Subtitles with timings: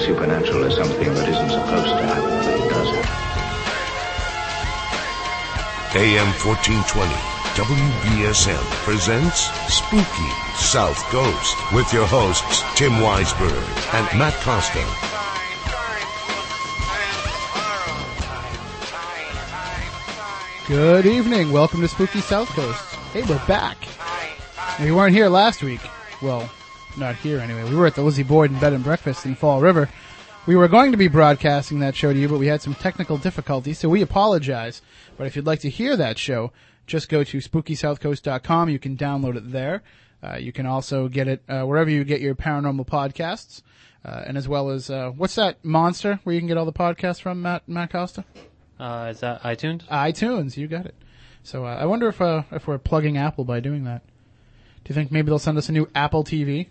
[0.00, 3.20] supernatural is something that isn't supposed to happen, but it does happen.
[6.00, 7.12] AM 1420,
[7.58, 13.60] WBSM presents Spooky South Coast with your hosts, Tim Weisberg
[13.92, 14.84] and Matt Costa.
[20.66, 21.50] Good evening.
[21.50, 22.82] Welcome to Spooky South Coast.
[23.12, 23.76] Hey, we're back.
[24.80, 25.80] We weren't here last week.
[26.22, 26.48] Well,
[26.96, 27.64] not here anyway.
[27.64, 29.88] We were at the Lizzie Borden Bed and Breakfast in Fall River.
[30.46, 33.18] We were going to be broadcasting that show to you, but we had some technical
[33.18, 34.82] difficulties, so we apologize.
[35.16, 36.52] But if you'd like to hear that show,
[36.86, 38.68] just go to spookysouthcoast.com.
[38.68, 39.82] You can download it there.
[40.22, 43.62] Uh, you can also get it uh, wherever you get your paranormal podcasts,
[44.04, 46.72] uh, and as well as uh, what's that monster where you can get all the
[46.72, 48.24] podcasts from, Matt Matt Costa?
[48.78, 49.86] Uh, is that iTunes?
[49.88, 50.56] iTunes.
[50.56, 50.94] You got it.
[51.42, 54.02] So uh, I wonder if uh, if we're plugging Apple by doing that.
[54.84, 56.68] Do you think maybe they'll send us a new Apple TV?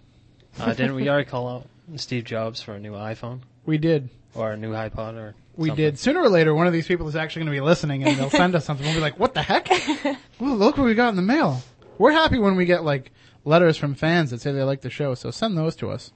[0.59, 4.09] Uh, didn't we already call out Steve Jobs for a new iPhone We did.
[4.35, 5.35] or a new iPod or?
[5.55, 5.85] We something?
[5.85, 5.99] did.
[5.99, 8.29] Sooner or later, one of these people is actually going to be listening, and they'll
[8.29, 8.85] send us something.
[8.85, 9.69] We'll be like, "What the heck?
[10.41, 11.61] Ooh, look what we got in the mail."
[11.97, 13.11] We're happy when we get like
[13.43, 16.11] letters from fans that say they like the show, so send those to us.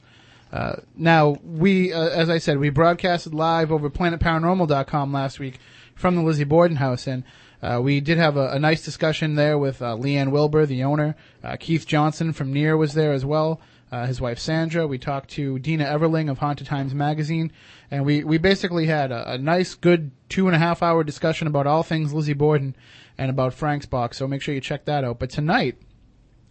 [0.52, 5.60] Uh, now, we, uh, as I said, we broadcasted live over planetparanormal.com last week
[5.96, 7.24] from the Lizzie Borden house, and
[7.62, 11.16] uh, we did have a, a nice discussion there with uh, Leanne Wilbur, the owner.
[11.44, 13.60] Uh, Keith Johnson from Near was there as well.
[13.94, 14.88] Uh, his wife Sandra.
[14.88, 17.52] We talked to Dina Everling of Haunted Times magazine,
[17.92, 21.46] and we, we basically had a, a nice, good two and a half hour discussion
[21.46, 22.76] about all things Lizzie Borden
[23.20, 24.18] and about Frank's box.
[24.18, 25.20] So make sure you check that out.
[25.20, 25.78] But tonight,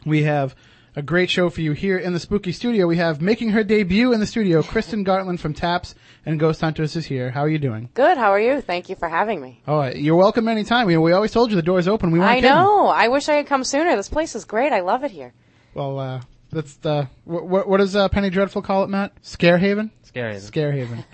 [0.06, 0.54] we have
[0.94, 2.86] a great show for you here in the spooky studio.
[2.86, 6.94] We have making her debut in the studio, Kristen Gartland from Taps and Ghost Hunters
[6.94, 7.32] is here.
[7.32, 7.88] How are you doing?
[7.94, 8.18] Good.
[8.18, 8.60] How are you?
[8.60, 9.60] Thank you for having me.
[9.66, 10.86] Oh, you're welcome anytime.
[10.86, 12.12] We, we always told you the door's open.
[12.12, 12.50] We I kidding.
[12.50, 12.86] know.
[12.86, 13.96] I wish I had come sooner.
[13.96, 14.72] This place is great.
[14.72, 15.32] I love it here.
[15.74, 16.20] Well, uh,
[16.52, 19.20] that's the what, what does uh, Penny Dreadful call it, Matt?
[19.22, 19.90] Scarehaven.
[20.02, 20.34] Scary.
[20.36, 21.04] Scarehaven.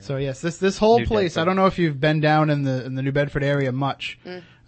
[0.00, 1.36] so yes, this this whole New place.
[1.36, 4.18] I don't know if you've been down in the in the New Bedford area much,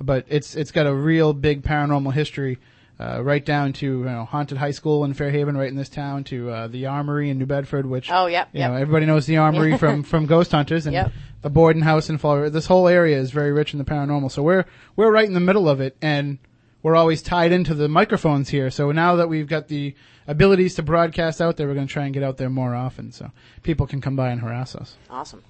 [0.01, 2.59] but it's it's got a real big paranormal history.
[3.01, 6.25] Uh, right down to you know haunted high school in Fairhaven, right in this town,
[6.25, 8.73] to uh, the Armory in New Bedford, which Oh, yep, you yep.
[8.73, 11.13] know everybody knows the Armory from from Ghost Hunters, and Yep.
[11.43, 12.35] the Borden House in Fall.
[12.39, 12.51] River.
[12.51, 14.65] This whole area is very rich in the paranormal, so we're
[14.97, 16.39] we're right in the middle of it, and
[16.83, 18.69] we're always tied into the microphones here.
[18.69, 19.95] So now that we've got the
[20.29, 23.11] abilities to broadcast out there, we're going to try and get out there more often,
[23.11, 23.33] so
[23.65, 24.97] people can come by and harass us.
[25.11, 25.43] Awesome.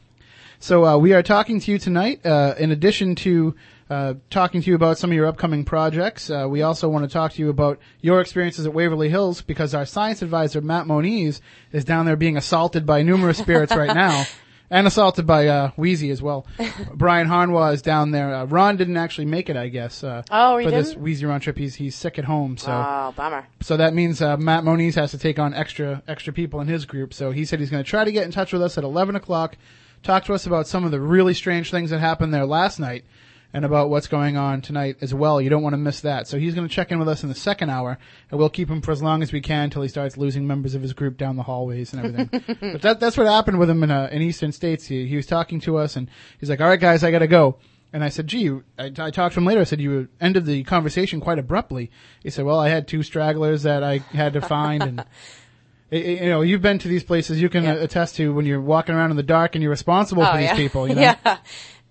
[0.61, 2.25] So uh, we are talking to you tonight.
[2.25, 3.55] Uh, in addition to
[3.91, 7.13] uh, talking to you about some of your upcoming projects, uh, we also want to
[7.13, 11.41] talk to you about your experiences at Waverly Hills because our science advisor Matt Moniz
[11.73, 14.25] is down there being assaulted by numerous spirits right now.
[14.71, 16.47] And assaulted by uh, Wheezy as well.
[16.95, 18.35] Brian Harnois is down there.
[18.35, 20.05] Uh, Ron didn't actually make it, I guess.
[20.05, 21.03] Uh, Oh, he for this didn't?
[21.03, 21.57] Wheezy Ron trip.
[21.57, 23.47] He's he's sick at home, so Oh, bummer.
[23.63, 26.85] so that means uh, Matt Moniz has to take on extra extra people in his
[26.85, 27.15] group.
[27.15, 29.17] So he said he's going to try to get in touch with us at 11
[29.17, 29.57] o'clock,
[30.03, 33.05] talk to us about some of the really strange things that happened there last night,
[33.53, 35.41] and about what's going on tonight as well.
[35.41, 36.29] You don't want to miss that.
[36.29, 37.99] So he's going to check in with us in the second hour,
[38.31, 40.75] and we'll keep him for as long as we can until he starts losing members
[40.75, 42.57] of his group down the hallways and everything.
[42.73, 44.83] but that, that's what happened with him in, uh, in Eastern State.
[44.83, 47.27] He, he was talking to us, and he's like, "All right, guys, I got to
[47.27, 47.57] go."
[47.91, 49.63] And I said, gee, I, I talked to him later.
[49.63, 51.91] I said, you ended the conversation quite abruptly.
[52.23, 54.83] He said, well, I had two stragglers that I had to find.
[54.83, 55.05] And,
[55.91, 57.41] you know, you've been to these places.
[57.41, 57.77] You can Yeah.
[57.77, 60.49] attest to when you're walking around in the dark and you're responsible oh, for these
[60.51, 60.57] yeah.
[60.57, 61.01] people, you know?
[61.01, 61.39] yeah.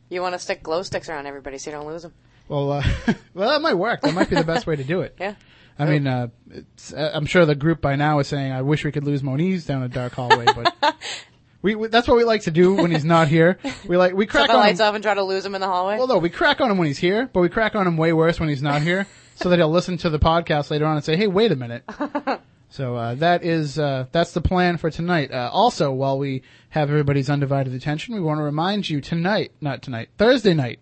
[0.09, 2.13] You want to stick glow sticks around everybody so you don't lose them.
[2.47, 2.83] Well, uh,
[3.33, 4.01] well, that might work.
[4.01, 5.15] That might be the best way to do it.
[5.21, 5.35] Yeah.
[5.79, 8.83] I mean, uh, it's, uh, I'm sure the group by now is saying, I wish
[8.83, 10.95] we could lose Moniz down a dark hallway, but
[11.61, 13.59] we, we, that's what we like to do when he's not here.
[13.87, 14.87] We like, we crack the on lights him.
[14.87, 15.99] off and try to lose him in the hallway.
[15.99, 18.11] Well, no, we crack on him when he's here, but we crack on him way
[18.11, 21.05] worse when he's not here, so that he'll listen to the podcast later on and
[21.05, 21.83] say, "Hey, wait a minute."
[22.69, 25.31] So uh, that is uh, that's the plan for tonight.
[25.31, 29.81] Uh, also, while we have everybody's undivided attention, we want to remind you tonight, not
[29.81, 30.79] tonight, Thursday night.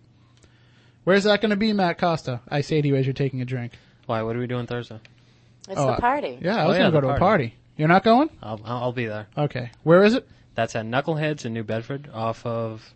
[1.04, 2.40] Where's that going to be, Matt Costa?
[2.48, 3.72] I say to you as you're taking a drink.
[4.06, 4.22] Why?
[4.22, 4.98] What are we doing Thursday?
[5.68, 6.38] it's oh, the uh, party.
[6.40, 7.20] Yeah, I Oh, was yeah, going to go to a party.
[7.20, 7.54] party.
[7.76, 8.30] You're not going?
[8.42, 9.26] I'll I'll I'll be there.
[9.36, 9.70] Okay.
[9.82, 10.26] Where is it?
[10.54, 12.92] That's at Knuckleheads in New Bedford, off of.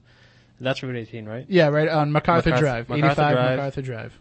[0.61, 1.47] That's Route 18, right?
[1.49, 3.57] Yeah, right on MacArthur, MacArthur- Drive, MacArthur 85 Drive.
[3.59, 4.19] MacArthur Drive.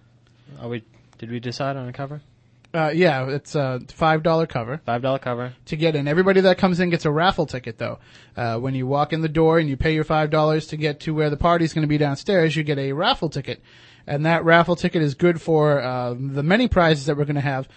[0.62, 0.84] Are we?
[1.18, 2.22] Did we decide on a cover?
[2.72, 4.80] Uh, yeah, it's a five dollar cover.
[4.86, 5.54] Five dollar cover.
[5.66, 6.08] to get in.
[6.08, 8.00] Everybody that comes in gets a raffle ticket though.
[8.38, 11.00] Uh, when you walk in the door and you pay your five dollars to get
[11.02, 13.64] to where the party's going to be downstairs, you get a raffle ticket,
[14.06, 17.42] and that raffle ticket is good for uh, the many prizes that we're going to
[17.42, 17.68] have.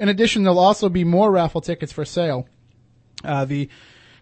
[0.00, 2.48] In addition, there'll also be more raffle tickets for sale.
[3.22, 3.68] Uh, the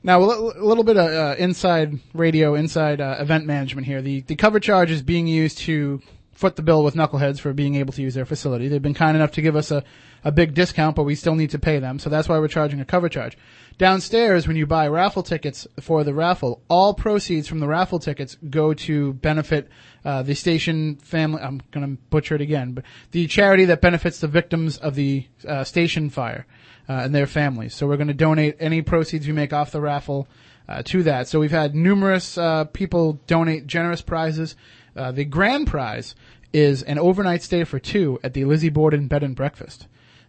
[0.03, 0.25] now a
[0.61, 4.03] a little bit of uh, inside radio, inside uh, event management here.
[4.03, 6.03] The the cover charge is being used to
[6.39, 8.69] foot the bill with Knuckleheads for being able to use their facility.
[8.69, 9.83] They've been kind enough to give us a,
[10.23, 12.81] a big discount, but we still need to pay them, so that's why we're charging
[12.81, 13.37] a cover charge.
[13.77, 18.37] Downstairs, when you buy raffle tickets for the raffle, all proceeds from the raffle tickets
[18.49, 19.69] go to benefit
[20.05, 21.43] uh, the station family.
[21.43, 25.27] I'm going to butcher it again, but the charity that benefits the victims of the
[25.45, 26.47] uh, station fire
[26.89, 27.75] uh, and their families.
[27.75, 30.29] So we're going to donate any proceeds we make off the raffle
[30.69, 31.27] uh, to that.
[31.27, 34.55] So we've had numerous uh, people donate generous prizes.
[34.97, 36.15] Uh, the grand prize
[36.53, 39.87] is an overnight stay for two at the Lizzie Borden Bed and Breakfast.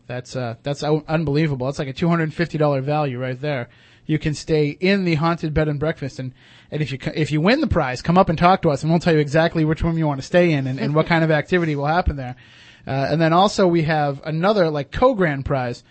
[0.08, 1.68] That's uh, that's un- unbelievable.
[1.68, 3.70] That's like a two hundred and fifty dollar value right there.
[4.06, 6.34] You can stay in the haunted bed and breakfast, and
[6.72, 8.92] and if you if you win the prize, come up and talk to us, and
[8.92, 11.24] we'll tell you exactly which room you want to stay in and, and what kind
[11.24, 12.36] of activity will happen there.
[12.88, 15.84] Uh, and then also we have another like co-grand prize.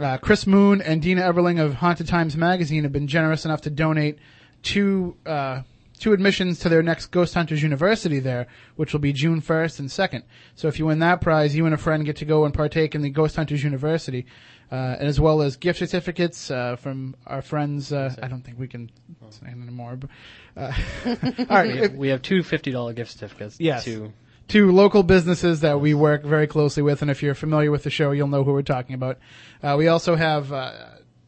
[0.00, 3.70] Uh, Chris Moon and Dina Everling of Haunted Times magazine have been generous enough to
[3.70, 4.18] donate
[4.62, 5.62] two uh,
[6.00, 9.88] two admissions to their next Ghost Hunters University there, which will be June 1st and
[9.88, 10.22] 2nd.
[10.56, 12.94] So if you win that prize, you and a friend get to go and partake
[12.94, 14.26] in the Ghost Hunters University,
[14.72, 17.92] uh, as well as gift certificates uh, from our friends.
[17.92, 18.90] Uh, I don't think we can
[19.30, 19.96] say anymore.
[19.96, 20.10] But,
[20.56, 20.72] uh,
[21.06, 23.56] all right, We if- have, we have two fifty dollar gift certificates.
[23.60, 23.84] Yes.
[23.84, 24.12] To
[24.48, 27.90] two local businesses that we work very closely with, and if you're familiar with the
[27.90, 29.18] show, you'll know who we're talking about.
[29.62, 30.50] Uh, we also have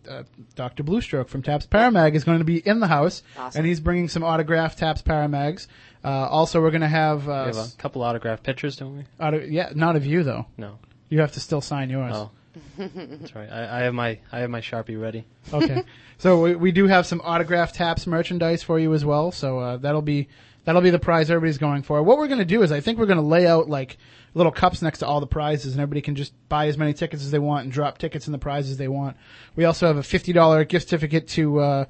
[0.08, 0.22] uh,
[0.54, 0.82] Dr.
[0.82, 3.60] Bluestroke from Taps Paramag is going to be in the house, Awesome.
[3.60, 5.66] and he's bringing some autographed Taps Paramags.
[6.04, 9.04] Uh, also, we're going to have, uh, we have a couple autographed pictures, don't we?
[9.20, 10.46] auto- yeah, not of you though.
[10.56, 10.78] No.
[11.08, 12.12] You have to still sign yours.
[12.14, 12.31] Oh.
[12.78, 13.49] That's right.
[13.50, 15.25] I, I have my I have my sharpie ready.
[15.52, 15.82] Okay.
[16.19, 19.31] so we, we do have some autographed taps merchandise for you as well.
[19.32, 20.28] So uh, that'll be
[20.64, 22.02] that'll be the prize everybody's going for.
[22.02, 23.96] What we're going to do is I think we're going to lay out like
[24.34, 27.23] little cups next to all the prizes, and everybody can just buy as many tickets
[27.23, 29.17] as they want and drop tickets in the prizes they want.
[29.56, 31.61] We also have a fifty dollar gift certificate to.
[31.61, 31.84] Uh,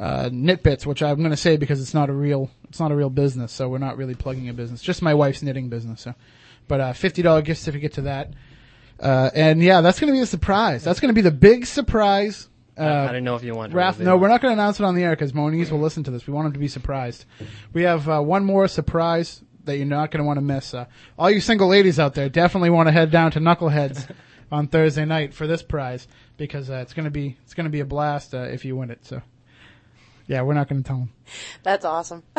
[0.00, 2.94] uh, Knitbits, which I'm going to say because it's not a real, it's not a
[2.94, 4.80] real business, so we're not really plugging a business.
[4.80, 6.02] Just my wife's knitting business.
[6.02, 6.14] So,
[6.68, 8.32] but uh, fifty dollar gift certificate to that.
[9.00, 10.84] Uh, and yeah, that's going to be a surprise.
[10.84, 12.48] That's going to be the big surprise.
[12.78, 13.72] Uh, I, didn't know if you wanted.
[13.72, 15.80] to Raph, no, we're not going to announce it on the air because Moniz will
[15.80, 16.28] listen to this.
[16.28, 17.24] We want him to be surprised.
[17.72, 20.74] We have uh, one more surprise that you're not going to want to miss.
[20.74, 20.86] Uh,
[21.18, 24.10] all you single ladies out there definitely want to head down to Knuckleheads
[24.52, 27.70] on Thursday night for this prize because uh, it's going to be it's going to
[27.70, 29.04] be a blast uh, if you win it.
[29.04, 29.22] So,
[30.26, 31.12] yeah, we're not going to tell them.
[31.62, 32.22] That's awesome.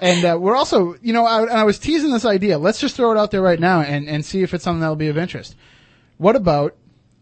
[0.00, 2.58] and uh, we're also, you know, I, and I was teasing this idea.
[2.58, 4.96] Let's just throw it out there right now and, and see if it's something that'll
[4.96, 5.54] be of interest.
[6.18, 6.74] What about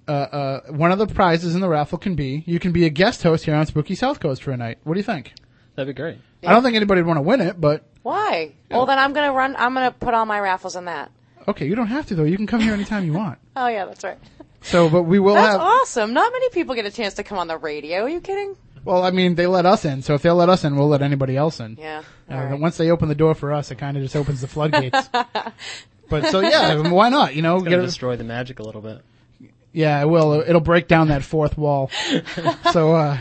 [0.06, 2.91] uh, uh, one of the prizes in the raffle can be you can be a
[2.91, 4.79] guest host here on Spooky South Coast for a night.
[4.85, 5.32] What do you think?
[5.75, 6.19] That'd be great.
[6.46, 8.52] I don't think anybody would want to win it, but Why?
[8.70, 9.56] Well, then I'm gonna run.
[9.58, 11.10] I'm gonna put all my raffles in that.
[11.48, 12.22] okay, you don't have to though.
[12.24, 13.38] You can come here anytime you want.
[13.56, 14.18] Oh yeah, that's right.
[14.62, 15.60] So, but we will That's have.
[15.60, 16.12] awesome.
[16.12, 18.02] Not many people get a chance to come on the radio.
[18.02, 18.56] Are you kidding?
[18.84, 21.02] Well, I mean, they let us in, so if they'll let us in, we'll let
[21.02, 21.76] anybody else in.
[21.80, 22.02] Yeah.
[22.30, 22.58] Uh, all right.
[22.60, 25.08] Once they open the door for us, it kind of just opens the floodgates.
[26.10, 27.34] but so yeah, I mean, why not?
[27.36, 29.02] You know, It's gonna a- destroy the magic a little bit.
[29.72, 30.40] Yeah, it will.
[30.40, 31.90] It'll break down that fourth wall.
[32.72, 33.16] so, uh,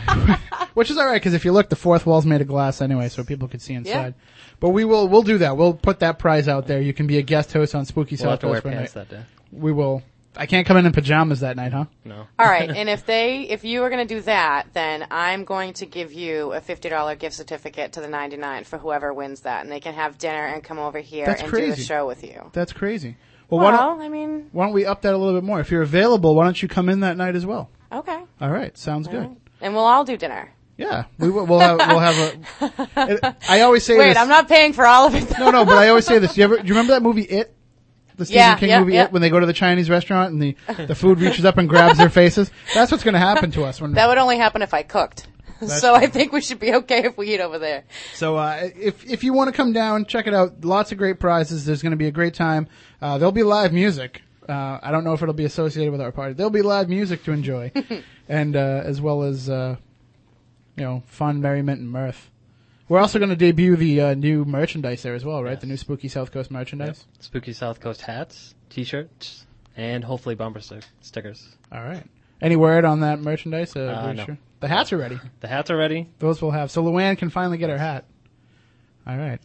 [0.74, 3.08] which is all right because if you look, the fourth wall's made of glass anyway,
[3.08, 4.14] so people can see inside.
[4.60, 5.08] But we will.
[5.08, 5.56] We'll do that.
[5.56, 6.80] We'll put that prize out there.
[6.80, 8.70] You can be a guest host on Spooky We'll have South to wear Coast for
[8.70, 9.08] pants night.
[9.08, 9.24] that day.
[9.52, 10.02] We will.
[10.36, 11.84] I can't come in in pajamas that night, huh?
[12.04, 12.26] No.
[12.40, 15.74] All right, and if they, if you are going to do that, then I'm going
[15.74, 19.62] to give you a fifty dollar gift certificate to the 99 for whoever wins that,
[19.62, 21.76] and they can have dinner and come over here That's and do crazy.
[21.76, 22.50] the show with you.
[22.52, 23.16] That's crazy.
[23.48, 25.60] Well, why don't, Well, I mean, why don't we up that a little bit more?
[25.60, 27.70] If you're available, why don't you come in that night as well?
[27.92, 29.36] okay, All right, sounds good.
[29.60, 30.50] and we'll all do dinner.
[30.76, 31.46] Yeah, we will.
[31.46, 31.78] We'll have.
[31.78, 32.16] We'll have
[32.60, 33.36] a.
[33.48, 34.18] I always say Wait, this.
[34.18, 35.38] I'm not paying for all of it.
[35.38, 36.34] No, no, but I always say this.
[36.34, 36.56] Do you ever?
[36.62, 37.54] Do you remember that movie It?
[38.16, 39.04] The Stephen Yeah, King yeah, movie yeah.
[39.04, 41.68] It, when they go to the Chinese restaurant and the the food reaches up and
[41.68, 42.50] grabs their faces.
[42.72, 43.92] That's what's going to happen to us when.
[43.92, 45.26] That would only happen if I cooked.
[45.60, 47.84] That's so I think we should be okay if we eat over there.
[48.14, 50.64] So uh, if if you want to come down, check it out.
[50.64, 51.64] Lots of great prizes.
[51.64, 52.68] There's going to be a great time.
[53.00, 54.22] Uh, there'll be live music.
[54.48, 56.34] Uh, I don't know if it'll be associated with our party.
[56.34, 57.72] There'll be live music to enjoy,
[58.28, 59.76] and uh, as well as uh,
[60.76, 62.30] you know fun, merriment, and mirth.
[62.88, 65.52] We're also going to debut the uh, new merchandise there as well, right?
[65.52, 65.60] Yes.
[65.62, 67.06] The new Spooky South Coast merchandise.
[67.18, 71.48] Spooky South Coast hats, T-shirts, and hopefully bumper stick- stickers.
[71.72, 72.04] All right.
[72.42, 73.74] Any word on that merchandise?
[73.74, 74.24] Uh, Uh, no.
[74.26, 74.38] sure?
[74.60, 75.18] The hats are ready.
[75.40, 76.08] The hats are ready.
[76.18, 76.70] Those we'll have.
[76.70, 78.04] So Luann can finally get her hat.
[79.06, 79.40] All right.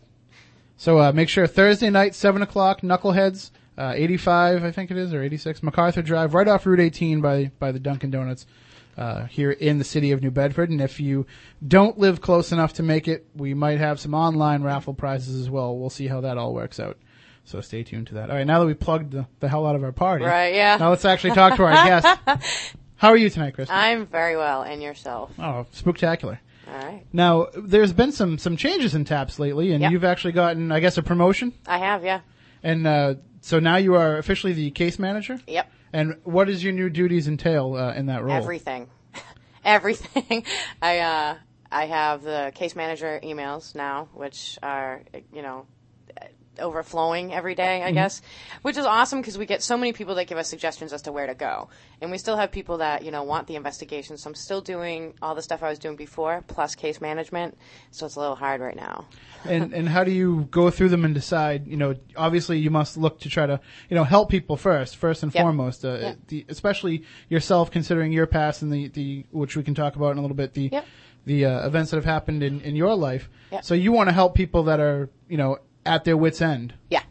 [0.77, 5.13] So uh, make sure Thursday night, seven o'clock, Knuckleheads, uh, eighty-five, I think it is,
[5.13, 8.45] or eighty-six, MacArthur Drive, right off Route 18 by by the Dunkin' Donuts.
[8.99, 11.25] Uh, here in the city of New Bedford, and if you
[11.65, 15.49] don't live close enough to make it, we might have some online raffle prizes as
[15.49, 15.77] well.
[15.77, 16.97] We'll see how that all works out.
[17.45, 18.29] So stay tuned to that.
[18.29, 20.75] All right, now that we plugged the, the hell out of our party, Right, yeah.
[20.75, 22.19] Now let's actually talk to our guest.
[22.97, 23.69] How are you tonight, Chris?
[23.71, 25.31] I'm very well, and yourself.
[25.39, 26.41] Oh, spectacular.
[26.67, 27.05] All right.
[27.13, 29.91] Now, there's been some some changes in taps lately, and Yep.
[29.93, 31.53] you've actually gotten, I guess, a promotion.
[31.65, 32.19] I have, yeah.
[32.63, 35.39] And uh, so now you are officially the case manager.
[35.47, 35.71] Yep.
[35.93, 38.35] And what does your new duties entail uh, in that role?
[38.35, 38.89] Everything.
[39.65, 40.43] Everything.
[40.81, 41.35] I uh
[41.71, 45.03] I have the case manager emails now, which are
[45.33, 45.67] you know
[46.59, 48.21] overflowing every day, I guess,
[48.61, 51.11] which is awesome because we get so many people that give us suggestions as to
[51.11, 51.69] where to go,
[52.01, 54.17] and we still have people that you know want the investigation.
[54.17, 57.57] So I'm still doing all the stuff I was doing before, plus case management.
[57.91, 59.07] So it's a little hard right now.
[59.45, 61.67] and and how do you go through them and decide?
[61.67, 65.23] You know, obviously you must look to try to you know help people first, first
[65.23, 65.43] and Yep.
[65.43, 65.85] foremost.
[65.85, 66.17] Uh, Yep.
[66.27, 70.17] the, especially yourself, considering your past and the, the which we can talk about in
[70.17, 70.53] a little bit.
[70.53, 70.85] The Yep.
[71.25, 73.29] the uh, events that have happened in, in your life.
[73.51, 73.63] Yep.
[73.63, 77.01] So you want to help people that are you know at their wits end, Yeah.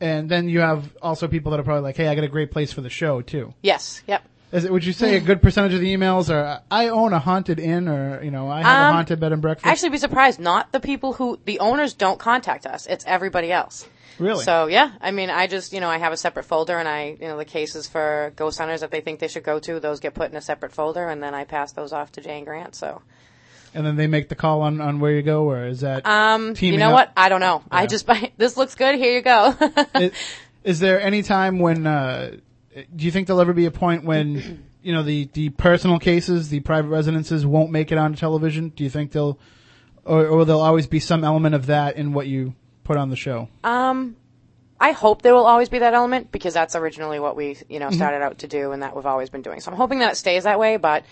[0.00, 2.50] and then you have also people that are probably like, hey, I got a great
[2.50, 3.54] place for the show too.
[3.62, 4.02] Yes.
[4.06, 4.22] Yep.
[4.52, 7.18] Is it, would you say a good percentage of the emails are I own a
[7.18, 9.66] haunted inn or you know I have a Um, haunted bed and breakfast?
[9.66, 10.38] Actually, be surprised.
[10.38, 12.86] Not the people who the owners don't contact us.
[12.86, 13.84] It's everybody else.
[14.20, 14.44] really?
[14.44, 17.16] So yeah, I mean, I just you know I have a separate folder, and I
[17.20, 19.98] you know the cases for ghost hunters that they think they should go to, those
[19.98, 22.46] get put in a separate folder, and then I pass those off to Jay and
[22.46, 22.76] Grant.
[22.76, 23.02] So
[23.74, 26.54] and then they make the call on, on where you go, or is that um,
[26.58, 26.92] you know up?
[26.92, 27.12] what?
[27.16, 27.62] I don't know.
[27.70, 28.94] I just this looks good.
[28.94, 29.54] Here you go.
[29.94, 30.12] is,
[30.62, 32.36] is there any time when uh,
[32.94, 36.48] do you think there'll ever be a point when you know the the personal cases,
[36.48, 38.70] the private residences won't make it onto television?
[38.70, 39.38] Do you think they'll
[40.04, 42.54] or, or there'll always be some element of that in what you
[42.84, 43.48] put on the show?
[43.64, 44.16] um,
[44.80, 47.90] I hope there will always be that element because that's originally what we you know
[47.90, 49.60] started out to do, and that we've always been doing.
[49.60, 51.04] So I'm hoping that it stays that way, but.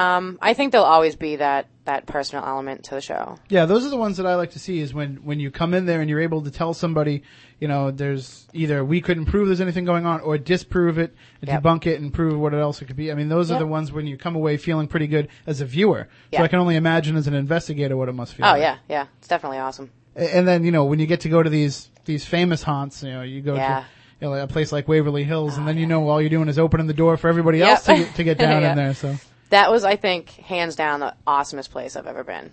[0.00, 3.36] Um, I think there'll always be that, that personal element to the show.
[3.48, 4.78] Yeah, those are the ones that I like to see.
[4.80, 7.22] Is when when you come in there and you're able to tell somebody,
[7.58, 11.48] you know, there's either we couldn't prove there's anything going on, or disprove it, and
[11.50, 11.62] Yep.
[11.62, 13.12] debunk it, and prove what it else it could be.
[13.12, 15.66] I mean, those are the ones when you come away feeling pretty good as a
[15.66, 16.08] viewer.
[16.34, 18.46] So I can only imagine as an investigator what it must feel.
[18.46, 18.60] Oh like.
[18.62, 19.90] yeah, yeah, it's definitely awesome.
[20.16, 23.10] And then you know when you get to go to these these famous haunts, you
[23.12, 23.80] know, you go Yeah.
[23.80, 23.86] to.
[24.22, 26.58] You know, a place like Waverly Hills, and then you know all you're doing is
[26.58, 28.70] opening the door for everybody else to get, to get down Yeah.
[28.72, 28.92] in there.
[28.92, 29.16] So,
[29.50, 32.50] That was, I think, hands down the awesomest place I've ever been.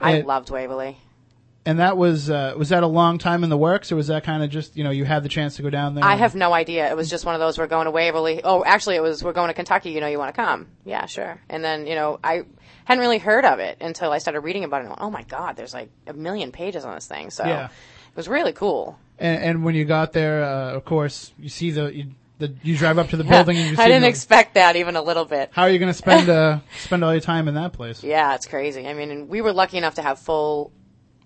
[0.00, 0.96] I It- loved Waverly.
[1.64, 4.24] and that was uh, was that a long time in the works, or was that
[4.24, 6.04] kind of just you know you had the chance to go down there?
[6.04, 6.90] I have no idea.
[6.90, 7.56] It was just one of those.
[7.56, 8.40] We're going to Waverly.
[8.42, 9.90] Oh, actually, it was we're going to Kentucky.
[9.90, 10.66] You know, you want to come?
[10.84, 11.40] Yeah, sure.
[11.48, 12.42] And then you know, I
[12.84, 14.80] hadn't really heard of it until I started reading about it.
[14.80, 17.30] And went, oh my God, there's like a million pages on this thing.
[17.30, 17.66] So Yeah.
[17.66, 18.98] it was really cool.
[19.20, 22.06] And, and when you got there, uh, of course, you see the you,
[22.42, 23.82] the you drive up to the building and you see.
[23.82, 25.50] I didn't the- expect that even a little bit.
[25.52, 28.02] How are you going to spend uh, spend all your time in that place?
[28.04, 28.86] Yeah, it's crazy.
[28.86, 30.72] I mean, and we were lucky enough to have full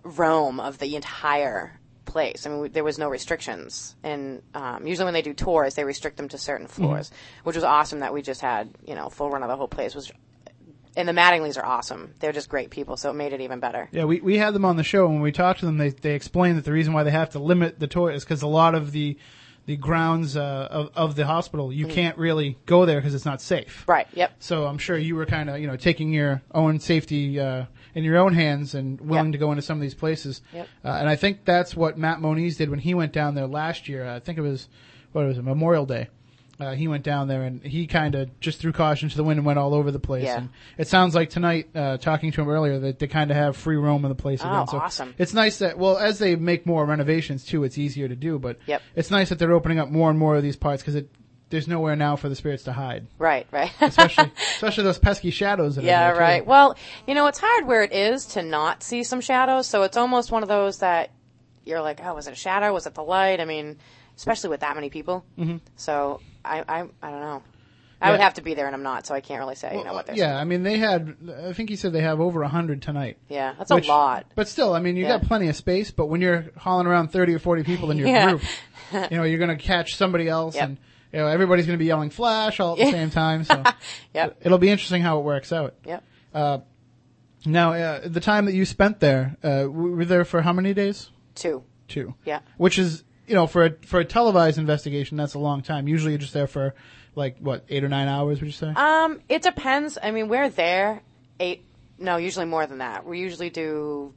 [0.04, 2.46] roam of the entire place.
[2.46, 3.96] I mean, we, there was no restrictions.
[4.02, 7.11] And um, usually when they do tours, they restrict them to certain floors,
[7.44, 9.94] which was awesome that we just had, you know, full run of the whole place.
[9.94, 10.11] Was
[10.96, 12.14] and the Mattingleys are awesome.
[12.20, 13.88] They're just great people, so it made it even better.
[13.92, 15.04] Yeah, we we had them on the show.
[15.04, 17.30] and When we talked to them, they they explained that the reason why they have
[17.30, 19.18] to limit the tour is because a lot of the
[19.66, 23.40] the grounds uh, of of the hospital you can't really go there because it's not
[23.42, 23.85] safe.
[23.87, 24.06] Right.
[24.14, 24.32] Yep.
[24.38, 28.04] So I'm sure you were kind of you know taking your own safety uh, in
[28.04, 29.32] your own hands and willing Yep.
[29.32, 30.40] to go into some of these places.
[30.54, 30.68] Yep.
[30.85, 33.88] Uh, and I think that's what Matt Moniz did when he went down there last
[33.88, 34.08] year.
[34.08, 34.68] I think it was
[35.12, 36.08] what was it Memorial Day.
[36.58, 39.38] Uh, he went down there and he kind of just threw caution to the wind
[39.38, 40.25] and went all over the place.
[40.25, 40.38] Yeah.
[40.38, 40.48] And
[40.78, 43.76] it sounds like tonight, uh, talking to him earlier, that they kind of have free
[43.76, 44.66] roam in the place Oh, again.
[44.68, 45.14] So awesome.
[45.18, 48.38] It's nice that well, as they make more renovations too, it's easier to do.
[48.38, 48.80] But Yep.
[48.94, 51.10] it's nice that they're opening up more and more of these parts because it
[51.48, 53.46] there's nowhere now for the spirits to hide Right.
[53.52, 53.70] Right.
[53.80, 56.20] especially especially those pesky shadows that are Yeah, there, too.
[56.20, 56.46] right.
[56.46, 59.96] Well, you know, it's hard where it is to not see some shadows, so it's
[59.96, 61.10] almost one of those that
[61.64, 62.72] you're like, oh, was it a shadow?
[62.72, 63.40] Was it the light?
[63.40, 63.76] I mean,
[64.16, 65.25] especially with that many people.
[65.38, 65.56] Mm-hmm.
[65.76, 67.42] So I, I, I don't know.
[67.99, 69.82] I would have to be there, and I'm not, so I can't really say, you
[69.82, 71.16] know, what they're yeah, I mean they had.
[71.46, 73.16] I think he said they have over a hundred tonight.
[73.30, 74.26] Yeah, that's which- a lot.
[74.35, 75.16] But still, I mean, you Yeah.
[75.18, 75.90] got plenty of space.
[75.92, 78.30] But when you're hauling around thirty or forty people in your Yeah.
[78.32, 78.42] group,
[79.11, 80.64] you know you're going to catch somebody else, Yep.
[80.68, 80.78] and
[81.11, 83.44] you know everybody's going to be yelling "flash" all at the same time.
[83.44, 83.62] So
[84.14, 84.40] Yep.
[84.42, 85.75] it'll be interesting how it works out.
[85.87, 86.04] Yep.
[87.46, 91.11] Now, uh, the time that you spent there, uh, were there for how many days?
[91.35, 91.62] Two.
[91.87, 92.14] Two.
[92.25, 92.40] Yeah.
[92.56, 95.88] Which is, you know, for a, for a televised investigation, that's a long time.
[95.88, 96.75] Usually, you're just there for
[97.14, 98.40] like what eight or nine hours.
[98.40, 98.73] Would you say?
[98.76, 99.99] Um, it depends.
[100.02, 101.02] I mean, we're there
[101.40, 101.64] eight.
[101.99, 103.06] No, usually more than that.
[103.06, 104.12] We usually do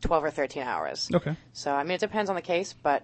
[0.00, 1.10] twelve or thirteen hours.
[1.12, 1.36] okay.
[1.52, 3.02] So I mean, it depends on the case, but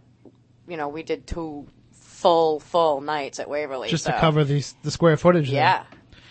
[0.68, 4.74] you know, we did two full full nights at Waverly Just so- to cover these
[4.82, 5.50] the square footage.
[5.50, 5.56] there.
[5.56, 5.84] Yeah,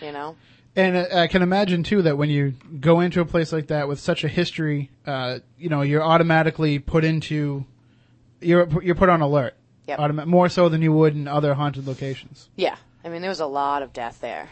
[0.06, 0.36] you know.
[0.76, 3.88] And uh, I can imagine too that when you go into a place like that
[3.88, 7.66] with such a history, uh, you know, you're automatically put into,
[8.40, 9.54] you're you're put on alert.
[9.86, 9.98] Yep.
[9.98, 12.48] Automa- more so than you would in other haunted locations.
[12.56, 14.48] Yeah, I mean, there was a lot of death there,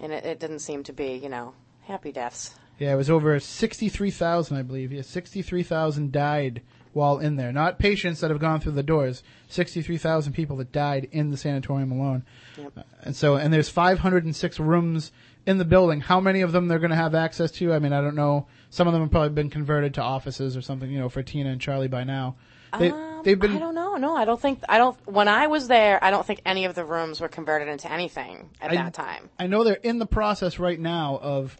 [0.00, 2.54] and it, it didn't seem to be, you know, happy deaths.
[2.78, 4.90] Yeah, it was over 63,000, I believe.
[4.90, 7.52] Yeah, 63,000 died while in there.
[7.52, 9.22] Not patients that have gone through the doors.
[9.48, 12.24] 63,000 people that died in the sanatorium alone.
[12.58, 15.12] Uh, and so, and there's 506 rooms
[15.46, 16.00] in the building.
[16.00, 17.72] How many of them they're going to have access to?
[17.72, 18.46] I mean, I don't know.
[18.70, 21.50] Some of them have probably been converted to offices or something, you know, for Tina
[21.50, 22.36] and Charlie by now.
[22.78, 23.96] They, Um, they've been I don't know.
[23.96, 24.60] No, I don't think.
[24.68, 24.96] I don't.
[25.06, 28.50] When I was there, I don't think any of the rooms were converted into anything
[28.60, 29.28] at I- that time.
[29.38, 31.56] I know they're in the process right now of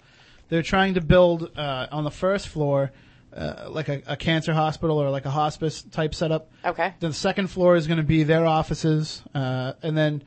[0.48, 2.90] they're trying to build uh, on the first floor
[3.34, 6.50] uh, like a, a cancer hospital or like a hospice type setup.
[6.64, 6.94] Okay.
[7.00, 10.22] The second floor is going to be their offices, uh, and then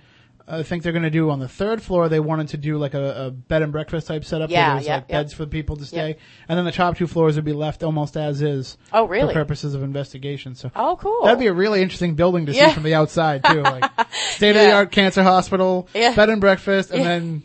[0.46, 2.10] I think they're going to do on the third floor.
[2.10, 4.50] They wanted to do like a, a bed and breakfast type setup.
[4.50, 5.18] Yeah, where there's yeah, like yeah.
[5.20, 6.18] beds for people to stay,
[6.50, 8.78] and then the top two floors would be left almost as is.
[8.92, 9.34] Oh, really?
[9.34, 10.56] For purposes of investigation.
[10.56, 11.24] So Oh, cool.
[11.24, 14.62] That'd be a really interesting building to see from the outside too, like state of
[14.64, 16.14] the art cancer hospital, Yeah.
[16.16, 17.44] bed and breakfast, and then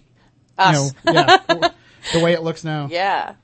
[0.59, 0.93] Us.
[1.07, 1.21] you know,
[1.53, 1.69] yeah,
[2.13, 2.89] the way it looks now.
[2.91, 3.35] yeah.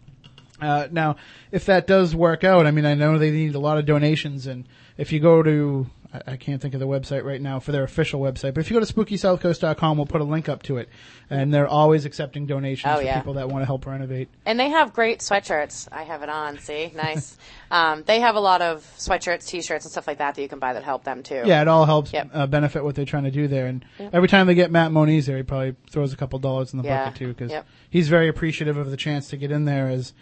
[0.61, 1.16] Uh, now,
[1.52, 4.46] if that does work out, I mean, I know they need a lot of donations,
[4.46, 5.87] and if you go to,
[6.26, 8.78] I, can't think of the website right now for their official website, but if you
[8.78, 10.88] go to SpookySouthCoast.com, we'll put a link up to it,
[11.30, 13.18] and they're always accepting donations Oh, for yeah.
[13.18, 14.28] people that want to help renovate.
[14.47, 15.88] And they have great sweatshirts.
[15.90, 16.59] I have it on.
[16.59, 17.37] See, nice.
[17.71, 20.59] um, they have a lot of sweatshirts, t-shirts, and stuff like that that you can
[20.59, 21.42] buy that help them too.
[21.44, 22.30] Yeah, it all helps Yep.
[22.33, 23.66] uh, benefit what they're trying to do there.
[23.66, 26.80] And every time they get Matt Moniz there, he probably throws a couple dollars in
[26.80, 27.04] the Yeah.
[27.06, 27.66] bucket too, because Yep.
[27.90, 29.88] he's very appreciative of the chance to get in there.
[29.88, 30.12] As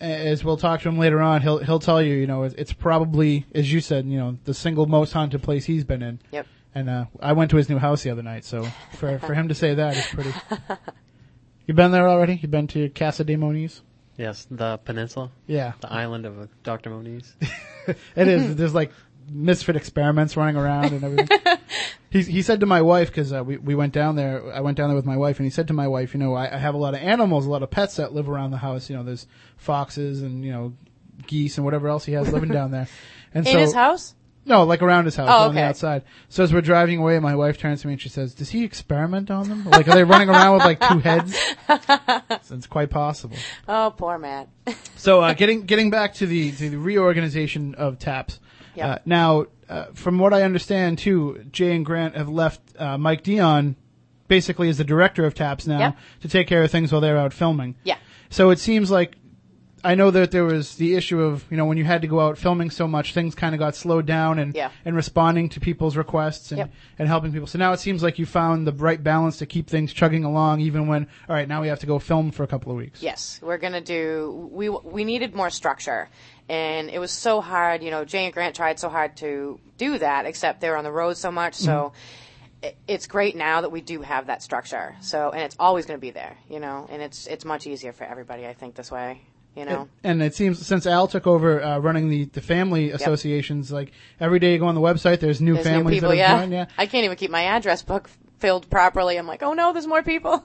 [0.00, 2.72] as we'll talk to him later on, he'll he'll tell you, you know, it's, it's
[2.72, 6.20] probably as you said, you know, the single most haunted place he's been in.
[6.32, 6.46] Yep.
[6.74, 9.48] And uh, I went to his new house the other night, so for for him
[9.48, 10.32] to say that is pretty.
[11.66, 12.34] You've been there already?
[12.34, 13.80] You've been to Casa de Moniz?
[14.16, 16.90] Yes, the peninsula, Yeah, the island of uh, Dr.
[16.90, 17.34] Moniz.
[18.16, 18.56] It is.
[18.56, 18.92] There's like
[19.30, 21.38] misfit experiments running around and everything.
[22.10, 24.52] he he said to my wife because uh, we we went down there.
[24.52, 26.34] I went down there with my wife, and he said to my wife, you know,
[26.34, 28.58] I, I have a lot of animals, a lot of pets that live around the
[28.58, 28.88] house.
[28.90, 29.26] You know, there's
[29.56, 30.74] foxes and you know
[31.26, 32.88] geese and whatever else he has living down there.
[33.36, 34.14] And In so his house.
[34.44, 36.04] no, like around his house Oh, on the outside.
[36.28, 38.62] So as we're driving away, my wife turns to me and she says, "Does he
[38.62, 39.64] experiment on them?
[39.64, 41.36] Like are they running around with like two heads?"
[42.42, 43.36] So it's quite possible.
[43.66, 44.48] Oh, poor Matt.
[44.94, 48.38] So uh, getting getting back to the to the reorganization of TAPS.
[48.74, 48.88] Yeah.
[48.88, 53.22] Uh, now, uh, from what I understand, too, Jay and Grant have left uh, Mike
[53.22, 53.76] Dion
[54.28, 55.92] basically as the director of TAPS now Yeah.
[56.22, 57.74] to take care of things while they're out filming.
[57.84, 57.96] Yeah.
[58.30, 59.16] So it seems like
[59.86, 62.18] I know that there was the issue of you know when you had to go
[62.18, 64.70] out filming so much, things kind of got slowed down and Yeah.
[64.86, 66.70] and responding to people's requests and Yep.
[67.00, 67.46] and helping people.
[67.46, 70.60] So now it seems like you found the right balance to keep things chugging along,
[70.62, 73.02] even when all right now we have to go film for a couple of weeks.
[73.02, 74.48] Yes, we're gonna do.
[74.50, 76.08] We we needed more structure,
[76.48, 77.82] and it was so hard.
[77.82, 80.84] You know, Jay and Grant tried so hard to do that, except they were on
[80.84, 81.54] the road so much.
[81.54, 81.92] So
[82.62, 84.96] it, it's great now that we do have that structure.
[85.00, 86.36] So, and it's always going to be there.
[86.48, 88.46] You know, and it's it's much easier for everybody.
[88.46, 89.22] I think this way.
[89.56, 89.88] You know.
[90.02, 94.40] And it seems since Al took over uh, running the, the family associations, like every
[94.40, 96.40] day you go on the website, there's new There's new families people, that yeah.
[96.40, 96.52] joined.
[96.52, 99.16] Yeah, I can't even keep my address book filled properly.
[99.16, 100.42] I'm like, oh no, there's more people.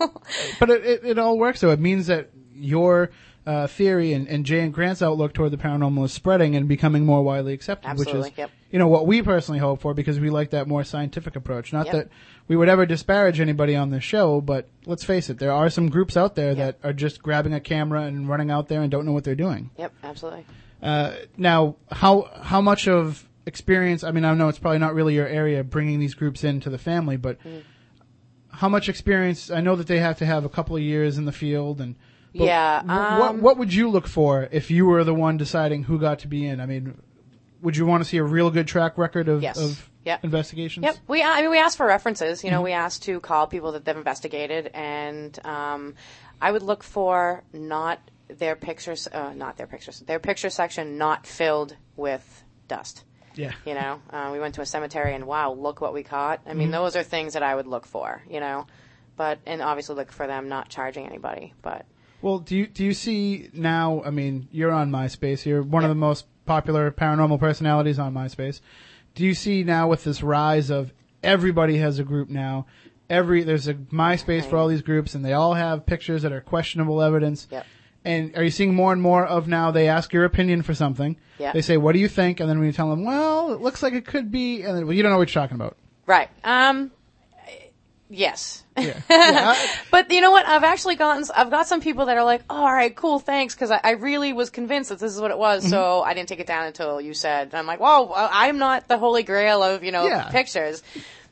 [0.60, 1.60] but it, it, it all works.
[1.60, 3.10] So it means that your
[3.50, 7.04] uh, theory and, and Jay and Grant's outlook toward the paranormal is spreading and becoming
[7.04, 8.52] more widely accepted, which is yep.
[8.70, 11.74] you know what we personally hope for because we like that more scientific approach.
[11.74, 11.96] Not Yep.
[11.96, 12.10] that
[12.48, 15.90] we would ever disparage anybody on the show, but let's face it, there are some
[15.90, 19.08] groups out there that are just grabbing a camera and running out there and don't
[19.08, 19.72] know what they're doing.
[19.80, 20.46] yep, absolutely.
[20.84, 24.04] Uh, now, how how much of experience?
[24.04, 26.78] I mean, I know it's probably not really your area bringing these groups into the
[26.78, 27.40] family, but
[28.52, 29.50] how much experience?
[29.50, 31.96] I know that they have to have a couple of years in the field, and
[32.36, 32.88] but Yeah, wh-
[33.20, 36.20] what um, what would you look for if you were the one deciding who got
[36.20, 36.60] to be in?
[36.60, 37.00] I mean,
[37.62, 39.58] would you want to see a real good track record of Yes.
[39.58, 40.24] of Yep.
[40.24, 40.84] investigations?
[40.86, 40.98] Yep.
[41.08, 42.40] We, I mean, we asked for references.
[42.40, 42.48] Mm-hmm.
[42.48, 45.96] You know, we asked to call people that they've investigated, and um,
[46.42, 51.28] I would look for not their pictures, uh, not their pictures, their picture section not
[51.28, 53.04] filled with dust.
[53.36, 53.52] Yeah.
[53.66, 56.40] You know, uh, we went to a cemetery, and wow, look what we caught.
[56.46, 56.60] I Mm-hmm.
[56.60, 58.22] mean, those are things that I would look for.
[58.30, 58.68] You know,
[59.18, 61.54] but and obviously look for them not charging anybody.
[61.62, 61.86] But
[62.22, 64.02] Well, do you do you see now?
[64.06, 65.46] I mean, you're on MySpace.
[65.46, 68.62] You're one of the most popular paranormal personalities on MySpace.
[69.16, 72.66] Do you see now with this rise of everybody has a group now?
[73.10, 76.42] Every there's a MySpace for all these groups, and they all have pictures that are
[76.42, 77.48] questionable evidence.
[77.50, 77.66] Yep.
[78.06, 79.72] And are you seeing more and more of now?
[79.72, 81.18] They ask your opinion for something.
[81.38, 81.52] Yeah.
[81.54, 83.82] They say, "What do you think?" And then when you tell them, "Well, it looks
[83.84, 85.78] like it could be," and then well, you don't know what you're talking about.
[86.06, 86.92] right, um,
[88.10, 88.64] yes.
[88.78, 89.00] Yeah.
[89.10, 89.56] yeah.
[89.92, 90.46] But you know what?
[90.48, 93.54] I've actually gotten, I've got some people that are like, oh, all right, cool, thanks,
[93.56, 95.70] because I, I really was convinced that this is what it was, Mm-hmm.
[95.72, 97.50] so I didn't take it down until you said.
[97.50, 100.30] And I'm like, whoa, I- I'm not the holy grail of, you know, Yeah.
[100.30, 100.82] pictures.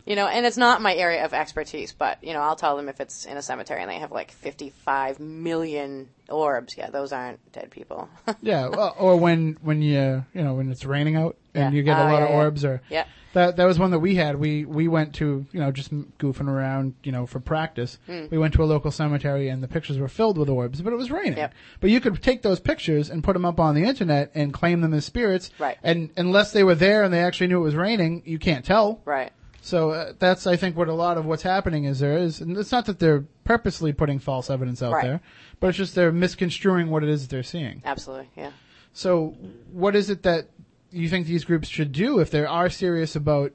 [0.06, 2.88] You know, and it's not my area of expertise, but you know, I'll tell them
[2.88, 6.76] if it's in a cemetery and they have like 55 million orbs.
[6.78, 8.08] Yeah, those aren't dead people.
[8.42, 11.78] Yeah, well, or when when you you know when it's raining out and Yeah.
[11.78, 13.04] you get a Oh, lot of orbs, or Yeah.
[13.38, 14.36] That that was one that we had.
[14.38, 18.00] We we went to you know just goofing around you know for practice.
[18.08, 18.26] Hmm.
[18.32, 20.98] We went to a local cemetery and the pictures were filled with orbs, but it
[20.98, 21.38] was raining.
[21.38, 21.54] Yep.
[21.80, 24.82] But you could take those pictures and put them up on the internet and claim
[24.82, 25.52] them as spirits.
[25.60, 25.78] Right.
[25.84, 29.02] And unless they were there and they actually knew it was raining, you can't tell.
[29.06, 29.32] right.
[29.62, 32.56] So uh, that's I think what a lot of what's happening is there is, and
[32.58, 35.04] it's not that they're purposely putting false evidence out Right.
[35.04, 35.22] there,
[35.60, 37.82] but it's just they're misconstruing what it is that they're seeing.
[37.84, 38.30] Absolutely.
[38.38, 38.52] Yeah.
[38.94, 39.36] So,
[39.72, 40.48] what is it that
[40.92, 43.52] you think these groups should do if they are serious about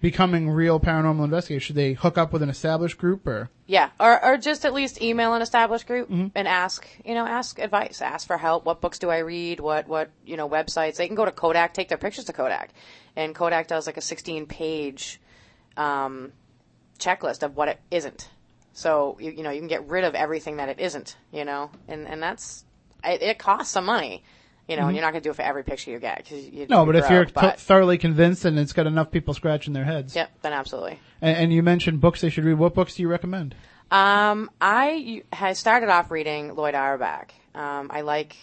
[0.00, 1.62] becoming real paranormal investigators?
[1.62, 3.50] Should they hook up with an established group or?
[3.66, 6.28] Yeah, or or just at least email an established group Mm-hmm.
[6.34, 8.64] and ask, you know, ask advice, ask for help.
[8.64, 9.60] What books do I read?
[9.60, 10.96] What what you know websites?
[10.96, 12.70] They can go to Kodak, take their pictures to Kodak,
[13.16, 15.20] and Kodak does like a 16 page
[15.76, 16.32] um,
[16.98, 18.28] checklist of what it isn't.
[18.72, 21.70] So you you know you can get rid of everything that it isn't, you know,
[21.88, 22.64] and and that's
[23.04, 24.22] it, it costs some money.
[24.70, 26.24] You know, and you're not going to do it for every picture you get.
[26.28, 26.72] Cause you, Mm-hmm.
[26.72, 29.84] No, but if you're but, t- thoroughly convinced and it's got enough people scratching their
[29.84, 30.14] heads.
[30.14, 31.00] yep, then absolutely.
[31.20, 32.54] And, and you mentioned books they should read.
[32.54, 33.56] What books do you recommend?
[33.90, 37.32] Um, I I started off reading Lloyd Auerbach.
[37.54, 38.36] Um, I like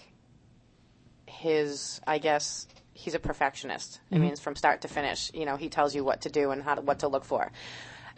[1.25, 2.01] his.
[2.05, 4.01] I guess he's a perfectionist.
[4.11, 5.31] I mean, it's from start to finish.
[5.33, 7.49] You know, he tells you what to do and how to, what to look for.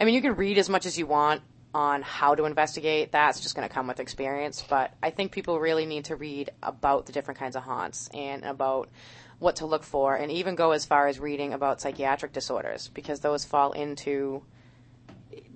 [0.00, 1.42] I mean, you can read as much as you want
[1.74, 3.12] on how to investigate.
[3.12, 4.64] That's just going to come with experience.
[4.68, 8.44] But I think people really need to read about the different kinds of haunts and
[8.44, 8.88] about
[9.38, 13.20] what to look for, and even go as far as reading about psychiatric disorders because
[13.20, 14.42] those fall into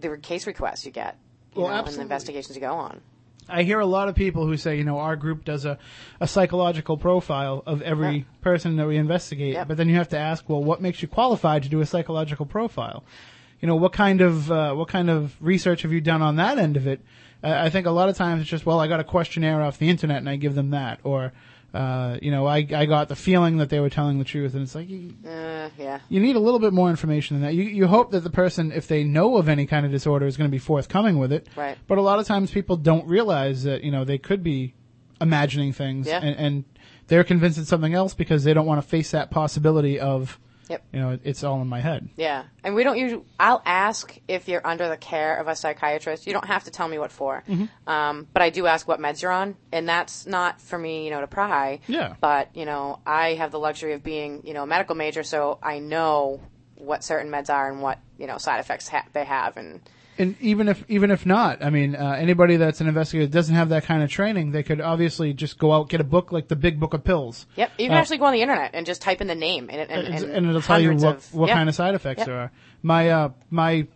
[0.00, 1.18] the case requests you get
[1.54, 3.00] you Well, know, and the investigations you go on.
[3.48, 5.78] I hear a lot of people who say, you know, our group does a,
[6.18, 8.24] a psychological profile of every Yeah.
[8.40, 9.58] person that we investigate.
[9.68, 12.46] But then you have to ask, well, what makes you qualified to do a psychological
[12.46, 13.04] profile?
[13.60, 16.58] You know, what kind of uh, what kind of research have you done on that
[16.58, 17.00] end of it?
[17.42, 19.78] Uh, I think a lot of times it's just, well, I got a questionnaire off
[19.78, 21.32] the internet and I give them that, or
[21.72, 24.62] uh, you know, I I got the feeling that they were telling the truth, and
[24.62, 25.98] it's like you, Uh, yeah.
[26.08, 27.54] you need a little bit more information than that.
[27.54, 30.36] You you hope that the person, if they know of any kind of disorder, is
[30.36, 31.48] going to be forthcoming with it.
[31.56, 31.76] Right.
[31.88, 34.74] But a lot of times people don't realize that you know they could be
[35.20, 36.20] imagining things, Yeah.
[36.22, 36.64] and, and
[37.08, 40.38] they're convinced it's something else because they don't want to face that possibility of,
[40.74, 40.84] Yep.
[40.92, 42.08] you know, it's all in my head.
[42.16, 42.44] Yeah.
[42.64, 46.26] And we don't usually, I'll ask if you're under the care of a psychiatrist.
[46.26, 47.44] You don't have to tell me what for.
[47.48, 47.88] Mm-hmm.
[47.88, 49.56] Um, but I do ask what meds you're on.
[49.70, 51.80] And that's not for me, you know, to pry.
[51.86, 52.14] Yeah.
[52.20, 55.58] But, you know, I have the luxury of being, you know, a medical major, so
[55.62, 56.40] I know
[56.74, 59.56] what certain meds are and what, you know, side effects ha- they have.
[59.56, 59.80] And,
[60.16, 63.54] And even if even if not, I mean, uh, anybody that's an investigator that doesn't
[63.54, 66.46] have that kind of training, they could obviously just go out get a book like
[66.48, 67.46] the Big Book of Pills.
[67.56, 67.72] yep.
[67.78, 69.90] You can Uh, actually go on the internet and just type in the name and,
[69.90, 71.54] and, and, and, it'll tell you what of, what yeah.
[71.54, 72.26] kind of side effects Yep.
[72.26, 72.52] there are.
[72.82, 73.86] My uh my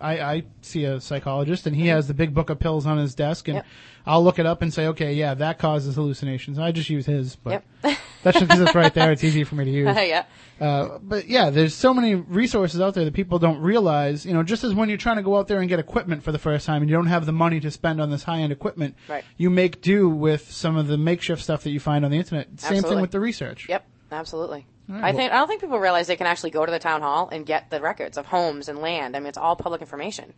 [0.00, 3.14] I, I see a psychologist and he has the big book of pills on his
[3.14, 3.66] desk and Yep.
[4.06, 6.58] I'll look it up and say, okay, yeah, that causes hallucinations.
[6.58, 7.96] I just use his, but Yep.
[8.22, 9.12] that's just because it's right there.
[9.12, 9.96] It's easy for me to use.
[9.96, 10.24] yeah.
[10.60, 14.26] Uh, but yeah, there's so many resources out there that people don't realize.
[14.26, 16.32] You know, just as when you're trying to go out there and get equipment for
[16.32, 18.94] the first time and you don't have the money to spend on this high-end equipment,
[19.08, 19.24] Right.
[19.38, 22.60] you make do with some of the makeshift stuff that you find on the internet.
[22.60, 23.66] Same thing with the research.
[23.68, 24.66] Yep, absolutely.
[24.88, 26.78] right, I well- think I don't think people realize they can actually go to the
[26.78, 29.16] town hall and get the records of homes and land.
[29.16, 30.34] I mean, it's all public information.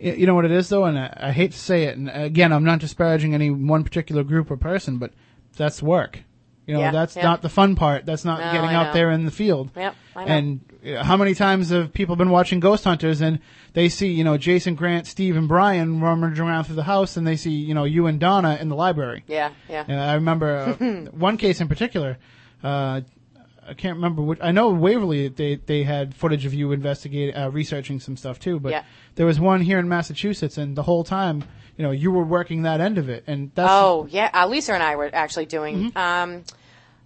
[0.00, 2.52] You know what it is though, and I, I hate to say it, and again,
[2.52, 5.12] I'm not disparaging any one particular group or person, but
[5.56, 6.20] that's work.
[6.66, 7.22] You know, Yeah, that's yeah.
[7.22, 8.04] not the fun part.
[8.06, 8.92] That's not No, getting I out know.
[8.92, 9.70] there in the field.
[9.74, 10.30] Yep, I know.
[10.30, 10.60] And
[11.02, 13.40] how many times have people been watching Ghost Hunters and
[13.72, 17.26] they see, you know, Jason, Grant, Steve, and Brian rummaging around through the house, and
[17.26, 19.24] they see, you know, you and Donna in the library.
[19.26, 19.84] Yeah, yeah.
[19.88, 22.18] And I remember uh, one case in particular.
[22.62, 23.00] Uh,
[23.68, 24.38] I can't remember which.
[24.42, 25.28] I know Waverly.
[25.28, 28.58] They they had footage of you investigating, uh, researching some stuff too.
[28.58, 28.82] But Yeah.
[29.16, 31.44] there was one here in Massachusetts, and the whole time,
[31.76, 34.30] you know, you were working that end of it, and that's Oh, yeah.
[34.32, 35.90] Uh, Lisa and I were actually doing.
[35.92, 35.98] Mm-hmm.
[35.98, 36.44] Um,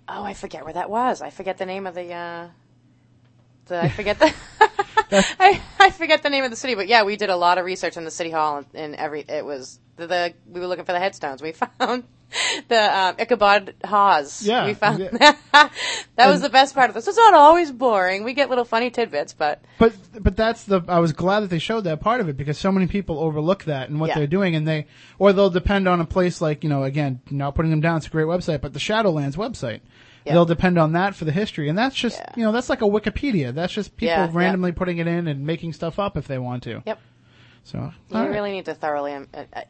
[0.08, 1.20] oh, I forget where that was.
[1.22, 2.12] I forget the name of the.
[2.12, 2.48] Uh,
[3.72, 4.32] the I forget the.
[5.38, 7.64] I, I forget the name of the city, but yeah, we did a lot of
[7.64, 10.84] research in the city hall, and, and every it was the, the we were looking
[10.84, 11.42] for the headstones.
[11.42, 12.04] We found
[12.68, 14.42] the um, Ichabod Hawes.
[14.42, 15.10] Yeah, we found yeah.
[15.52, 15.70] that
[16.30, 17.06] was the best part of this.
[17.06, 18.24] It's not always boring.
[18.24, 21.58] We get little funny tidbits, but But but that's the I was glad that they
[21.58, 24.14] showed that part of it because so many people overlook that and what Yeah.
[24.18, 24.86] they're doing and they
[25.18, 28.06] or they'll depend on a place like you know again not putting them down it's
[28.06, 29.80] a great website but the Shadowlands website
[30.24, 30.32] Yeah.
[30.34, 32.32] they'll depend on that for the history and that's just Yeah.
[32.36, 34.30] you know that's like a Wikipedia that's just people Yeah, yeah.
[34.32, 36.98] randomly putting it in and making stuff up if they want to yep.
[37.64, 38.28] so You right.
[38.30, 39.12] really need to thoroughly.
[39.14, 39.60] Um, uh, uh,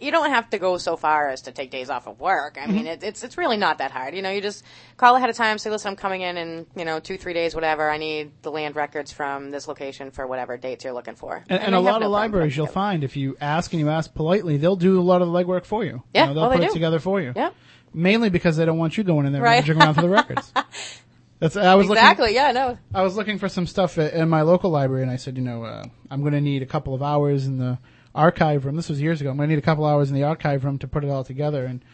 [0.00, 2.58] you don't have to go so far as to take days off of work.
[2.60, 2.72] I Mm-hmm.
[2.74, 4.16] mean, it, it's it's really not that hard.
[4.16, 4.64] You know, you just
[4.96, 7.54] call ahead of time, say, listen, I'm coming in in you know two three days,
[7.54, 7.88] whatever.
[7.88, 11.44] I need the land records from this location for whatever dates you're looking for.
[11.48, 13.90] And, and, they a lot no of libraries, you'll find if you ask and you
[13.90, 16.02] ask politely, they'll do a lot of the legwork for you.
[16.12, 16.72] Yeah, you know, they'll oh, they put it do.
[16.74, 17.32] together for you.
[17.36, 17.54] Yep.
[17.94, 19.68] Mainly because they don't want you going in there Right.
[19.68, 20.52] around for the records.
[21.38, 22.02] That's I was looking.
[22.02, 22.34] Exactly.
[22.34, 22.52] Yeah.
[22.52, 22.78] No.
[22.94, 25.42] I was looking for some stuff at, in my local library, and I said, you
[25.42, 27.78] know, uh, I'm going to need a couple of hours in the
[28.14, 28.76] archive room.
[28.76, 29.30] This was years ago.
[29.30, 31.10] I'm going to need a couple of hours in the archive room to put it
[31.10, 31.64] all together.
[31.64, 31.84] And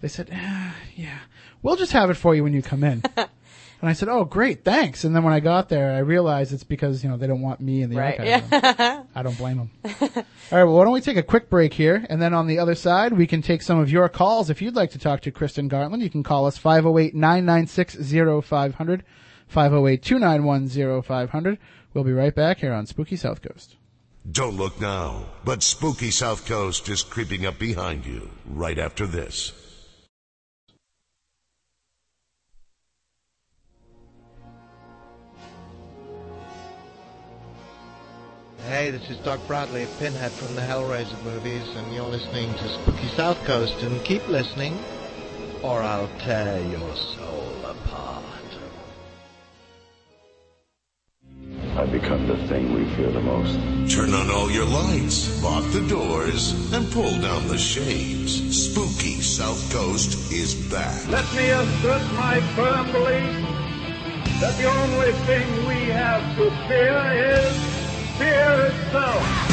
[0.00, 1.18] they said, eh, yeah,
[1.62, 3.02] we'll just have it for you when you come in.
[3.80, 5.04] and I said, oh, great, thanks.
[5.04, 7.60] And then when I got there, I realized it's because you know they don't want
[7.60, 8.18] me in the Right.
[8.18, 9.02] archive Yeah.
[9.14, 9.70] I don't blame them.
[10.00, 10.08] all
[10.50, 12.74] right, well, why don't we take a quick break here, and then on the other
[12.74, 14.50] side, we can take some of your calls.
[14.50, 19.02] If you'd like to talk to Kristen Gartland, you can call us 508-996-0500,
[19.54, 21.58] 508-291-0500.
[21.94, 23.76] We'll be right back here on Spooky South Coast.
[24.30, 29.52] Don't look now, but spooky South Coast is creeping up behind you right after this.
[38.66, 43.06] Hey, this is Doug Bradley, Pinhead from the Hellraiser movies, and you're listening to Spooky
[43.06, 43.80] South Coast.
[43.84, 44.76] And keep listening,
[45.62, 48.24] or I'll tear your soul apart.
[51.76, 53.54] I become the thing we fear the most.
[53.94, 58.34] Turn on all your lights, lock the doors, and pull down the shades.
[58.66, 61.06] Spooky South Coast is back.
[61.08, 67.85] Let me assert my firm belief that the only thing we have to fear is
[68.18, 69.46] fear itself.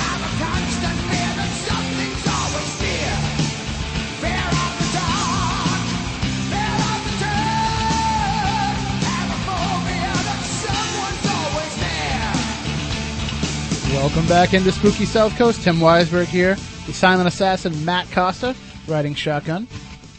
[14.04, 15.63] Welcome back into Spooky South Coast.
[15.63, 16.56] Tim Weisberg here.
[16.88, 18.54] The silent assassin Matt Costa
[18.86, 19.65] riding shotgun.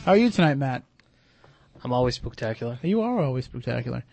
[0.04, 0.82] How are you tonight, Matt?
[1.82, 2.78] I'm always spectacular.
[2.82, 4.04] You are always spectacular.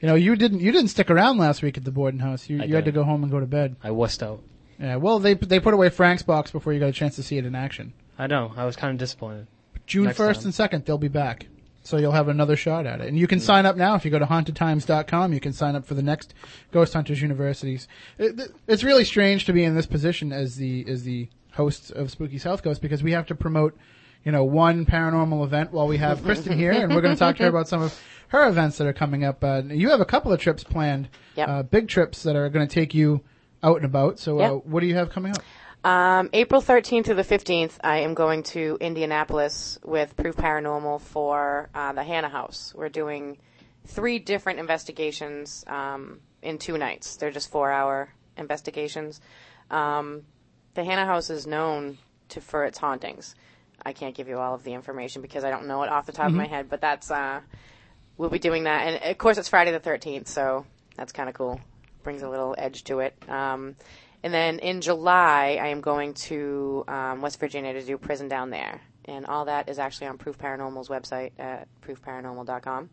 [0.00, 2.48] You know, you didn't you didn't stick around last week at the Borden house.
[2.48, 2.94] You you had to didn't.
[2.94, 3.76] go home and go to bed.
[3.82, 4.42] I wussed out.
[4.78, 4.96] Yeah.
[4.96, 7.44] Well, they they put away Frank's box before you got a chance to see it
[7.44, 7.92] in action.
[8.18, 8.52] I know.
[8.56, 9.46] I was kind of disappointed.
[9.86, 10.48] June Next first time.
[10.48, 11.46] and second, they'll be back.
[11.82, 13.08] So you'll have another shot at it.
[13.08, 13.42] And you can mm.
[13.42, 15.32] sign up now if you go to hauntedtimes.com.
[15.32, 16.34] You can sign up for the next
[16.70, 17.88] Ghost Hunters Universities.
[18.18, 22.10] It, it's really strange to be in this position as the as the host of
[22.10, 23.76] Spooky South Coast because we have to promote,
[24.24, 27.36] you know, one paranormal event while we have Kristen here, and we're going to talk
[27.36, 29.42] to her about some of her events that are coming up.
[29.42, 31.48] Uh, you have a couple of trips planned, Yep.
[31.48, 33.22] uh, big trips that are going to take you
[33.62, 34.18] out and about.
[34.18, 35.42] So, uh, what do you have coming up?
[35.88, 41.70] Um, April 13th to the 15th, I am going to Indianapolis with Proof Paranormal for
[41.74, 42.74] uh, the Hannah House.
[42.76, 43.38] We're doing
[43.86, 47.16] three different investigations um, in two nights.
[47.16, 49.20] They're just four-hour investigations.
[49.70, 50.22] Um,
[50.74, 51.98] the Hannah House is known
[52.30, 53.34] to for its hauntings.
[53.84, 56.12] I can't give you all of the information because I don't know it off the
[56.12, 57.40] top of my head, but that's uh,
[58.16, 61.34] we'll be doing that, and of course it's Friday the 13th, so that's kind of
[61.34, 61.60] cool.
[62.02, 63.14] Brings a little edge to it.
[63.28, 63.76] Um,
[64.22, 68.50] and then in July, I am going to um, West Virginia to do prison down
[68.50, 68.80] there.
[69.04, 72.90] And all that is actually on Proof Paranormal's website at proofparanormal.com.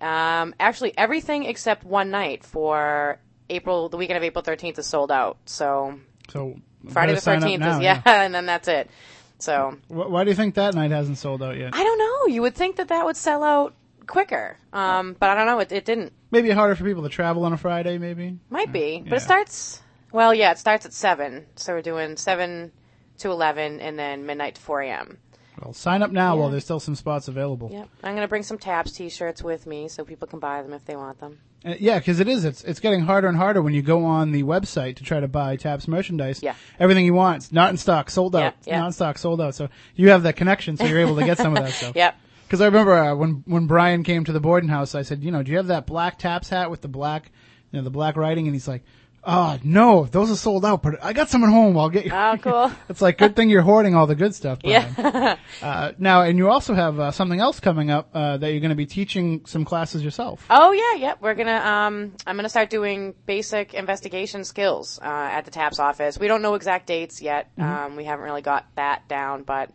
[0.00, 5.10] Um, actually, everything except one night for April, the weekend of April 13th is sold
[5.10, 5.38] out.
[5.46, 6.56] So So
[6.90, 8.90] Friday the 13th now, is, yeah, and then that's it.
[9.38, 11.74] So Wh- Why do you think that night hasn't sold out yet?
[11.74, 12.34] I don't know.
[12.34, 13.74] You would think that that would sell out
[14.06, 14.56] quicker.
[14.72, 15.58] Um, but I don't know.
[15.60, 16.12] It, it didn't.
[16.30, 18.38] Maybe harder for people to travel on a Friday, maybe.
[18.50, 19.16] Might be, but yeah.
[19.16, 19.80] it starts.
[20.12, 21.46] Well, yeah, it starts at seven.
[21.56, 22.72] So we're doing seven
[23.18, 25.18] to eleven, and then midnight to four a.m.
[25.60, 27.70] Well, sign up now while there's still some spots available.
[27.72, 27.88] Yep.
[28.02, 30.96] I'm gonna bring some Taps T-shirts with me, so people can buy them if they
[30.96, 31.38] want them.
[31.64, 32.44] Uh, yeah, because it is.
[32.44, 35.28] It's it's getting harder and harder when you go on the website to try to
[35.28, 36.42] buy Taps merchandise.
[36.42, 36.54] Yeah.
[36.78, 38.54] Everything you want, it's not in stock, sold out.
[38.64, 38.80] Yeah, yeah.
[38.80, 39.54] Not in stock, sold out.
[39.54, 41.96] So you have that connection, so you're able to get some of that stuff.
[41.96, 42.16] Yep.
[42.46, 45.30] Because I remember uh, when when Brian came to the Borden house, I said, you
[45.32, 47.32] know, do you have that black Taps hat with the black,
[47.72, 48.46] you know, the black writing?
[48.46, 48.84] And he's like,
[49.26, 51.76] oh no, those are sold out, but I got some at home.
[51.76, 52.12] I'll get you.
[52.12, 52.72] Oh, cool.
[52.88, 54.60] it's like good thing you're hoarding all the good stuff.
[54.62, 54.94] Brian.
[54.96, 55.36] yeah.
[55.62, 58.70] Uh, now, and you also have uh, something else coming up uh, that you're going
[58.70, 60.46] to be teaching some classes yourself.
[60.48, 61.18] oh yeah, yep.
[61.20, 61.56] We're gonna.
[61.56, 66.18] Um, I'm gonna start doing basic investigation skills uh, at the Taps office.
[66.18, 67.50] We don't know exact dates yet.
[67.58, 69.70] Um, we haven't really got that down, but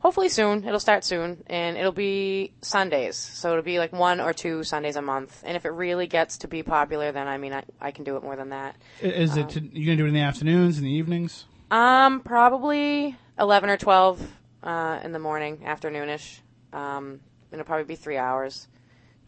[0.00, 0.64] hopefully soon.
[0.64, 3.16] It'll start soon, and it'll be Sundays.
[3.16, 5.42] So it'll be like one or two Sundays a month.
[5.46, 8.16] And if it really gets to be popular, then I mean, I, I can do
[8.16, 8.76] it more than that.
[9.00, 9.48] Is Is it?
[9.50, 11.44] To, you to do it in the afternoons, in the evenings?
[11.70, 14.20] Um, probably eleven or twelve
[14.62, 16.40] uh, in the morning, afternoonish.
[16.72, 17.20] Um,
[17.52, 18.66] it'll probably be three hours.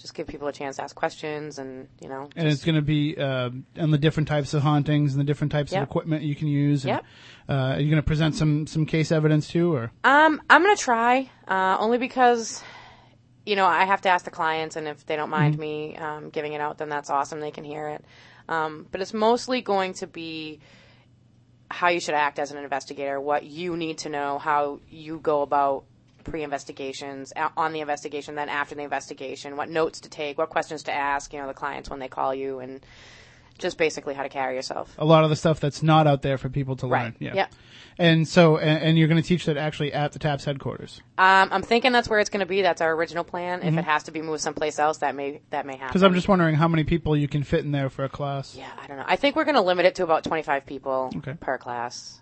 [0.03, 2.29] Just give people a chance to ask questions and you know.
[2.37, 5.53] And it's going to be uh, on the different types of hauntings and the different
[5.53, 5.83] types Yep.
[5.83, 6.85] of equipment you can use.
[6.85, 7.05] And, Yep.
[7.49, 10.77] Uh, are you going to present some some case evidence too, or Um, I'm gonna
[10.77, 12.63] try, uh, only because,
[13.47, 16.31] you know, I have to ask the clients, and if they don't mind me um,
[16.31, 17.41] giving it out, then that's awesome.
[17.41, 18.05] They can hear it.
[18.49, 20.61] Um, but it's mostly going to be
[21.71, 25.43] how you should act as an investigator, what you need to know, how you go
[25.43, 25.85] about
[26.23, 30.93] pre-investigations, on the investigation, then after the investigation, what notes to take, what questions to
[30.93, 32.81] ask, you know, the clients when they call you, and
[33.59, 34.95] just basically how to carry yourself.
[34.99, 37.05] a lot of the stuff that's not out there for people to Right.
[37.05, 37.17] learn?
[37.21, 37.35] Yeah.
[37.35, 37.53] Yep.
[37.99, 41.49] And so, and, and you're going to teach that actually at the TAPS headquarters Um,
[41.53, 42.63] I'm thinking that's where it's going to be.
[42.63, 43.63] That's our original plan.
[43.63, 45.89] If it has to be moved someplace else, that may that may happen.
[45.89, 48.57] because I'm just wondering how many people you can fit in there for a class.
[48.57, 49.05] yeah, I don't know.
[49.07, 51.35] I think we're going to limit it to about 25 people Okay.
[51.39, 52.22] per class.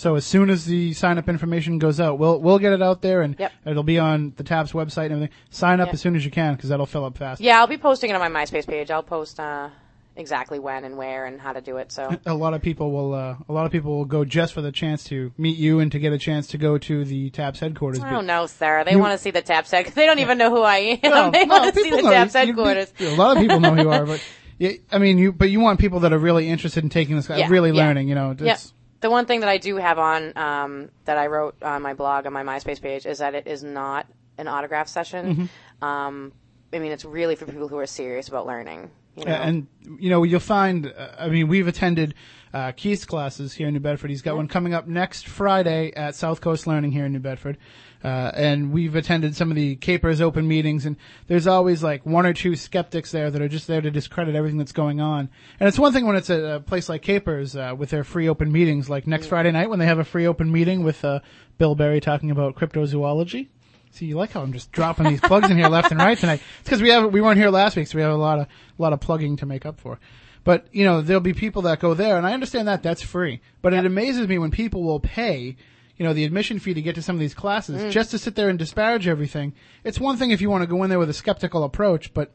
[0.00, 3.02] So as soon as the sign up information goes out, we'll we'll get it out
[3.02, 3.52] there and Yep.
[3.66, 5.34] it'll be on the TAPS website and everything.
[5.50, 5.94] Sign up Yep.
[5.94, 7.38] as soon as you can because that'll fill up fast.
[7.42, 8.90] Yeah, I'll be posting it on my MySpace page.
[8.90, 9.68] I'll post uh,
[10.16, 11.92] exactly when and where and how to do it.
[11.92, 14.62] So A lot of people will uh, a lot of people will go just for
[14.62, 17.60] the chance to meet you and to get a chance to go to the TAPS
[17.60, 18.00] headquarters.
[18.00, 18.86] I But- don't know, Sarah.
[18.86, 19.84] They You- want to see the Taps head.
[19.84, 21.30] They don't even know who I am.
[21.32, 22.90] They no, want to see the know TAPS you- you- headquarters.
[23.00, 24.22] A lot of people know who you are, but
[24.58, 27.28] yeah, I mean, you but you want people that are really interested in taking this,
[27.28, 27.76] Yeah, really yeah.
[27.86, 28.08] learning.
[28.08, 28.54] You know, Yep.
[28.56, 31.94] it's, The one thing that I do have on um, that I wrote on my
[31.94, 35.34] blog on my MySpace page is that it is not an autograph session.
[35.34, 35.84] Mm-hmm.
[35.84, 36.32] Um,
[36.72, 38.90] I mean, it's really for people who are serious about learning.
[39.16, 39.30] You know?
[39.30, 39.66] Yeah, and
[39.98, 40.86] you know you'll find.
[40.86, 42.14] Uh, I mean, we've attended
[42.52, 44.10] uh, Keith's classes here in New Bedford.
[44.10, 47.58] He's got one coming up next Friday at South Coast Learning here in New Bedford,
[48.02, 50.86] uh, and we've attended some of the Capers open meetings.
[50.86, 50.96] And
[51.26, 54.58] there's always like one or two skeptics there that are just there to discredit everything
[54.58, 55.28] that's going on.
[55.58, 58.28] And it's one thing when it's a, a place like Capers uh, with their free
[58.28, 61.20] open meetings, like next Friday night when they have a free open meeting with uh,
[61.58, 63.48] Bill Berry talking about cryptozoology.
[63.92, 66.40] See, you like how I'm just dropping these plugs in here left and right tonight.
[66.60, 68.46] It's because we have we weren't here last week, so we have a lot of
[68.46, 69.98] a lot of plugging to make up for.
[70.44, 73.40] But you know, there'll be people that go there, and I understand that that's free.
[73.62, 75.56] But it amazes me when people will pay,
[75.96, 77.90] you know, the admission fee to get to some of these classes mm.
[77.90, 79.54] just to sit there and disparage everything.
[79.84, 82.32] It's one thing if you want to go in there with a skeptical approach, but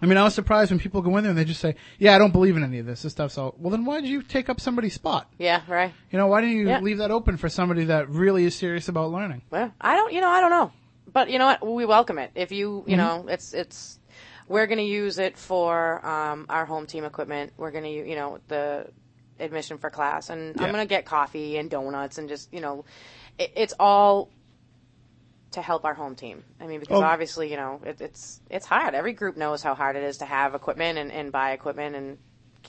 [0.00, 2.14] I mean, I was surprised when people go in there and they just say, "Yeah,
[2.14, 3.02] I don't believe in any of this.
[3.02, 5.28] This stuff's all." Well, then why did you take up somebody's spot?
[5.38, 5.92] yeah, right.
[6.12, 6.80] You know, why didn't you Yeah.
[6.80, 9.42] leave that open for somebody that really is serious about learning?
[9.50, 10.70] Well, I don't, you know, I don't know,
[11.12, 11.66] but you know what?
[11.66, 12.30] We welcome it.
[12.36, 13.98] If you, you know, it's it's
[14.46, 17.52] we're going to use it for um, our home team equipment.
[17.56, 18.86] We're going to, you know, the
[19.40, 20.62] admission for class, and Yeah.
[20.64, 22.84] I'm going to get coffee and donuts and just, you know,
[23.38, 24.30] it, it's all
[25.52, 26.44] to help our home team.
[26.60, 27.04] I mean, because Oh.
[27.04, 28.94] obviously, you know, it, it's it's hard.
[28.94, 32.18] Every group knows how hard it is to have equipment and, and buy equipment and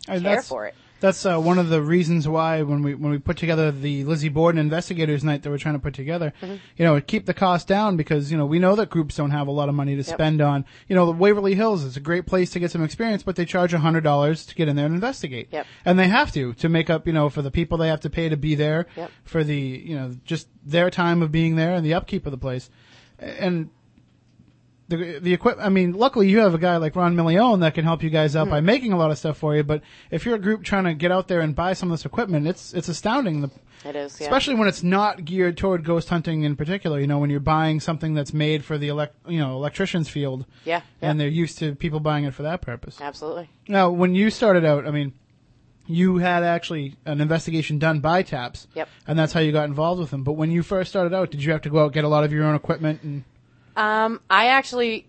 [0.07, 0.75] And care for it.
[0.99, 4.29] That's uh, one of the reasons why when we when we put together the Lizzie
[4.29, 6.55] Borden Investigators Night that we're trying to put together, Mm-hmm.
[6.77, 9.47] you know, keep the cost down because you know we know that groups don't have
[9.47, 10.65] a lot of money to spend on.
[10.87, 13.45] You know, the Waverly Hills is a great place to get some experience, but they
[13.45, 15.47] charge a hundred dollars to get in there and investigate.
[15.51, 15.65] Yep.
[15.85, 18.09] And they have to to make up, you know, for the people they have to
[18.09, 19.11] pay to be there, Yep.
[19.23, 22.37] for the you know just their time of being there and the upkeep of the
[22.37, 22.69] place,
[23.19, 23.69] and
[24.89, 25.57] the the equip.
[25.59, 28.35] I mean, luckily you have a guy like Ron Milione that can help you guys
[28.35, 28.51] out Hmm.
[28.51, 29.63] by making a lot of stuff for you.
[29.63, 32.05] But if you're a group trying to get out there and buy some of this
[32.05, 33.41] equipment, it's it's astounding.
[33.41, 33.51] The,
[33.85, 34.25] It is, yeah.
[34.27, 36.99] especially when it's not geared toward ghost hunting in particular.
[36.99, 40.45] You know, when you're buying something that's made for the elect, you know, electrician's field,
[40.65, 41.09] Yeah, yeah.
[41.11, 42.99] and they're used to people buying it for that purpose.
[42.99, 43.49] Absolutely.
[43.67, 45.13] Now, when you started out, I mean.
[45.91, 48.87] You had actually an investigation done by TAPS, Yep.
[49.07, 50.23] and that's how you got involved with them.
[50.23, 52.07] But when you first started out, did you have to go out and get a
[52.07, 53.01] lot of your own equipment?
[53.01, 53.23] And
[53.79, 55.07] Um, I actually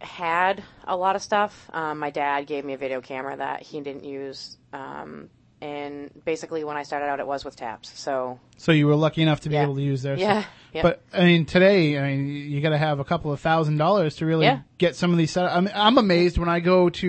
[0.00, 1.70] had a lot of stuff.
[1.72, 4.56] Um, my dad gave me a video camera that he didn't use.
[4.72, 5.30] Um,
[5.62, 7.98] and basically, when I started out, it was with taps.
[7.98, 9.62] So So you were lucky enough to be Yeah.
[9.64, 10.52] able to use their Yeah, stuff.
[10.72, 10.82] yeah.
[10.82, 14.16] But I mean, today, I mean, you got to have a couple of thousand dollars
[14.16, 14.60] to really Yeah.
[14.78, 15.44] get some of these set.
[15.50, 17.06] I'm, I'm amazed when I go to,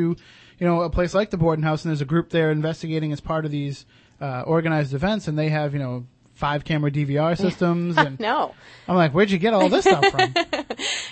[0.60, 3.20] you know, a place like the Borden House and there's a group there investigating as
[3.22, 3.86] part of these
[4.20, 6.06] uh, organized events, and they have, you know,
[6.42, 8.54] five camera DVR systems, and no,
[8.88, 10.34] I'm like, where'd you get all this stuff from?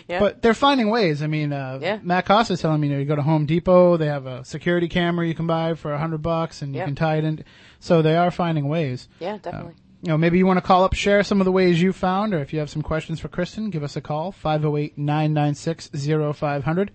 [0.10, 0.20] Yeah.
[0.20, 1.22] But they're finding ways.
[1.22, 2.00] I mean, uh, Yeah.
[2.02, 4.88] Matt Costa's telling me, you know, you go to Home Depot, they have a security
[4.88, 6.86] camera you can buy for a hundred bucks, and you Yeah.
[6.86, 7.44] can tie it in.
[7.80, 9.76] So they are finding ways yeah, definitely.
[10.02, 12.34] you know, maybe you want to call up, share some of the ways you found,
[12.34, 16.90] or if you have some questions for Kristen, give us a call, 508-996-0500,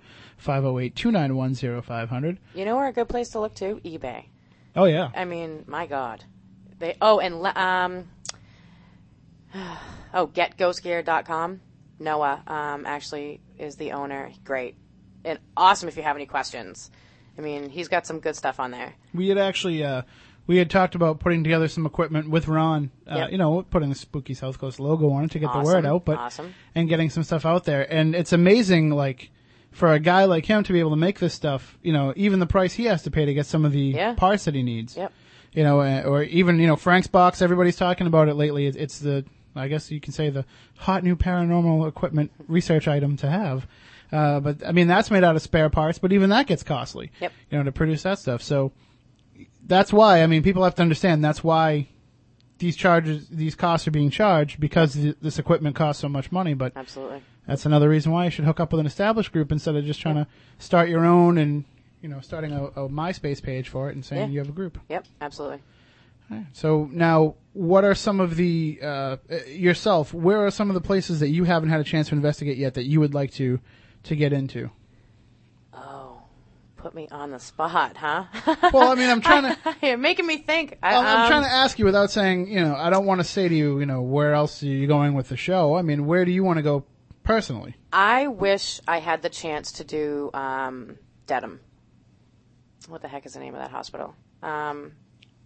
[0.44, 2.38] 508-291-0500.
[2.54, 3.76] you know where a good place to look to?
[3.84, 4.24] eBay.
[4.76, 5.10] Oh, yeah.
[5.14, 6.24] I mean, my God.
[6.80, 8.08] They oh and um
[10.14, 11.60] oh getghostscared.com.
[12.00, 14.30] Noah um, actually is the owner.
[14.44, 14.76] Great
[15.24, 15.88] and awesome.
[15.88, 16.90] If you have any questions,
[17.38, 18.94] I mean, he's got some good stuff on there.
[19.14, 20.02] We had actually, uh,
[20.46, 23.32] we had talked about putting together some equipment with Ron, uh, Yep.
[23.32, 26.04] you know, putting the Spooky South Coast logo on it to get the word out,
[26.04, 26.52] but, Awesome.
[26.74, 27.90] and getting some stuff out there.
[27.90, 29.30] And it's amazing, like,
[29.70, 32.38] for a guy like him to be able to make this stuff, you know, even
[32.40, 34.14] the price he has to pay to get some of the Yeah.
[34.14, 34.96] parts that he needs.
[34.96, 35.12] Yep.
[35.54, 37.40] You know, uh, or even you know Frank's box.
[37.40, 38.66] Everybody's talking about it lately.
[38.66, 39.24] It's the
[39.56, 40.44] I guess you can say the
[40.78, 43.66] hot new paranormal equipment research item to have.
[44.12, 47.10] Uh, but I mean that's made out of spare parts, but even that gets costly.
[47.20, 47.32] Yep.
[47.50, 48.42] You know to produce that stuff.
[48.42, 48.72] So
[49.66, 51.88] that's why I mean people have to understand that's why
[52.58, 56.54] these charges these costs are being charged because th- this equipment costs so much money.
[56.54, 57.22] But Absolutely.
[57.46, 60.00] that's another reason why you should hook up with an established group instead of just
[60.00, 60.26] trying to
[60.58, 61.64] start your own and
[62.00, 64.32] you know starting a, a MySpace page for it and saying Yeah.
[64.34, 64.78] you have a group.
[64.88, 65.06] Yep.
[65.20, 65.60] Absolutely.
[66.52, 69.16] So now, what are some of the uh, uh,
[69.46, 70.12] yourself?
[70.12, 72.74] Where are some of the places that you haven't had a chance to investigate yet
[72.74, 73.60] that you would like to
[74.04, 74.70] to get into?
[75.72, 76.22] Oh,
[76.76, 78.24] put me on the spot, huh?
[78.72, 79.76] Well, I mean, I'm trying to.
[79.82, 80.78] You're making me think.
[80.82, 83.20] I, I'm, I'm um, trying to ask you without saying, you know, I don't want
[83.20, 85.76] to say to you, you know, where else are you going with the show?
[85.76, 86.84] I mean, where do you want to go
[87.22, 87.76] personally?
[87.92, 91.60] I wish I had the chance to do um, Dedham.
[92.88, 94.14] What the heck is the name of that hospital?
[94.42, 94.92] Um,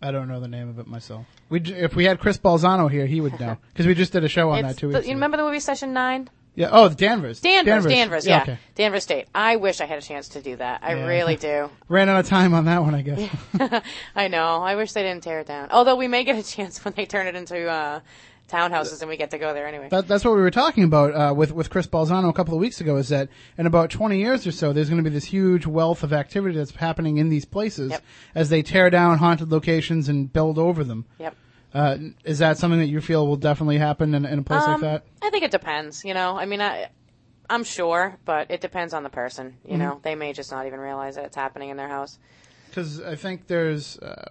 [0.00, 1.26] I don't know the name of it myself.
[1.48, 4.24] We, j- if we had Chris Balzano here, he would know because we just did
[4.24, 5.06] a show on it's that two the- weeks.
[5.06, 5.16] you ago.
[5.16, 6.30] remember the movie Session Nine?
[6.54, 6.70] Yeah.
[6.72, 7.40] Oh, Danvers.
[7.40, 8.58] Danvers, Danvers, yeah, Okay.
[8.74, 9.28] Danvers State.
[9.32, 10.80] I wish I had a chance to do that.
[10.82, 11.06] I Yeah.
[11.06, 11.70] really do.
[11.88, 13.30] Ran out of time on that one, I guess.
[14.16, 14.60] I know.
[14.60, 15.68] I wish they didn't tear it down.
[15.70, 18.00] Although we may get a chance when they turn it into uh,
[18.48, 19.88] townhouses and we get to go there anyway.
[19.90, 22.60] That, that's what we were talking about uh, with with Chris Balzano a couple of
[22.60, 22.96] weeks ago.
[22.96, 26.02] Is that in about twenty years or so, there's going to be this huge wealth
[26.02, 28.02] of activity that's happening in these places Yep.
[28.34, 31.04] as they tear down haunted locations and build over them.
[31.18, 31.36] yep.
[31.74, 34.76] Uh, is that something that you feel will definitely happen in, in a place like
[34.76, 35.04] Um, that?
[35.20, 36.02] I think it depends.
[36.02, 36.88] You know, I mean, I,
[37.50, 39.58] I'm sure, but it depends on the person.
[39.66, 39.78] You Mm-hmm.
[39.80, 42.18] know, they may just not even realize that it's happening in their house.
[42.70, 43.98] Because I think there's.
[43.98, 44.24] Uh,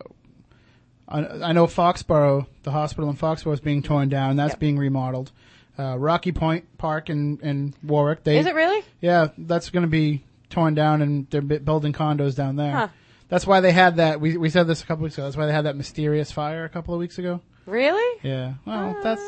[1.08, 4.36] I, I know Foxborough, the hospital in Foxborough is being torn down.
[4.36, 4.60] That's Yep.
[4.60, 5.32] being remodeled.
[5.80, 8.24] Uh, Rocky Point Park in, in Warwick.
[8.24, 8.84] They, Is it really?
[9.00, 12.72] Yeah, that's going to be torn down, and they're building condos down there.
[12.72, 12.88] Huh.
[13.30, 14.20] That's why they had that.
[14.22, 15.26] We we said this a couple weeks ago.
[15.26, 17.42] That's why they had that mysterious fire a couple of weeks ago.
[17.66, 18.20] Really?
[18.24, 18.54] Yeah.
[18.66, 19.22] Well, that's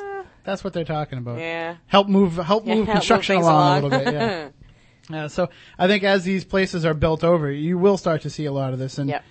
[0.45, 1.37] that's what they're talking about.
[1.39, 1.75] Yeah.
[1.87, 4.13] Help move help Yeah, move help construction things along, a little bit.
[4.13, 4.49] Yeah.
[5.09, 8.45] Yeah, so I think as these places are built over, you will start to see
[8.45, 8.97] a lot of this.
[8.97, 9.23] And Yep.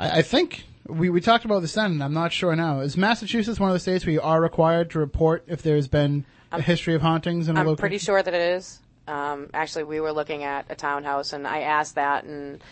[0.00, 2.80] I, I think we, we talked about this then, and I'm not sure now.
[2.80, 6.24] Is Massachusetts one of the states where you are required to report if there's been
[6.50, 7.80] a history of hauntings in a I'm location?
[7.80, 8.80] pretty sure that it is.
[9.06, 12.62] Um, actually, we were looking at a townhouse, and I asked that, and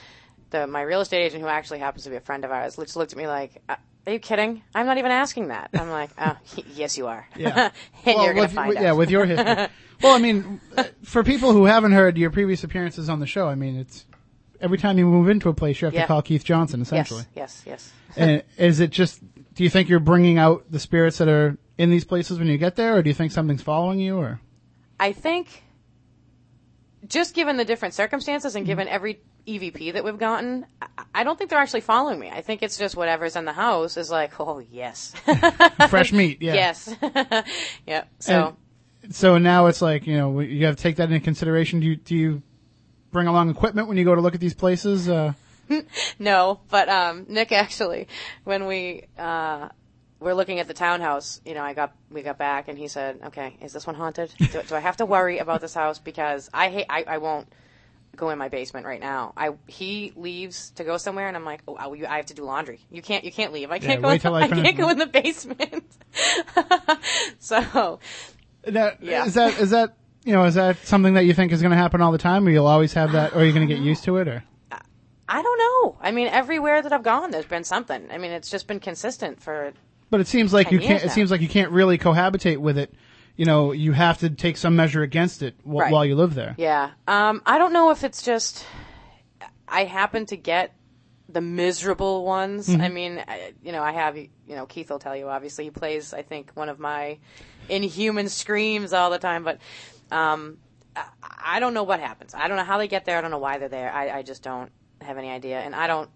[0.50, 2.96] the my real estate agent, who actually happens to be a friend of ours, just
[2.96, 4.62] looked at me like, uh, "Are you kidding?
[4.74, 6.36] I'm not even asking that." I'm like, "Oh,
[6.74, 7.70] yes, you are." Yeah.
[8.04, 8.82] and you're gonna with, find with- out.
[8.82, 9.68] yeah, with your history.
[10.02, 13.48] well, I mean, uh, for people who haven't heard your previous appearances on the show,
[13.48, 14.04] I mean, it's
[14.61, 16.02] every time you move into a place, you have Yeah.
[16.02, 17.24] to call Keith Johnson, essentially.
[17.34, 18.16] yes, yes, yes.
[18.16, 19.20] and is it just?
[19.54, 22.59] Do you think you're bringing out the spirits that are in these places when you
[22.59, 24.16] get there, or do you think something's following you?
[24.18, 24.40] Or
[25.00, 25.62] I think,
[27.09, 31.38] just given the different circumstances and given every EVP that we've gotten, I- I don't
[31.38, 32.28] think they're actually following me.
[32.30, 35.14] I think it's just whatever's in the house is like, oh yes,
[35.88, 36.42] fresh meat?
[36.42, 36.54] Yeah.
[36.54, 36.94] yes,
[37.86, 38.04] yeah.
[38.18, 38.57] So.
[39.09, 41.78] So now it's like you know you have to take that into consideration.
[41.78, 42.42] Do you do you
[43.16, 45.08] bring along equipment when you go to look at these places?
[45.08, 45.32] Uh,
[46.18, 48.08] No, but um, Nick actually,
[48.44, 49.70] when we uh,
[50.20, 53.18] were looking at the townhouse, you know, I got we got back and he said,
[53.28, 54.32] "Okay, is this one haunted?
[54.38, 57.48] Do, do I have to worry about this house because I hate I, I won't
[58.14, 59.32] go in my basement right now.
[59.36, 62.44] I he leaves to go somewhere and I'm like, oh, I, I have to do
[62.44, 62.80] laundry.
[62.90, 63.70] You can't you can't leave.
[63.70, 64.10] I can't go.
[64.10, 65.84] In, I I can't go in the basement.
[67.40, 67.98] so
[68.62, 69.24] that, Yeah.
[69.26, 69.96] Is that is that
[70.26, 72.46] you know is that something that you think is going to happen all the time,
[72.46, 74.44] or you'll always have that, or are you going to get used to it, or?
[75.28, 75.96] I don't know.
[76.00, 78.08] I mean, everywhere that I've gone, there's been something.
[78.12, 79.72] I mean, it's just been consistent for
[80.10, 81.02] But it seems like you can't.
[81.04, 82.94] It seems like you can't really cohabitate with it.
[83.36, 85.92] You know, you have to take some measure against it wh- Right.
[85.92, 86.54] while you live there.
[86.58, 86.90] Yeah.
[87.06, 88.64] Um, I don't know if it's just
[89.68, 90.74] I happen to get
[91.28, 92.70] the miserable ones.
[92.70, 95.28] I mean, I, you know, I have you know Keith will tell you.
[95.28, 97.18] Obviously, he plays I think one of my
[97.68, 99.58] inhuman screams all the time, but
[100.11, 100.59] um,
[101.22, 102.34] I, don't know what happens.
[102.34, 103.18] I don't know how they get there.
[103.18, 103.92] I don't know why they're there.
[103.92, 106.11] I, I just don't have any idea, and I don't.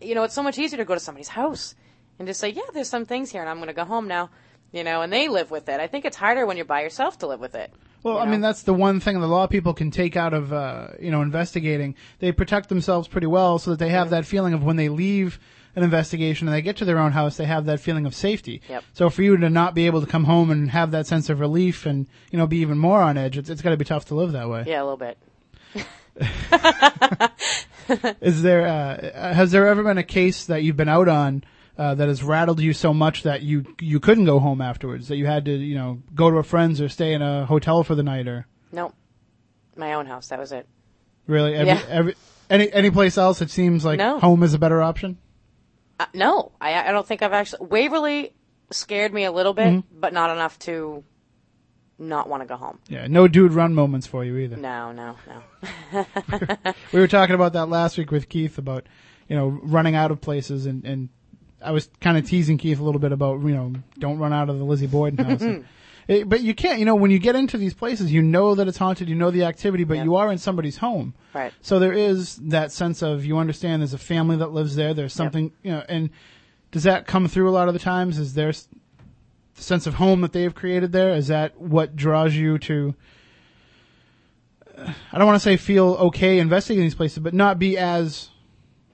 [0.00, 1.74] You know, it's so much easier to go to somebody's house
[2.18, 4.30] and just say, "Yeah, there's some things here, and I'm going to go home now."
[4.72, 5.80] You know, and they live with it.
[5.80, 7.72] I think it's harder when you're by yourself to live with it.
[8.02, 10.16] Well, you I mean, that's the one thing that a lot of people can take
[10.16, 11.96] out of, uh, you know, investigating.
[12.20, 15.40] They protect themselves pretty well so that they have that feeling of when they leave
[15.76, 18.60] an investigation and they get to their own house, they have that feeling of safety.
[18.68, 18.84] Yep.
[18.92, 21.40] So for you to not be able to come home and have that sense of
[21.40, 24.06] relief and, you know, be even more on edge, it's, it's got to be tough
[24.06, 24.64] to live that way.
[24.66, 25.18] Yeah, a little bit.
[28.20, 31.44] Is there, uh, has there ever been a case that you've been out on,
[31.76, 35.16] uh, that has rattled you so much that you, you couldn't go home afterwards, that
[35.16, 37.94] you had to, you know, go to a friend's or stay in a hotel for
[37.94, 38.46] the night or?
[38.70, 38.94] Nope.
[39.76, 40.28] My own house.
[40.28, 40.66] That was it.
[41.26, 41.54] Really?
[41.54, 41.82] Every, Yeah.
[41.88, 42.14] every,
[42.48, 44.18] any any place else, it seems like No.
[44.18, 45.18] home is a better option.
[46.00, 47.66] Uh, no, I, I don't think I've actually.
[47.66, 48.32] Waverly
[48.70, 50.00] scared me a little bit, Mm-hmm.
[50.00, 51.04] but not enough to
[51.98, 52.78] not want to go home.
[52.88, 54.56] Yeah, no dude run moments for you either.
[54.56, 56.06] No, no, no.
[56.92, 58.86] We were talking about that last week with Keith about,
[59.28, 61.08] you know, running out of places and, and
[61.62, 64.48] I was kind of teasing Keith a little bit about, you know, don't run out
[64.48, 65.42] of the Lizzie Borden house.
[65.42, 65.66] And-
[66.08, 68.66] it- but you can't, you know, when you get into these places, you know that
[68.68, 70.04] it's haunted, you know the activity, but Yeah.
[70.04, 71.14] you are in somebody's home.
[71.34, 71.52] Right.
[71.60, 75.12] So there is that sense of, you understand there's a family that lives there, there's
[75.12, 76.10] something, you know, and
[76.72, 78.18] does that come through a lot of the times?
[78.18, 81.10] Is there the sense of home that they've created there?
[81.14, 82.94] Is that what draws you to,
[84.78, 88.30] uh, I don't want to say feel okay investigating these places, but not be as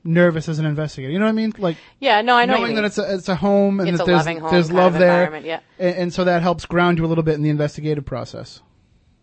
[0.06, 1.12] nervous as an investigator.
[1.12, 1.52] You know what I mean?
[1.58, 2.58] Like Yeah, no, I know.
[2.58, 5.60] knowing that it's a it's a home and It's that there's there's love there, yeah.
[5.78, 8.62] and, and so that helps ground you a little bit in the investigative process.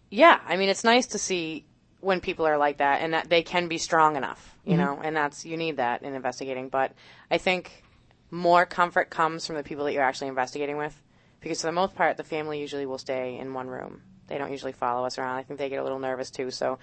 [0.10, 1.66] yeah, I mean, it's nice to see
[2.04, 4.82] when people are like that and that they can be strong enough, you mm-hmm.
[4.82, 6.68] know, and that's, you need that in investigating.
[6.68, 6.92] But
[7.32, 7.84] I think
[8.30, 11.02] more comfort comes from the people that you're actually investigating with
[11.40, 14.02] because for the most part, the family usually will stay in one room.
[14.28, 15.38] They don't usually follow us around.
[15.38, 16.52] I think they get a little nervous too.
[16.52, 16.78] So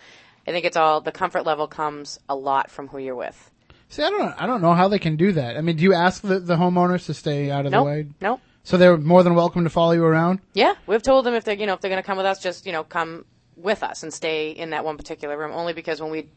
[0.47, 3.51] I think it's all, the comfort level comes a lot from who you're with.
[3.91, 5.57] See, I don't know, I don't know how they can do that.
[5.57, 7.87] I mean, do you ask the, the homeowners to stay out of the Nope.
[7.87, 8.07] way?
[8.21, 8.41] Nope.
[8.63, 10.39] So they're more than welcome to follow you around.
[10.55, 12.41] Yeah, we've told them if they're you know if they're going to come with us,
[12.41, 13.25] just you know come
[13.57, 15.51] with us and stay in that one particular room.
[15.53, 16.29] Only because when we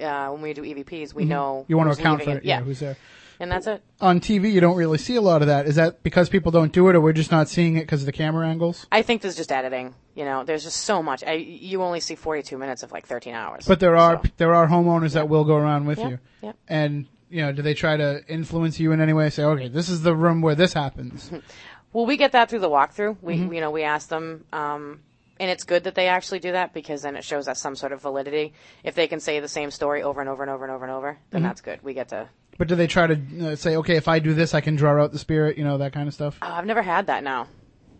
[0.00, 1.72] uh, when we do EVPs, we know Mm-hmm.
[1.72, 2.96] You want to account for it, yeah, yeah, who's there.
[3.40, 3.82] And that's it.
[4.00, 5.66] On TV, you don't really see a lot of that.
[5.66, 8.06] Is that because people don't do it, or we're just not seeing it because of
[8.06, 8.86] the camera angles?
[8.92, 9.94] I think there's just editing.
[10.14, 11.24] You know, there's just so much.
[11.24, 13.66] I, you only see 42 minutes of like 13 hours.
[13.66, 16.18] But there are So, there are homeowners that will go around with Yeah, you.
[16.42, 16.52] yeah.
[16.68, 19.30] And you know, do they try to influence you in any way?
[19.30, 21.30] Say, okay, this is the room where this happens.
[21.92, 23.16] well, we get that through the walkthrough.
[23.22, 23.52] We Mm-hmm.
[23.54, 24.44] you know we ask them.
[24.52, 25.00] Um,
[25.40, 27.90] and it's good that they actually do that because then it shows us some sort
[27.92, 28.52] of validity.
[28.84, 30.94] If they can say the same story over and over and over and over and
[30.94, 31.48] over, then Mm-hmm.
[31.48, 31.82] that's good.
[31.82, 32.28] We get to.
[32.58, 35.02] but do they try to uh, say, okay, if I do this, I can draw
[35.02, 36.38] out the spirit, you know, that kind of stuff?
[36.42, 37.48] Oh, I've never had that now.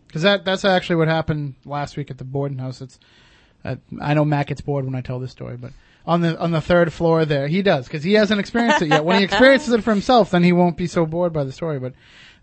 [0.07, 2.80] Because that that's actually what happened last week at the Borden house.
[2.80, 2.99] It's
[3.64, 5.72] uh, I know Matt gets bored when I tell this story, but
[6.05, 9.05] on the on the third floor there, he does because he hasn't experienced it yet.
[9.05, 11.78] When he experiences it for himself, then he won't be so bored by the story.
[11.78, 11.93] But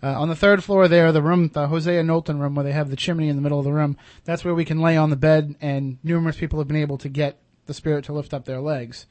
[0.02, 2.90] uh, on the third floor there, the room, the Hosea Knowlton room, where they have
[2.90, 5.16] the chimney in the middle of the room, that's where we can lay on the
[5.16, 8.62] bed, and numerous people have been able to get the spirit to lift up their
[8.62, 9.08] legs.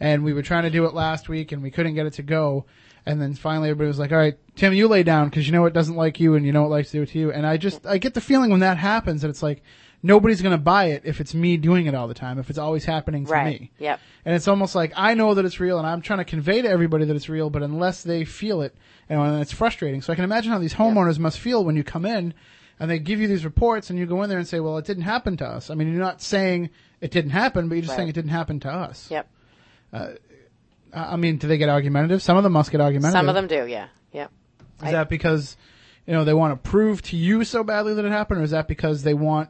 [0.00, 2.22] And we were trying to do it last week, and we couldn't get it to
[2.22, 2.64] go.
[3.04, 5.66] And then finally, everybody was like, "All right, Tim, you lay down because you know
[5.66, 7.46] it doesn't like you, and you know it likes to do it to you." And
[7.46, 9.62] I just, I get the feeling when that happens that it's like
[10.02, 12.58] nobody's going to buy it if it's me doing it all the time, if it's
[12.58, 13.60] always happening to Right.
[13.60, 13.70] me.
[13.78, 14.00] Yep.
[14.24, 16.68] And it's almost like I know that it's real, and I'm trying to convey to
[16.68, 18.74] everybody that it's real, but unless they feel it,
[19.08, 20.02] you know, and it's frustrating.
[20.02, 22.34] So I can imagine how these homeowners must feel when you come in
[22.80, 24.84] and they give you these reports, and you go in there and say, "Well, it
[24.84, 27.90] didn't happen to us." I mean, you're not saying it didn't happen, but you're just
[27.92, 27.96] Right.
[27.98, 29.08] saying it didn't happen to us.
[29.10, 29.28] Yep.
[29.92, 30.06] Uh,
[30.92, 32.22] I I mean, do they get argumentative?
[32.22, 33.18] Some of them must get argumentative.
[33.18, 33.66] Some of them do.
[33.66, 33.86] Yeah.
[34.12, 34.30] Yep.
[34.82, 35.56] Is I- that because,
[36.06, 38.50] you know, they want to prove to you so badly that it happened, or is
[38.50, 39.48] that because they want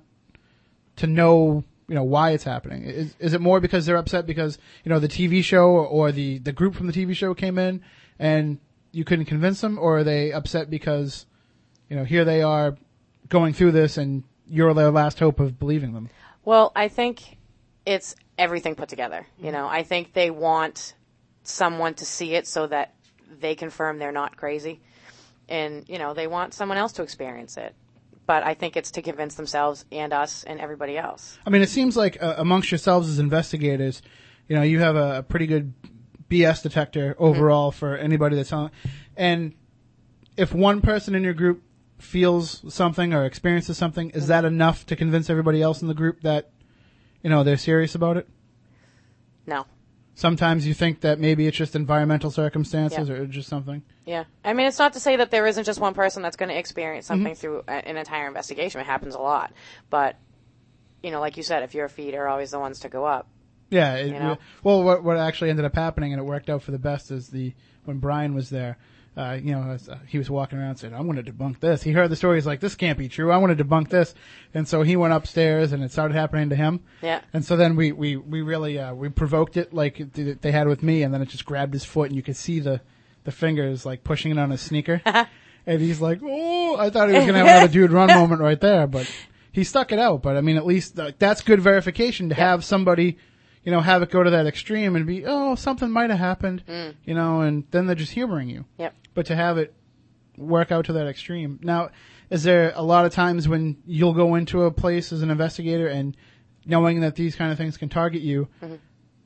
[1.03, 2.85] to know, you know, why it's happening?
[2.85, 6.39] Is, is it more because they're upset because, you know, the TV show or, the,
[6.39, 7.83] the group from the TV show came in
[8.21, 8.61] and
[8.93, 11.27] you couldn't convince them, or are they upset because,
[11.91, 12.77] you know, here they are
[13.29, 16.09] going through this and you're their last hope of believing them?
[16.45, 17.37] Well, I think
[17.85, 19.27] it's everything put together.
[19.43, 20.95] You know, I think they want
[21.43, 22.95] someone to see it so that
[23.41, 24.81] they confirm they're not crazy.
[25.49, 27.75] And, you know, they want someone else to experience it.
[28.27, 31.39] But I think it's to convince themselves and us and everybody else.
[31.45, 34.01] I mean, it seems like uh, amongst yourselves as investigators,
[34.49, 35.75] you know, you have a, a pretty good
[36.29, 38.71] BS detector overall for anybody that's on.
[39.17, 39.55] And
[40.37, 41.63] if one person in your group
[41.99, 46.23] feels something or experiences something, is that enough to convince everybody else in the group
[46.23, 46.51] that,
[47.23, 48.29] you know, they're serious about it?
[49.47, 49.67] No.
[50.15, 53.15] Sometimes you think that maybe it's just environmental circumstances Yeah.
[53.15, 53.83] or just something.
[54.05, 54.25] Yeah.
[54.45, 56.59] I mean, it's not to say that there isn't just one person that's going to
[56.59, 57.15] experience Mm-hmm.
[57.15, 58.81] something through a, an entire investigation.
[58.81, 59.53] It happens a lot.
[59.89, 60.17] But,
[61.03, 63.27] you know, like you said, if your feet are always the ones to go up.
[63.71, 63.95] Yeah.
[63.95, 64.39] It, You know?
[64.63, 67.29] Well, what what actually ended up happening, and it worked out for the best, is
[67.29, 67.55] the
[67.87, 68.77] when Brian was there.
[69.15, 71.61] Uh, you know, as, uh, he was walking around and said, "I want to debunk
[71.61, 72.39] this." He heard the story.
[72.39, 73.31] He's like, "This can't be true.
[73.31, 74.15] I want to debunk this."
[74.55, 76.81] And so he went upstairs, and it started happening to him.
[77.03, 77.21] Yeah.
[77.35, 80.83] And so then we we we really uh, we provoked it like they had with
[80.83, 82.81] me, and then it just grabbed his foot, and you could see the
[83.25, 85.03] the fingers like pushing it on his sneaker.
[85.67, 88.61] and he's like, "Oh!" I thought he was gonna have another dude run moment right
[88.61, 89.11] there, but
[89.53, 90.23] he stuck it out.
[90.23, 93.19] But I mean, at least that's good verification to have somebody,
[93.63, 96.65] you know, have it go to that extreme and be, "Oh, something might have happened,"
[97.05, 98.65] you know, and then they're just humoring you.
[98.79, 98.95] Yep.
[99.15, 99.75] But to have it
[100.37, 101.61] work out to that extreme.
[101.63, 101.91] Now,
[102.31, 105.87] is there a lot of times when you'll go into a place as an investigator
[105.87, 106.17] and
[106.65, 108.49] knowing that these kind of things can target you,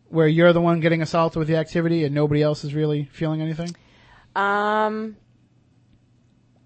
[0.08, 3.40] where you're the one getting assaulted with the activity and nobody else is really feeling
[3.40, 3.76] anything?
[4.34, 5.16] Um.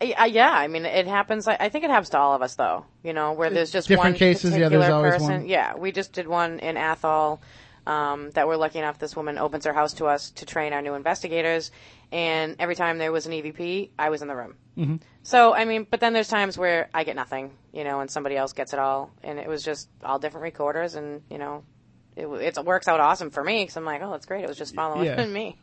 [0.02, 1.46] Yeah, I mean, it happens.
[1.46, 2.86] I think it happens to all of us, though.
[3.02, 5.30] You know, where there's just Different one cases, yeah, there's always person.
[5.30, 5.46] one.
[5.46, 7.40] Yeah, we just did one in Athol.
[7.86, 10.80] Um, that we're lucky enough, this woman opens her house to us to train our
[10.82, 11.70] new investigators,
[12.12, 14.54] and every time there was an EVP, I was in the room.
[14.76, 14.96] Mm-hmm.
[15.22, 18.36] So I mean, but then there's times where I get nothing, you know, and somebody
[18.36, 21.62] else gets it all, and it was just all different recorders, and you know,
[22.16, 24.44] it, it works out awesome for me because I'm like, oh, that's great.
[24.44, 25.24] It was just following Yeah.
[25.26, 25.56] me,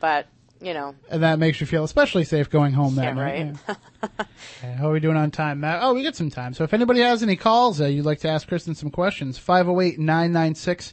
[0.00, 0.26] but
[0.60, 3.56] you know, And that makes you feel especially safe going home that Yeah, night.
[3.66, 3.78] right.
[4.08, 4.24] yeah.
[4.58, 5.80] Okay, how are we doing on time, Matt?
[5.82, 6.54] Oh, we got some time.
[6.54, 10.92] So if anybody has any calls, uh, you'd like to ask Kristen some questions, 508-996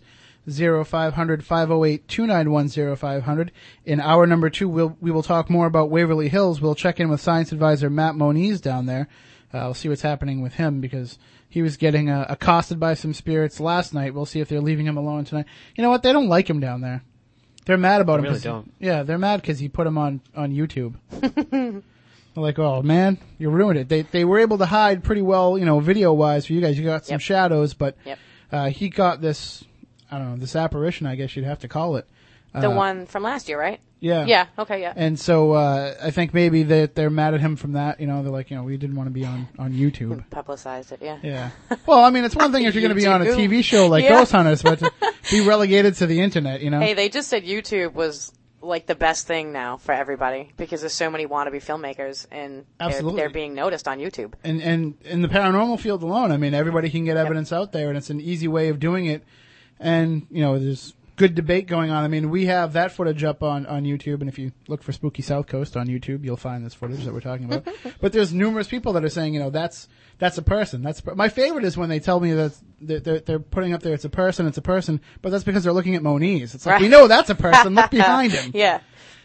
[0.57, 3.51] 0500 508 0500
[3.85, 6.61] In hour number two, we'll, we will talk more about Waverly Hills.
[6.61, 9.07] We'll check in with science advisor Matt Moniz down there.
[9.53, 11.17] Uh, we'll see what's happening with him because
[11.49, 14.13] he was getting uh, accosted by some spirits last night.
[14.13, 15.45] We'll see if they're leaving him alone tonight.
[15.75, 16.03] You know what?
[16.03, 17.03] They don't like him down there.
[17.65, 18.23] They're mad about him.
[18.25, 18.73] really 'cause- don't.
[18.79, 20.95] Yeah, they're mad because he put him on on YouTube.
[22.35, 23.89] They're like, oh man, you ruined it.
[23.89, 26.77] They they were able to hide pretty well, you know, video wise for you guys.
[26.77, 27.21] You got some Yep.
[27.21, 28.19] shadows, but Yep.
[28.51, 29.63] uh, he got this.
[30.11, 31.07] I don't know this apparition.
[31.07, 32.07] I guess you'd have to call it.
[32.53, 33.79] the Uh, one from last year, right?
[34.01, 34.25] Yeah.
[34.25, 34.45] Yeah.
[34.57, 34.81] Okay.
[34.81, 34.93] Yeah.
[34.95, 37.99] And so uh, I think maybe that they're mad at him from that.
[37.99, 40.23] You know, they're like, you know, we didn't want to be on on YouTube.
[40.29, 40.99] Publicized it.
[41.01, 41.17] Yeah.
[41.21, 41.49] Yeah.
[41.85, 43.49] Well, I mean, it's one thing if you're going to be on a YouTube.
[43.49, 44.09] TV show like Yeah.
[44.19, 44.91] Ghost Hunters, but to
[45.31, 46.79] be relegated to the internet, you know.
[46.79, 48.31] Hey, they just said YouTube was
[48.61, 52.87] like the best thing now for everybody because there's so many wannabe filmmakers and they're,
[52.89, 53.19] Absolutely.
[53.21, 54.33] they're being noticed on YouTube.
[54.43, 57.89] and and in the paranormal field alone, I mean, everybody can get evidence out there,
[57.89, 59.23] and it's an easy way of doing it.
[59.79, 62.03] And you know, there's good debate going on.
[62.03, 64.91] I mean, we have that footage up on on YouTube, and if you look for
[64.91, 67.67] Spooky South Coast on YouTube, you'll find this footage that we're talking about.
[68.01, 70.81] but there's numerous people that are saying, you know, that's that's a person.
[70.81, 73.93] That's my favorite is when they tell me that they're, they're, they're putting up there,
[73.93, 76.55] it's a person, it's a person, but that's because they're looking at Moniz.
[76.55, 76.81] It's like Right.
[76.81, 77.75] we know that's a person.
[77.75, 78.51] look behind him.
[78.53, 78.81] Yeah.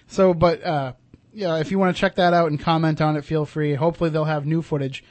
[0.06, 0.92] So, but uh,
[1.32, 3.74] yeah, if you want to check that out and comment on it, feel free.
[3.74, 5.02] Hopefully, they'll have new footage.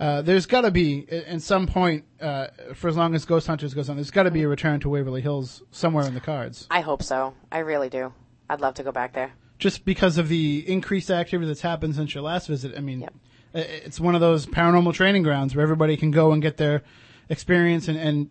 [0.00, 3.72] Uh, there's got to be, at some point, uh, for as long as Ghost Hunters
[3.74, 6.66] goes on, there's got to be a return to Waverly Hills somewhere in the cards.
[6.70, 7.34] I hope so.
[7.52, 8.12] I really do.
[8.50, 9.32] I'd love to go back there.
[9.58, 12.76] Just because of the increased activity that's happened since your last visit.
[12.76, 13.14] I mean, Yep.
[13.54, 16.82] it's one of those paranormal training grounds where everybody can go and get their
[17.28, 18.30] experience, and, and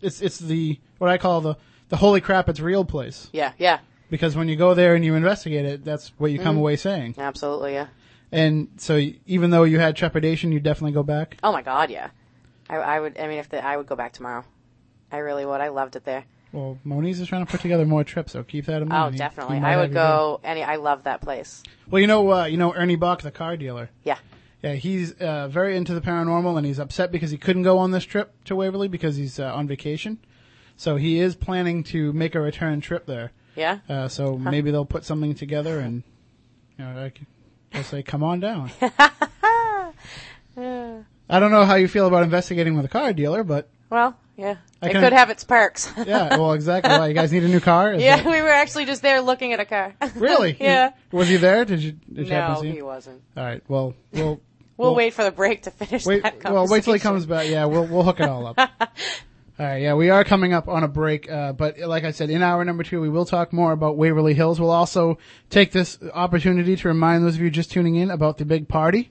[0.00, 1.56] it's it's the what I call the
[1.88, 3.28] the holy crap, it's real place.
[3.32, 3.52] Yeah.
[3.58, 3.80] Yeah.
[4.10, 7.16] Because when you go there and you investigate it, that's what you come away saying.
[7.18, 7.72] Absolutely.
[7.74, 7.88] Yeah.
[8.30, 11.38] And so, even though you had trepidation, you definitely go back.
[11.42, 11.90] Oh my God.
[11.90, 12.10] Yeah.
[12.68, 13.18] I, I would.
[13.18, 14.44] I mean, if the, I would go back tomorrow.
[15.10, 15.60] I really would.
[15.60, 16.24] I loved it there.
[16.52, 19.08] Well, Moniz is trying to put together more trips, so keep that in mind.
[19.08, 19.56] Oh, He- definitely.
[19.56, 20.40] he might I have would you go.
[20.44, 20.62] Any.
[20.62, 21.62] I love that place.
[21.90, 23.90] Well, you know, uh, you know Ernie Boch, the car dealer.
[24.04, 24.18] Yeah.
[24.62, 27.92] Yeah, he's uh, very into the paranormal, and he's upset because he couldn't go on
[27.92, 30.18] this trip to Waverly because he's uh, on vacation.
[30.76, 33.30] So he is planning to make a return trip there.
[33.56, 33.78] Yeah.
[33.88, 36.02] Uh, so maybe they'll put something together, and
[36.76, 37.26] you know, I c-
[37.72, 38.70] they'll say, "Come on down."
[41.30, 44.16] I don't know how you feel about investigating with a car dealer, but Well.
[44.36, 44.56] Yeah.
[44.80, 45.92] I it could have its perks.
[46.06, 46.92] yeah, well, exactly.
[46.96, 47.92] Why you guys need a new car?
[47.94, 48.16] Is yeah.
[48.18, 49.94] that- We were actually just there looking at a car.
[50.14, 50.56] really?
[50.60, 50.92] yeah.
[51.10, 51.64] Was he there?
[51.64, 51.92] Did you?
[52.12, 52.74] Did you happen No, to see him?
[52.76, 53.22] he wasn't.
[53.36, 53.62] All right.
[53.68, 54.40] Well, we'll
[54.76, 56.22] We'll Well- wait for the break to finish wait.
[56.22, 57.48] that Well, wait till he comes back.
[57.48, 58.70] Yeah, we'll we'll hook it all up.
[59.58, 59.82] All right.
[59.82, 62.64] Yeah, we are coming up on a break, uh, but like I said, in hour
[62.64, 64.60] number two, we will talk more about Waverly Hills.
[64.60, 65.18] We'll also
[65.50, 69.10] take this opportunity to remind those of you just tuning in about the big party,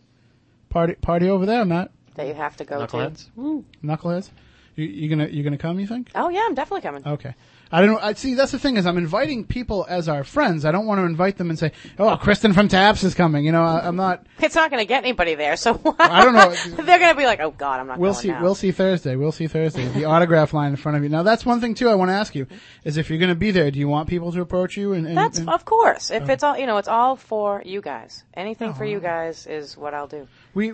[0.70, 1.92] party party over there, Matt.
[2.16, 2.98] That you have to go to.
[2.98, 3.64] Knuckleheads?
[3.84, 4.30] Knuckleheads.
[4.76, 5.80] You, you gonna you gonna come?
[5.80, 6.12] You think?
[6.16, 7.06] Oh yeah, I'm definitely coming.
[7.06, 7.36] Okay.
[7.72, 8.02] I don't.
[8.02, 8.34] I see.
[8.34, 10.66] That's the thing is, I'm inviting people as our friends.
[10.66, 13.52] I don't want to invite them and say, "Oh, Kristen from Taps is coming." You
[13.52, 14.26] know, I, I'm not.
[14.40, 16.54] It's not going to get anybody there, so I don't know.
[16.84, 18.30] They're going to be like, "Oh God, I'm not." We'll see.
[18.30, 18.42] now.
[18.42, 19.16] We'll see Thursday.
[19.16, 19.88] We'll see Thursday.
[19.88, 21.10] The autograph line in front of you.
[21.10, 21.90] Now, that's one thing too.
[21.90, 22.48] I want to ask you
[22.84, 24.94] is if you're going to be there, do you want people to approach you?
[24.94, 26.12] And, and, That's and of course.
[26.12, 26.32] If oh.
[26.34, 28.24] it's all, you know, it's all for you guys.
[28.28, 29.02] Oh, Anything for you oh.
[29.02, 30.28] guys is what I'll do.
[30.54, 30.74] we-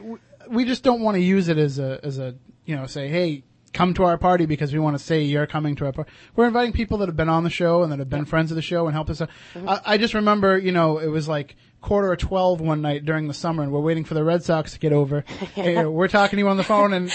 [0.50, 2.36] we just don't want to use it as a as a
[2.66, 3.44] you know say hey
[3.74, 6.12] come to our party because we want to say you're coming to our party.
[6.36, 8.56] We're inviting people that have been on the show and that have been friends of
[8.56, 9.30] the show and helped us out.
[9.54, 9.70] Mm-hmm.
[9.70, 13.28] I, I just remember you know it was like quarter of twelve one night during
[13.28, 15.26] the summer and we're waiting for the Red Sox to get over.
[15.58, 17.12] And we're talking to you on the phone and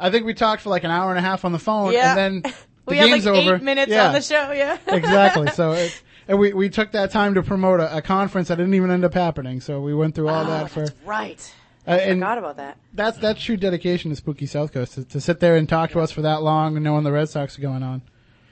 [0.00, 2.16] I think we talked for like an hour and a half on the phone Yeah.
[2.16, 2.54] and then the
[2.86, 3.56] we had game's like over.
[3.56, 4.08] eight minutes Yeah.
[4.08, 4.52] on the show.
[4.52, 4.78] Yeah.
[4.88, 5.48] exactly.
[5.50, 8.74] So it, and we, we took that time to promote a, a conference that didn't
[8.74, 9.60] even end up happening.
[9.60, 11.52] So we went through all Oh, that for, right.
[11.86, 12.78] Uh, and Forgot about that.
[12.92, 16.00] that's, that's true dedication to Spooky South Coast to, to sit there and talk to
[16.00, 18.02] us for that long and knowing the Red Sox are going on.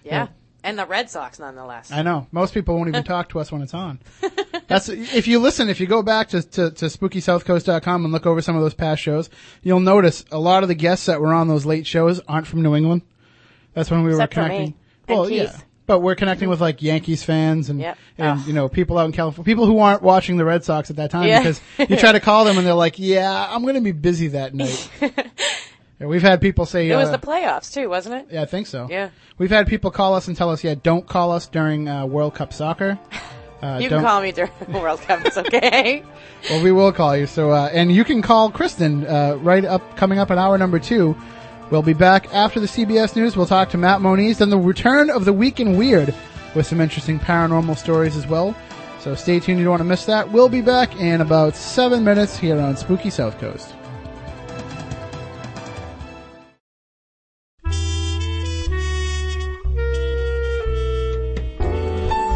[0.04, 0.12] Yeah.
[0.12, 0.28] Yeah.
[0.64, 1.92] And the Red Sox, nonetheless.
[1.92, 2.26] I know.
[2.32, 4.00] Most people won't even talk to us when it's on.
[4.66, 8.42] That's, if you listen, if you go back to, to, to spookysouthcoast.com and look over
[8.42, 9.30] some of those past shows,
[9.62, 12.62] you'll notice a lot of the guests that were on those late shows aren't from
[12.62, 13.02] New England.
[13.72, 14.74] That's when we Except were connecting.
[15.08, 15.56] Well, yeah.
[15.88, 17.98] But we're connecting with like Yankees fans and, Yep.
[18.18, 18.46] and Ugh.
[18.46, 21.10] you know, people out in California, people who aren't watching the Red Sox at that
[21.10, 21.38] time Yeah.
[21.40, 24.28] because you try to call them and they're like, yeah, I'm going to be busy
[24.28, 24.88] that night.
[25.98, 28.28] We've had people say, It was uh, the playoffs too, wasn't it?
[28.30, 28.86] yeah, I think so.
[28.88, 29.08] Yeah.
[29.36, 32.34] We've had people call us and tell us, yeah, don't call us during uh, World
[32.36, 32.98] Cup soccer.
[33.60, 35.26] Uh, You can call me during the World Cup.
[35.26, 36.04] It's okay.
[36.48, 37.26] Well, we will call you.
[37.26, 40.78] So, uh, and you can call Kristen uh, right up, coming up in hour number
[40.78, 41.16] two.
[41.70, 43.36] We'll be back after the CBS News.
[43.36, 46.14] We'll talk to Matt Moniz, then the return of the Week in Weird
[46.54, 48.56] with some interesting paranormal stories as well.
[49.00, 49.58] So stay tuned.
[49.58, 50.32] You don't want to miss that.
[50.32, 53.72] We'll be back in about seven minutes here on Spooky South Coast.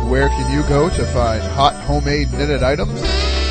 [0.08, 3.00] Where can you go to find hot homemade knitted items?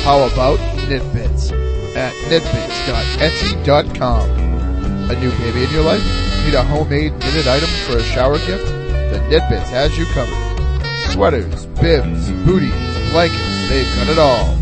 [0.04, 1.50] How about Knitbits
[1.96, 4.61] at knitbits.etsy.com.
[5.10, 6.02] A new baby in your life?
[6.44, 8.66] Need a homemade knitted item for a shower gift?
[8.66, 10.38] The Knitbits has you covered.
[11.12, 12.72] Sweaters, bibs, booties,
[13.10, 14.56] blankets, they've got it all.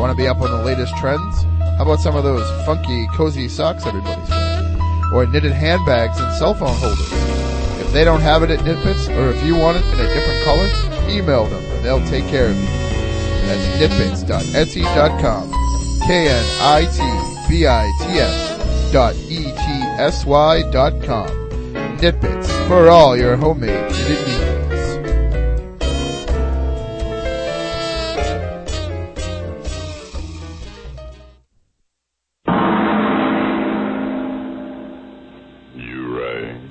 [0.00, 1.42] Want to be up on the latest trends?
[1.78, 4.78] How about some of those funky, cozy socks everybody's wearing?
[5.12, 7.12] Or knitted handbags and cell phone holders?
[7.80, 10.42] If they don't have it at Knitbits, or if you want it in a different
[10.44, 10.68] color,
[11.08, 12.66] email them and they'll take care of you.
[13.46, 15.50] That's knitbits.etsy.com.
[16.06, 16.90] K-N-I-T-B-I-T-S
[18.92, 21.28] dot E-T-S-Y dot com.
[21.98, 24.50] Knitbits for all your homemade knitted needs.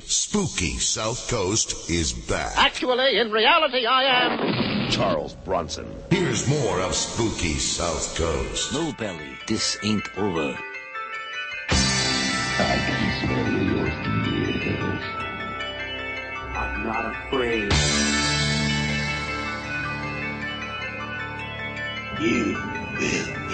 [0.01, 2.53] Spooky South Coast is back.
[2.57, 4.89] Actually, in reality, I am.
[4.89, 5.87] Charles Bronson.
[6.09, 8.73] Here's more of Spooky South Coast.
[8.73, 10.57] No, Belly, this ain't over.
[12.61, 15.03] I can smell your fears.
[16.55, 17.71] I'm not afraid.
[22.19, 22.55] You
[22.99, 23.48] will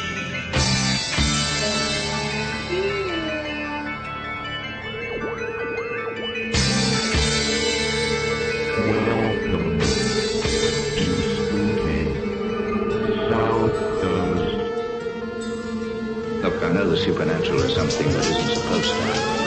[16.66, 19.45] I know the supernatural is something that isn't supposed to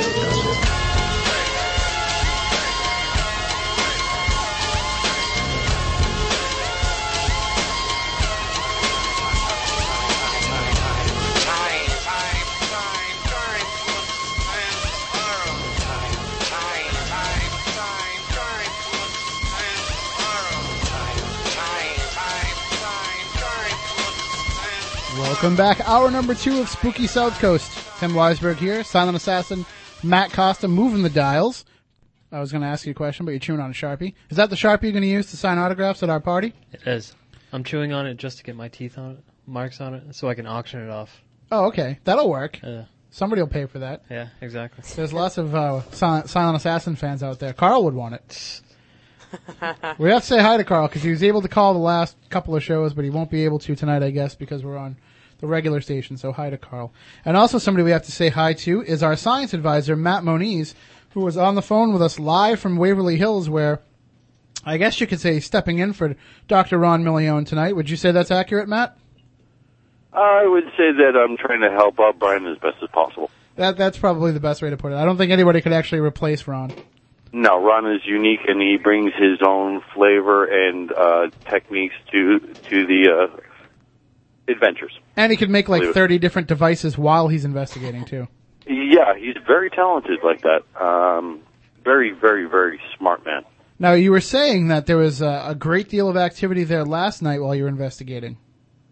[25.41, 25.89] Welcome back.
[25.89, 27.71] Hour number two of Spooky South Coast.
[28.01, 28.83] Tim Weisberg here.
[28.83, 29.65] Silent Assassin
[30.03, 31.65] Matt Costa moving the dials.
[32.33, 34.15] I was going to ask you a question, but you're chewing on a Sharpie.
[34.31, 36.55] Is that the Sharpie you're going to use to sign autographs at our party?
[36.73, 37.15] It is.
[37.53, 40.29] I'm chewing on it just to get my teeth on it, marks on it, so
[40.29, 41.23] I can auction it off.
[41.53, 42.01] Oh, okay.
[42.03, 42.59] That'll work.
[42.61, 44.03] Uh, Somebody will pay for that.
[44.11, 44.83] yeah, exactly.
[44.97, 47.53] There's lots of uh, Silent, Silent Assassin fans out there.
[47.53, 48.61] Carl would want it.
[49.99, 52.17] we have to say hi to Carl because he was able to call the last
[52.29, 54.97] couple of shows, but he won't be able to tonight, I guess, because we're on
[55.39, 56.17] the regular station.
[56.17, 56.93] So hi to Carl.
[57.25, 60.75] And also somebody we have to say hi to is our science advisor, Matt Moniz,
[61.11, 63.81] who was on the phone with us live from Waverly Hills, where
[64.65, 66.17] I guess you could say stepping in for
[66.49, 66.79] Dr.
[66.79, 67.75] Ron Milione tonight.
[67.77, 68.97] Would you say that's accurate, Matt?
[70.13, 73.31] I would say that I'm trying to help out Brian as best as possible.
[73.57, 74.97] That that's probably the best way to put it.
[74.97, 76.73] I don't think anybody could actually replace Ron.
[77.33, 82.87] No, Ron is unique and he brings his own flavor and uh, techniques to to
[82.87, 83.41] the uh,
[84.51, 84.99] adventures.
[85.19, 88.29] And he could make like 30 different devices while he's investigating too.
[88.69, 90.63] Yeah, he's very talented like that.
[90.81, 91.41] Um,
[91.83, 93.43] very, very, very smart man.
[93.81, 97.21] Now you were saying that there was a, a great deal of activity there last
[97.21, 98.39] night while you were investigating.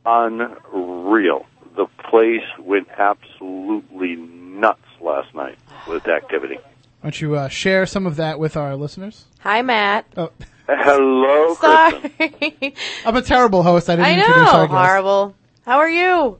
[0.05, 1.47] Unreal.
[1.77, 6.57] The place went absolutely nuts last night with activity.
[6.57, 9.27] Why don't you uh, share some of that with our listeners?
[9.41, 10.07] Hi, Matt.
[10.17, 10.33] Oh,
[10.69, 12.11] Hello, Kristen.
[12.51, 12.75] Sorry.
[13.05, 13.89] I'm a terrible host.
[13.89, 14.59] I didn't I introduce know.
[14.59, 14.77] our guest.
[14.77, 15.35] Horrible.
[15.67, 16.39] How are you?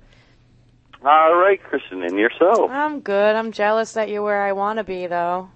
[1.05, 2.71] All right, Kristen, and yourself.
[2.71, 3.35] I'm good.
[3.35, 5.51] I'm jealous that you're where I want to be, though.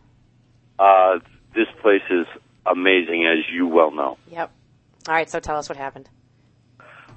[0.77, 1.21] Uh,
[1.55, 2.27] this place is
[2.67, 4.19] amazing, as you well know.
[4.29, 4.51] Yep.
[5.07, 5.31] All right.
[5.31, 6.09] So tell us what happened.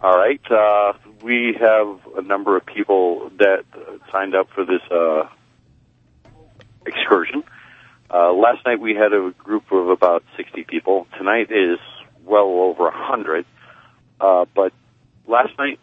[0.04, 0.39] All right.
[0.51, 0.93] Uh,
[1.24, 3.64] we have a number of people that
[4.12, 5.28] signed up for this uh,
[6.86, 7.43] excursion.
[8.12, 11.08] Uh, last night we had a group of about 60 people.
[11.18, 11.80] Tonight is
[12.24, 13.43] well over 100.
[14.22, 14.72] Uh, but
[15.26, 15.80] last night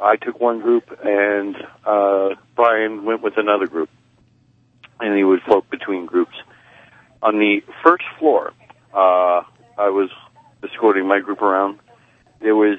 [0.00, 3.90] I took one group and uh, Brian went with another group.
[5.00, 6.34] And he would float between groups.
[7.22, 8.52] On the first floor,
[8.92, 9.42] uh,
[9.76, 10.10] I was
[10.62, 11.78] escorting my group around.
[12.40, 12.78] There was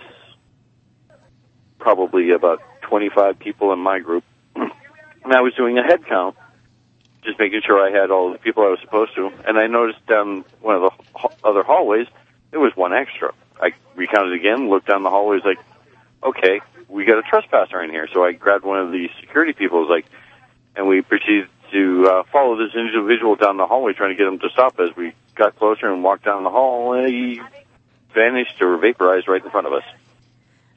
[1.80, 6.36] probably about 25 people in my group, and I was doing a head count,
[7.24, 9.32] just making sure I had all the people I was supposed to.
[9.48, 12.08] And I noticed down one of the other hallways
[12.52, 13.34] there was one extra.
[13.62, 15.60] I recounted again, looked down the hallways, like,
[16.24, 18.08] okay, we got a trespasser in here.
[18.14, 20.06] So I grabbed one of the security people, was like,
[20.76, 24.40] and we proceeded to uh, follow this individual down the hallway, trying to get him
[24.40, 24.80] to stop.
[24.80, 27.40] As we got closer and walked down the hall, uh, he
[28.14, 29.84] vanished or vaporized right in front of us.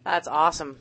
[0.04, 0.78] That's awesome.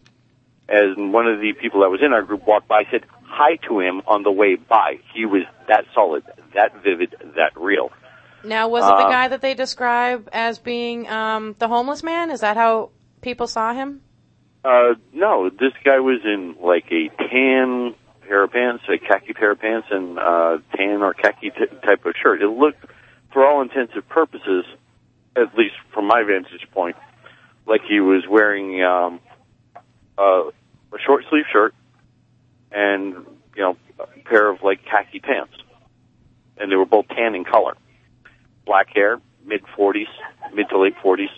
[0.67, 3.79] As one of the people that was in our group walked by, said hi to
[3.79, 4.99] him on the way by.
[5.13, 6.23] He was that solid,
[6.53, 7.91] that vivid, that real.
[8.43, 12.32] Now, was it the Uh, guy that they describe as being um, the homeless man?
[12.32, 12.89] Is that how
[13.21, 14.01] people saw him?
[14.64, 17.95] Uh, no, this guy was in like a tan
[18.28, 22.05] pair of pants, a khaki pair of pants, and uh, tan or khaki t- type
[22.05, 22.41] of shirt.
[22.41, 22.86] It looked,
[23.34, 24.66] for all intents and purposes,
[25.36, 26.95] at least from my vantage point,
[27.66, 29.20] like he was wearing um,
[30.18, 30.43] uh,
[30.93, 31.74] a short sleeve shirt
[32.72, 33.16] and
[33.55, 35.53] you know a pair of like khaki pants,
[36.57, 37.76] and they were both tan in color,
[38.66, 40.07] black hair, mid forties,
[40.53, 41.30] mid to late forties.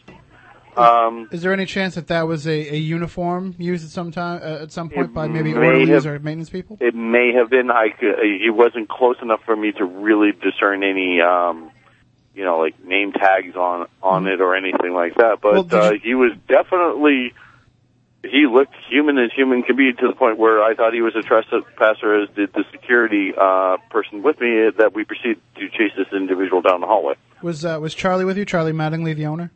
[0.78, 4.42] Um, Is there any chance that that was a, a uniform used at some time
[4.44, 6.78] uh, at some point by maybe orderlies have- or maintenance people?
[6.80, 7.70] It may have been.
[7.72, 11.72] I could, he wasn't close enough for me to really discern any, um,
[12.36, 15.40] you know, like name tags on on it or anything like that.
[15.42, 17.34] But Well, uh, you- he was definitely.
[18.26, 21.14] He looked human as human can be to the point where I thought he was
[21.14, 24.70] a trespasser, as did the security uh, person with me.
[24.78, 27.16] That we proceeded to chase this individual down the hallway.
[27.42, 28.46] Was uh, was Charlie with you?
[28.46, 29.52] Charlie Mattingly, the owner.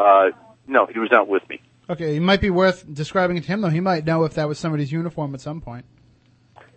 [0.00, 0.30] Uh,
[0.66, 1.60] no, he was not with me.
[1.88, 3.68] Okay, it might be worth describing it to him though.
[3.68, 5.84] He might know if that was somebody's uniform at some point.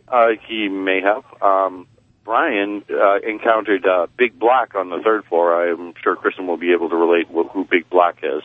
[0.07, 1.23] Uh, he may have.
[1.41, 1.87] Um,
[2.25, 5.69] Brian uh, encountered uh, Big Black on the third floor.
[5.71, 8.41] I'm sure Kristen will be able to relate wh- who Big Black is.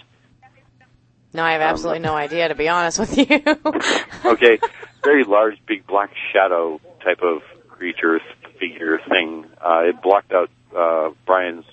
[1.32, 3.26] No, I have absolutely no idea, to be honest with you.
[4.24, 4.58] Okay,
[5.04, 8.20] very large, big black shadow type of creature
[8.58, 9.46] figure thing.
[9.64, 11.64] Uh, it blocked out uh, Brian's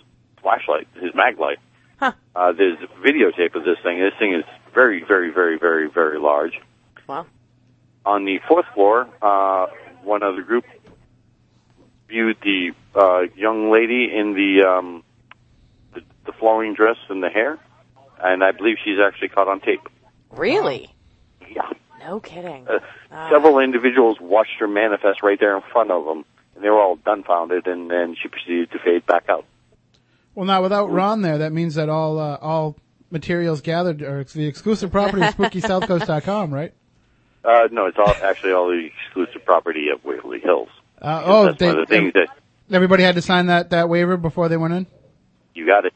[0.42, 1.58] flashlight, his mag light.
[1.98, 2.12] Huh.
[2.36, 4.00] Uh, there's videotape of this thing.
[4.00, 4.44] This thing is
[4.74, 6.60] very, very, very, very, very large.
[7.08, 7.26] Wow.
[8.06, 9.68] On the fourth floor, uh,
[10.04, 10.66] one of the group
[12.08, 15.04] viewed the uh, young lady in the, um,
[15.94, 17.58] the the flowing dress and the hair,
[18.22, 19.82] and I believe she's actually caught on tape.
[20.32, 20.94] really?
[21.50, 21.70] Yeah.
[22.00, 22.68] No kidding.
[22.68, 22.80] Uh,
[23.12, 23.30] Ah.
[23.32, 26.26] several individuals watched her manifest right there in front of them,
[26.56, 29.46] and they were all dumbfounded, and then she proceeded to fade back out.
[30.36, 32.78] Well, now without Ron there, that means that all uh, all
[33.10, 36.74] materials gathered are ex- the exclusive property of SpookySouthCoast.com, right?
[37.44, 40.70] Uh, no, it's all actually all the exclusive property of Waverly Hills.
[41.02, 42.28] Uh, oh, That's they, one of the things that
[42.72, 44.88] everybody had to sign that that waiver before they went in.
[45.54, 45.94] you got it.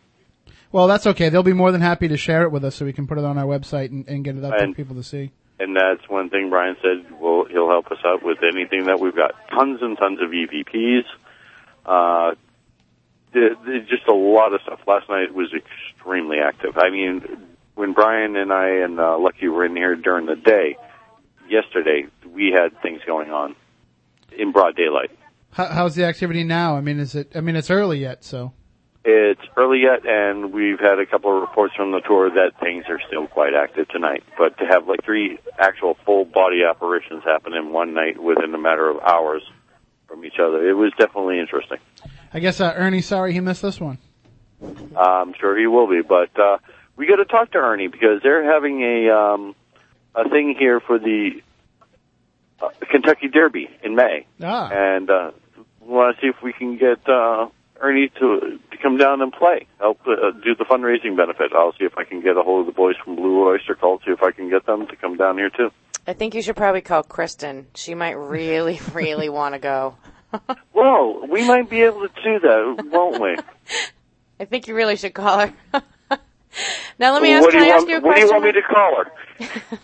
[0.71, 1.29] Well, that's okay.
[1.29, 3.23] They'll be more than happy to share it with us so we can put it
[3.25, 5.31] on our website and, and get it up And- for people to see.
[5.61, 7.19] And that's one thing Brian said.
[7.19, 9.33] Well, he'll help us out with anything that we've got.
[9.49, 11.03] Tons and tons of EVPs.
[11.85, 12.35] Uh,
[13.33, 14.79] the, the, just a lot of stuff.
[14.87, 16.77] Last night was extremely active.
[16.77, 17.21] I mean,
[17.75, 20.77] when Brian and I and uh, Lucky were in here during the day,
[21.49, 23.55] yesterday we had things going on
[24.37, 25.11] in broad daylight.
[25.51, 26.77] How, how's the activity now?
[26.77, 27.31] I mean, is it?
[27.35, 28.53] I mean, it's early yet, so
[29.03, 32.85] It's early yet, and we've had a couple of reports from the tour that things
[32.89, 34.23] are still quite active tonight.
[34.37, 38.57] But to have like three actual full body apparitions happen in one night within a
[38.57, 39.41] matter of hours
[40.07, 41.77] from each other, it was definitely interesting.
[42.33, 43.97] I guess uh, Ernie's sorry he missed this one.
[44.61, 46.57] Uh, I'm sure he will be, but uh,
[46.95, 49.55] we got to talk to Ernie because they're having a um,
[50.15, 51.41] a thing here for the
[52.61, 55.31] uh, Kentucky Derby in May, Ah, and uh,
[55.81, 57.47] we want to see if we can get uh,
[57.79, 61.51] Ernie to to come down and play, help uh, do the fundraising benefit.
[61.53, 64.01] I'll see if I can get a hold of the boys from Blue Oyster Cult,
[64.05, 65.71] see if I can get them to come down here too.
[66.05, 67.67] I think you should probably call Kristen.
[67.75, 69.95] She might really, really want to go.
[70.73, 73.35] Well, we might be able to do that, won't we?
[74.39, 75.53] I think you really should call her.
[76.99, 77.43] now let me ask.
[77.43, 78.43] what do Can you I want, you a What do you question?
[78.43, 78.95] want me to call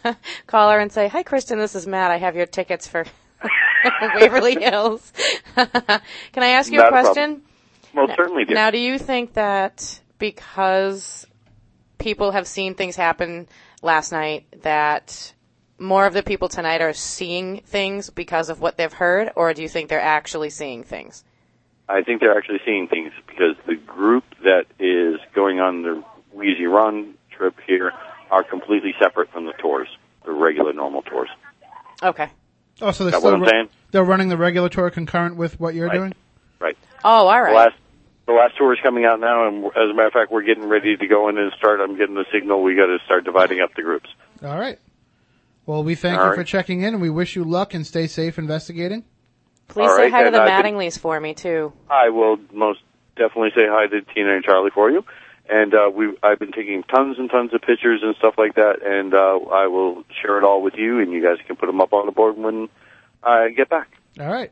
[0.06, 0.18] her?
[0.48, 1.60] call her and say, "Hi, Kristen.
[1.60, 2.12] This is Matt.
[2.12, 3.06] I have your tickets for
[4.16, 5.12] Waverly Hills."
[5.56, 7.42] Can I ask you Not a a question?
[7.94, 8.56] Most certainly, dear.
[8.56, 11.28] Now, do you think that because
[11.98, 13.48] people have seen things happen
[13.82, 15.34] last night, that
[15.78, 19.62] more of the people tonight are seeing things because of what they've heard, or do
[19.62, 21.24] you think they're actually seeing things?
[21.88, 26.66] I think they're actually seeing things because the group that is going on the Wheezy
[26.66, 27.92] Ron trip here
[28.32, 29.88] are completely separate from the tours,
[30.26, 31.30] the regular normal tours.
[32.02, 32.30] Okay.
[32.82, 35.76] oh, so they're still what I'm ru- they're running the regular tour concurrent with what
[35.76, 35.98] you're Right.
[35.98, 36.14] doing.
[36.60, 36.78] Right.
[37.04, 37.54] Oh, all right.
[37.54, 37.76] Last
[38.26, 40.68] the last tour is coming out now, and as a matter of fact, we're getting
[40.68, 41.80] ready to go in and start.
[41.80, 42.64] I'm getting the signal.
[42.64, 44.10] We got to start dividing up the groups.
[44.44, 44.80] All right.
[45.66, 46.36] Well, we thank All you right.
[46.38, 49.04] for checking in, and we wish you luck and stay safe investigating.
[49.68, 51.74] Please All say right, hi to the I've been- Mattingleys for me too.
[51.90, 52.82] I will most
[53.16, 55.04] definitely say hi to Tina and Charlie for you.
[55.48, 58.80] And uh, we, I've been taking tons and tons of pictures and stuff like that,
[58.84, 59.18] and uh,
[59.54, 62.08] I will share it all with you, and you guys can put them up on
[62.08, 62.68] the board when
[63.24, 63.90] I get back.
[64.20, 64.52] All right.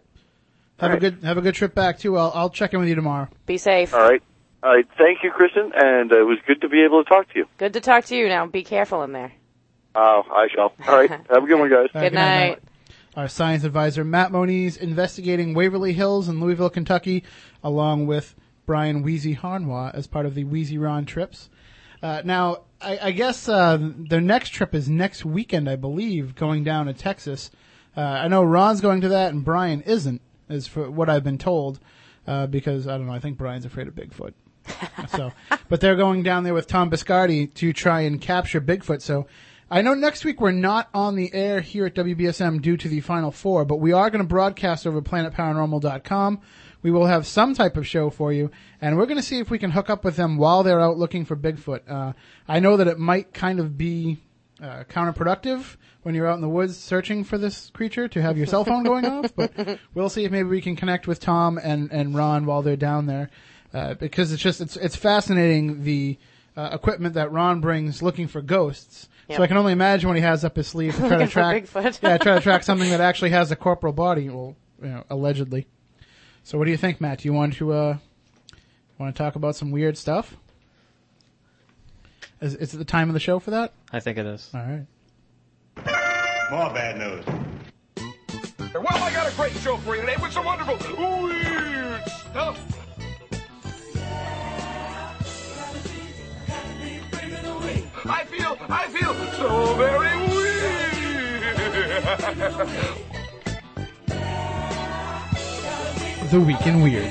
[0.79, 0.99] Have All a right.
[1.01, 2.17] good have a good trip back too.
[2.17, 3.27] I'll I'll check in with you tomorrow.
[3.47, 3.93] Be safe.
[3.93, 4.21] All right.
[4.61, 4.87] All right.
[4.97, 7.45] Thank you, Kristen, and uh, it was good to be able to talk to you.
[7.57, 8.27] Good to talk to you.
[8.27, 9.31] Now be careful in there.
[9.95, 10.73] Uh, I shall.
[10.87, 11.09] All right.
[11.09, 11.87] Have a good one, guys.
[11.93, 12.59] All right, Good night.
[13.15, 17.23] Our science advisor Matt Moniz investigating Waverly Hills in Louisville, Kentucky,
[17.63, 18.33] along with
[18.65, 21.49] Brian Wheezy Harnois as part of the Wheezy Ron trips.
[22.01, 26.63] Uh, now, I, I guess uh, their next trip is next weekend, I believe, going
[26.63, 27.51] down to Texas.
[27.95, 31.37] Uh, I know Ron's going to that, and Brian isn't, is for what I've been
[31.37, 31.79] told,
[32.27, 33.13] uh, because I don't know.
[33.13, 34.33] I think Brian's afraid of Bigfoot.
[35.09, 35.31] so,
[35.69, 39.01] but they're going down there with Tom Biscardi to try and capture Bigfoot.
[39.01, 39.27] So,
[39.71, 42.99] I know next week we're not on the air here at WBSM due to the
[42.99, 46.41] Final Four, but we are going to broadcast over planetparanormal.com.
[46.81, 48.51] We will have some type of show for you,
[48.81, 50.97] and we're going to see if we can hook up with them while they're out
[50.97, 51.89] looking for Bigfoot.
[51.89, 52.13] Uh,
[52.47, 54.19] I know that it might kind of be
[54.61, 58.45] uh, counterproductive when you're out in the woods searching for this creature to have your
[58.45, 61.89] cell phone going off, but we'll see if maybe we can connect with Tom and,
[61.91, 63.29] and Ron while they're down there,
[63.73, 66.17] uh, because it's just it's it's fascinating the
[66.57, 69.07] uh, equipment that Ron brings looking for ghosts.
[69.33, 69.37] Yep.
[69.39, 71.67] So I can only imagine what he has up his sleeve to try to track
[72.03, 75.65] yeah, try to track something that actually has a corporal body, well, you know, allegedly.
[76.43, 77.19] So what do you think, Matt?
[77.19, 77.97] Do you want to uh,
[78.99, 80.37] want to talk about some weird stuff?
[82.41, 83.73] Is, is it the time of the show for that?
[83.91, 84.51] I think it is.
[84.53, 84.85] All right.
[86.51, 87.25] More bad news.
[88.75, 90.77] Well, I got a great show for you today with some wonderful
[91.23, 92.82] weird stuff.
[98.05, 100.43] I feel, I feel so very weird.
[106.29, 107.09] The Week in Weird.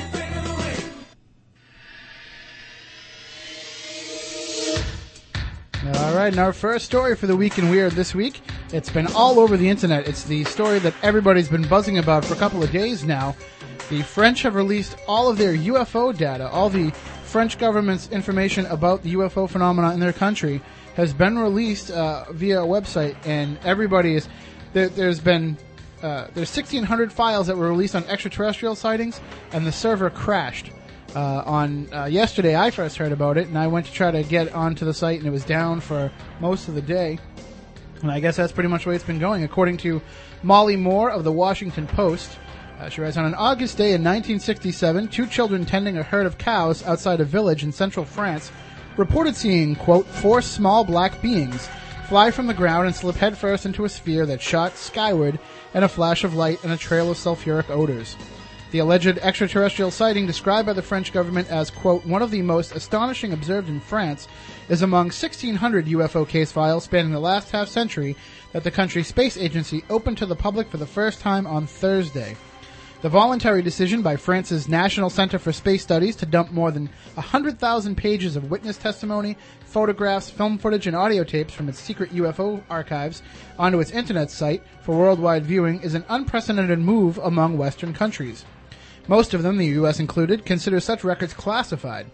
[5.96, 8.42] All right, and our first story for the Week in Weird this week,
[8.74, 10.06] it's been all over the internet.
[10.06, 13.34] It's the story that everybody's been buzzing about for a couple of days now.
[13.88, 16.90] The French have released all of their UFO data, all the
[17.24, 20.60] French government's information about the UFO phenomena in their country
[20.94, 24.28] has been released uh, via a website, and everybody is
[24.72, 25.56] there, there's been
[26.02, 29.20] uh, there's 1,600 files that were released on extraterrestrial sightings,
[29.52, 30.70] and the server crashed.
[31.14, 34.22] Uh, on uh, yesterday, I first heard about it, and I went to try to
[34.24, 37.18] get onto the site, and it was down for most of the day.
[38.00, 40.02] And I guess that's pretty much the way it's been going, according to
[40.42, 42.36] Molly Moore of the Washington Post.
[42.80, 46.36] Uh, she writes, on an August day in 1967, two children tending a herd of
[46.36, 48.50] cows outside a village in central France
[48.96, 51.68] reported seeing, quote, four small black beings
[52.08, 55.38] fly from the ground and slip headfirst into a sphere that shot skyward
[55.74, 58.16] in a flash of light and a trail of sulfuric odors.
[58.70, 62.74] The alleged extraterrestrial sighting, described by the French government as, quote, one of the most
[62.74, 64.28] astonishing observed in France,
[64.70, 68.16] is among 1,600 UFO case files spanning the last half century
[68.52, 72.34] that the country's space agency opened to the public for the first time on Thursday.
[73.02, 77.96] The voluntary decision by France's National Center for Space Studies to dump more than 100,000
[77.96, 83.20] pages of witness testimony, photographs, film footage, and audio tapes from its secret UFO archives
[83.58, 88.44] onto its internet site for worldwide viewing is an unprecedented move among Western countries.
[89.08, 89.98] Most of them, the U.S.
[89.98, 92.06] included, consider such records classified.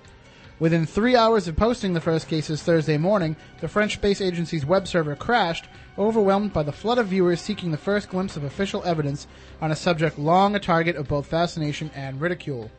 [0.59, 4.89] Within three hours of posting the first cases Thursday morning, the French space agency's web
[4.89, 5.69] server crashed,
[5.99, 9.27] overwhelmed by the flood of viewers seeking the first glimpse of official evidence
[9.61, 12.71] on a subject long a target of both fascination and ridicule.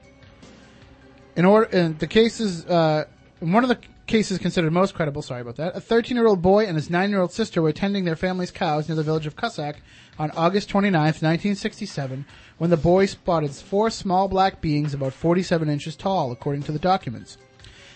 [1.35, 3.05] In order, in the cases, uh,
[3.41, 6.75] in one of the cases considered most credible, sorry about that, a 13-year-old boy and
[6.75, 9.77] his 9-year-old sister were tending their family's cows near the village of Cussac
[10.17, 12.25] on August 29th, 1967,
[12.57, 16.79] when the boy spotted four small black beings about 47 inches tall, according to the
[16.79, 17.37] documents.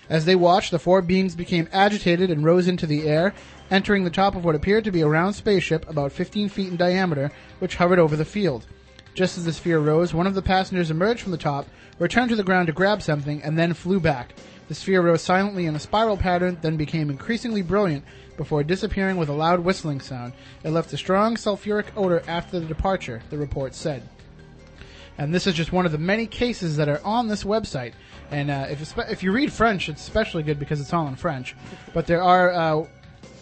[0.10, 3.34] As they watched, the four beings became agitated and rose into the air,
[3.72, 6.76] entering the top of what appeared to be a round spaceship about 15 feet in
[6.76, 8.68] diameter, which hovered over the field.
[9.14, 11.68] Just as the sphere rose, one of the passengers emerged from the top,
[12.00, 14.34] returned to the ground to grab something, and then flew back.
[14.68, 18.04] The sphere rose silently in a spiral pattern, then became increasingly brilliant
[18.38, 20.34] before disappearing with a loud whistling sound.
[20.64, 24.10] It left a strong sulfuric odor after the departure, the report said.
[25.18, 27.94] And this is just one of the many cases that are on this website.
[28.32, 31.56] And uh, if if you read French, it's especially good because it's all in French.
[31.94, 32.88] But there are uh,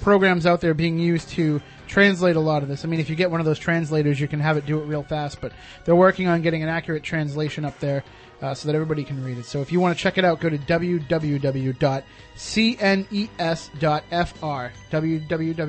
[0.02, 2.84] programs out there being used to translate a lot of this.
[2.84, 4.86] I mean, if you get one of those translators, you can have it do it
[4.86, 5.40] real fast.
[5.40, 5.54] But
[5.86, 8.04] they're working on getting an accurate translation up there
[8.42, 9.46] uh, so that everybody can read it.
[9.46, 12.04] So if you want to check it out, go to www.cnes.fr.
[14.92, 15.66] www.cnes.fr.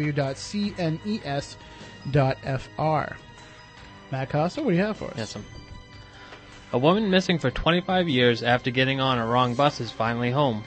[4.11, 5.15] Matt Costa, what do you have for us?
[5.17, 5.37] Yes,
[6.73, 10.65] a woman missing for 25 years after getting on a wrong bus is finally home.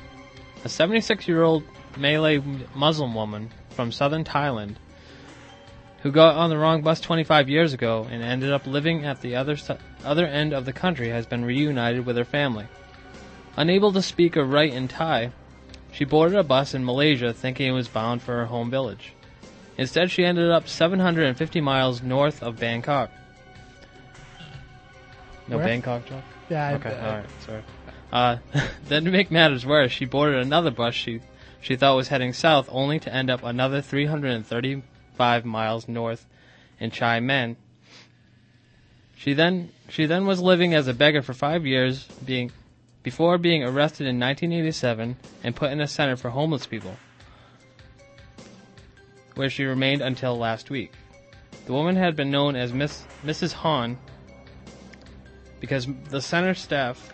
[0.63, 1.63] A 76 year old
[1.97, 2.41] Malay
[2.75, 4.75] Muslim woman from southern Thailand
[6.05, 9.35] who got on the wrong bus 25 years ago and ended up living at the
[9.35, 9.57] other,
[10.03, 12.67] other end of the country has been reunited with her family.
[13.57, 15.31] Unable to speak or write in Thai,
[15.91, 19.13] she boarded a bus in Malaysia thinking it was bound for her home village.
[19.79, 23.09] Instead, she ended up 750 miles north of Bangkok.
[25.47, 25.65] No Where?
[25.65, 26.23] Bangkok, John?
[26.49, 27.63] Yeah, Okay, I- alright, sorry.
[28.11, 28.37] Uh,
[28.87, 31.21] then to make matters worse, she boarded another bus she,
[31.61, 36.25] she thought was heading south, only to end up another 335 miles north
[36.79, 37.55] in Chiang Mai.
[39.15, 42.51] She then, she then was living as a beggar for five years, being,
[43.01, 46.95] before being arrested in 1987 and put in a center for homeless people,
[49.35, 50.91] where she remained until last week.
[51.65, 53.53] The woman had been known as Miss, Mrs.
[53.53, 53.97] Han
[55.59, 57.13] because the center staff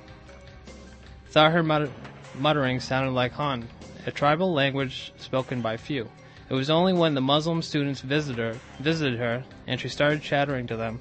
[1.29, 1.91] thought her mutter-
[2.35, 3.67] muttering sounded like Han,
[4.05, 6.09] a tribal language spoken by few.
[6.49, 10.67] It was only when the Muslim students visited her, visited her and she started chattering
[10.67, 10.99] to them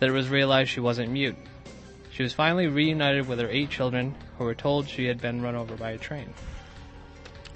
[0.00, 1.36] that it was realized she wasn't mute.
[2.12, 5.54] She was finally reunited with her eight children, who were told she had been run
[5.54, 6.34] over by a train.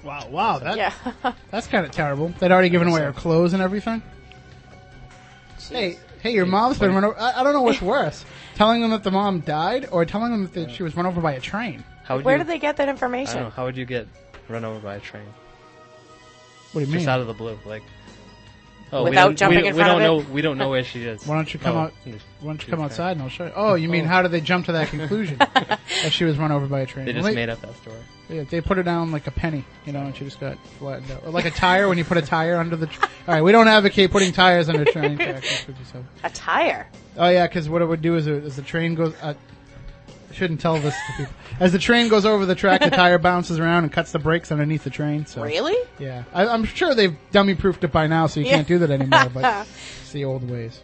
[0.03, 0.93] Wow, wow, that, Yeah.
[1.51, 2.29] that's kind of terrible.
[2.39, 4.01] They'd already given away her clothes and everything.
[5.69, 5.97] Hey,
[6.27, 7.17] hey, your mom's been run over.
[7.19, 8.25] I, I don't know what's worse:
[8.55, 11.33] telling them that the mom died, or telling them that she was run over by
[11.33, 11.83] a train.
[12.03, 13.35] How would Where you, did they get that I information?
[13.35, 13.49] don't know.
[13.51, 14.07] How would you get
[14.49, 15.25] run over by a train?
[16.73, 17.09] What do you Just mean?
[17.09, 17.83] out of the blue, like.
[18.91, 20.33] Oh, Without we don't, jumping we, in we front don't of know.
[20.33, 21.27] We don't know where she is.
[21.27, 21.93] Why don't you come Oh, out?
[22.05, 23.51] Why don't you come outside and I'll show you?
[23.53, 25.79] Oh, you mean how did they jump to that conclusion that
[26.11, 27.05] she was run over by a train?
[27.05, 27.97] They Well, just made up that story.
[28.29, 31.11] Yeah, they put her down like a penny, you know, and she just got flattened
[31.11, 31.23] out.
[31.25, 32.87] Or like a tire when you put a tire under the.
[32.87, 35.49] Tr- All right, we don't advocate putting tires under a train tracks.
[35.49, 36.05] that's what you said.
[36.23, 36.87] A tire.
[37.17, 39.35] Oh yeah, because what it would do is, it, as the train goes, uh, I
[40.37, 41.33] shouldn't tell this to people.
[41.59, 44.51] As the train goes over the track, the tire bounces around and cuts the brakes
[44.51, 45.25] underneath the train.
[45.25, 45.75] So Really?
[45.99, 48.55] yeah, I, I'm sure they've dummy-proofed it by now, so you Yeah.
[48.57, 49.29] can't do that anymore.
[49.33, 49.67] But
[50.01, 50.81] it's the old ways.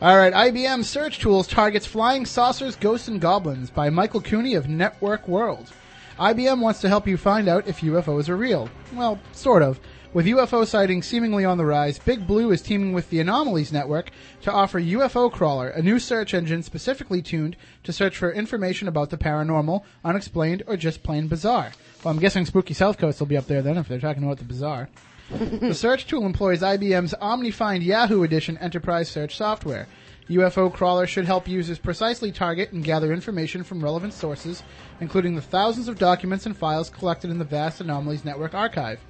[0.00, 4.68] All right, IBM Search Tools targets flying saucers, ghosts, and goblins by Michael Cooney of
[4.68, 5.70] Network World.
[6.18, 8.68] IBM wants to help you find out if UFOs are real.
[8.94, 9.78] Well, sort of.
[10.14, 14.10] With UFO sightings seemingly on the rise, Big Blue is teaming with the Anomalies Network
[14.42, 19.08] to offer UFO Crawler, a new search engine specifically tuned to search for information about
[19.08, 21.72] the paranormal, unexplained, or just plain bizarre.
[22.04, 24.36] Well, I'm guessing Spooky South Coast will be up there then if they're talking about
[24.36, 24.90] the bizarre.
[25.30, 29.86] the search tool employs IBM's OmniFind Yahoo Edition enterprise search software.
[30.28, 34.62] UFO Crawler should help users precisely target and gather information from relevant sources,
[35.00, 39.00] including the thousands of documents and files collected in the vast Anomalies Network archive,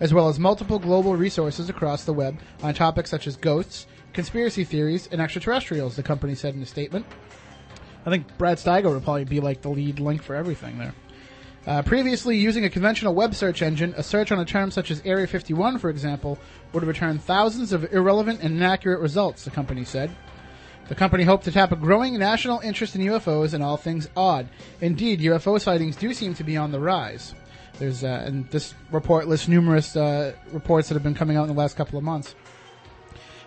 [0.00, 4.64] as well as multiple global resources across the web on topics such as ghosts, conspiracy
[4.64, 7.06] theories, and extraterrestrials, the company said in a statement.
[8.04, 10.94] I think Brad Steiger would probably be like the lead link for everything there.
[11.66, 15.02] Uh, previously, using a conventional web search engine, a search on a term such as
[15.04, 16.38] Area 51, for example,
[16.72, 20.14] would return thousands of irrelevant and inaccurate results, the company said.
[20.88, 24.48] The company hoped to tap a growing national interest in UFOs and all things odd.
[24.80, 27.34] Indeed, UFO sightings do seem to be on the rise.
[27.78, 31.54] There's, uh, and this report lists numerous uh, reports that have been coming out in
[31.54, 32.34] the last couple of months.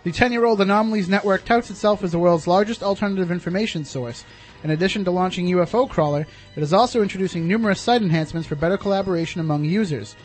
[0.04, 4.24] The 10 year old Anomalies Network touts itself as the world's largest alternative information source.
[4.64, 6.26] In addition to launching UFO Crawler,
[6.56, 10.16] it is also introducing numerous site enhancements for better collaboration among users.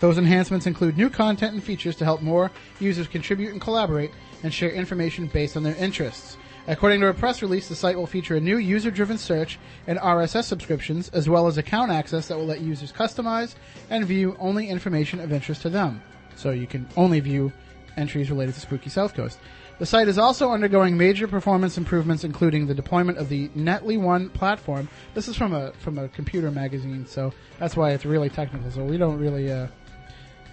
[0.00, 2.50] Those enhancements include new content and features to help more
[2.80, 4.10] users contribute and collaborate
[4.42, 6.36] and share information based on their interests.
[6.68, 9.98] According to a press release, the site will feature a new user driven search and
[9.98, 13.56] RSS subscriptions, as well as account access that will let users customize
[13.90, 16.00] and view only information of interest to them.
[16.36, 17.52] So you can only view
[17.96, 19.38] entries related to Spooky South Coast.
[19.78, 24.28] The site is also undergoing major performance improvements, including the deployment of the Netly One
[24.30, 24.88] platform.
[25.14, 28.70] This is from a from a computer magazine, so that's why it's really technical.
[28.70, 29.66] So we don't really, uh,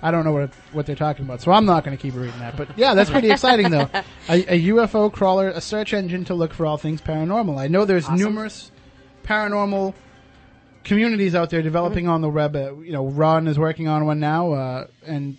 [0.02, 1.42] I don't know what what they're talking about.
[1.42, 2.56] So I'm not going to keep reading that.
[2.56, 3.90] But yeah, that's pretty exciting though.
[4.30, 7.58] A, a UFO crawler, a search engine to look for all things paranormal.
[7.58, 8.72] I know there's numerous
[9.24, 9.94] paranormal
[10.84, 12.56] communities out there developing on the web.
[12.56, 15.38] Uh, you know, Ron is working on one now, uh, and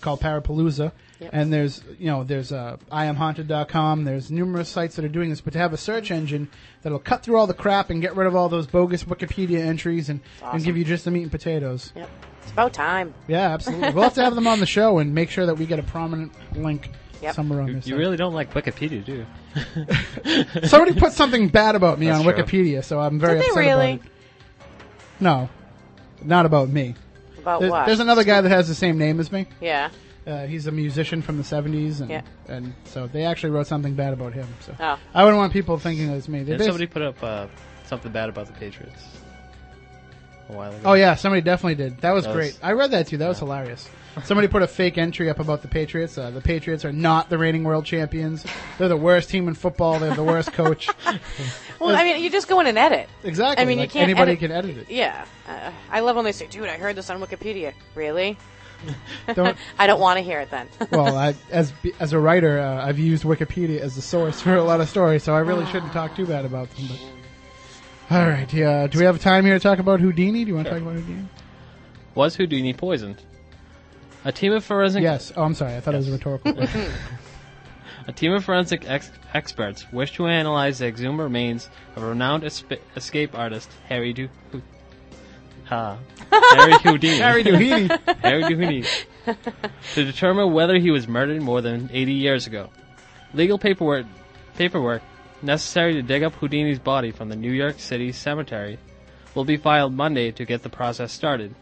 [0.00, 0.92] called Parapalooza.
[1.20, 1.30] Yep.
[1.32, 4.04] And there's, you know, there's uh, IamHaunted.com.
[4.04, 6.48] There's numerous sites that are doing this, but to have a search engine
[6.82, 10.08] that'll cut through all the crap and get rid of all those bogus Wikipedia entries
[10.08, 11.92] and, and give you just the meat and potatoes.
[11.96, 12.10] Yep.
[12.44, 13.12] It's about time.
[13.26, 13.90] Yeah, absolutely.
[13.90, 15.82] we'll have to have them on the show and make sure that we get a
[15.82, 16.90] prominent link
[17.22, 17.34] Yep.
[17.34, 17.86] somewhere on You, this.
[17.86, 20.62] you really don't like Wikipedia, do you?
[20.68, 22.34] Somebody put something bad about me That's on true.
[22.44, 23.92] Wikipedia, so I'm very Did they upset really?
[23.94, 24.12] about it.
[25.20, 25.48] No,
[26.22, 26.94] not about me.
[27.38, 27.86] About There- what?
[27.86, 29.46] There's another guy that has the same name as me.
[29.60, 29.88] Yeah.
[30.26, 32.22] Uh, he's a musician from the 70s, and Yeah.
[32.48, 34.46] and so they actually wrote something bad about him.
[34.60, 34.98] So Oh.
[35.14, 36.40] I wouldn't want people thinking it was me.
[36.40, 37.46] They Did bas- somebody put up uh,
[37.86, 39.02] something bad about the Patriots
[40.48, 40.80] a while ago?
[40.84, 41.98] Oh yeah, somebody definitely did.
[42.00, 42.52] That was That great.
[42.54, 43.16] was- I read that too.
[43.18, 43.88] That was hilarious.
[44.22, 46.16] Somebody put a fake entry up about the Patriots.
[46.16, 48.44] Uh, the Patriots are not the reigning world champions.
[48.78, 49.98] They're the worst team in football.
[49.98, 50.88] They have the worst coach.
[51.80, 53.08] Well, I mean, you just go in and edit.
[53.24, 53.60] Exactly.
[53.60, 54.04] I mean, like you can't.
[54.04, 54.90] anybody edit- can edit it.
[54.90, 55.26] Yeah.
[55.46, 58.38] Uh, I love when they say, "Dude, I heard this on Wikipedia." Really?
[59.34, 60.68] Don't- I don't want to hear it then.
[60.92, 64.62] well, I, as as a writer, uh, I've used Wikipedia as the source for a
[64.62, 66.86] lot of stories, so I really shouldn't talk too bad about them.
[66.88, 67.00] But
[68.10, 68.86] all right, yeah.
[68.86, 70.44] Do we have time here to talk about Houdini?
[70.44, 71.28] Do you want to talk about Houdini?
[72.14, 73.22] Was Houdini poisoned?
[74.24, 75.32] A team of forensic Yes.
[75.36, 75.76] Oh, I'm sorry.
[75.76, 76.52] I thought it was a rhetorical.
[76.54, 76.90] question.
[78.06, 82.78] A team of forensic ex- experts wish to analyze the exhumed remains of renowned esp-
[82.96, 84.28] escape artist Harry Du-
[85.66, 85.98] Harry
[86.82, 87.18] Houdini.
[87.18, 87.88] Harry Houdini.
[88.22, 88.84] Harry Houdini.
[89.94, 92.70] to determine whether he was murdered more than 80 years ago.
[93.32, 94.06] Legal paperwork
[94.56, 95.02] paperwork
[95.44, 98.78] necessary to dig up Houdini's body from the New York City cemetery
[99.34, 101.54] will be filed Monday to get the process started.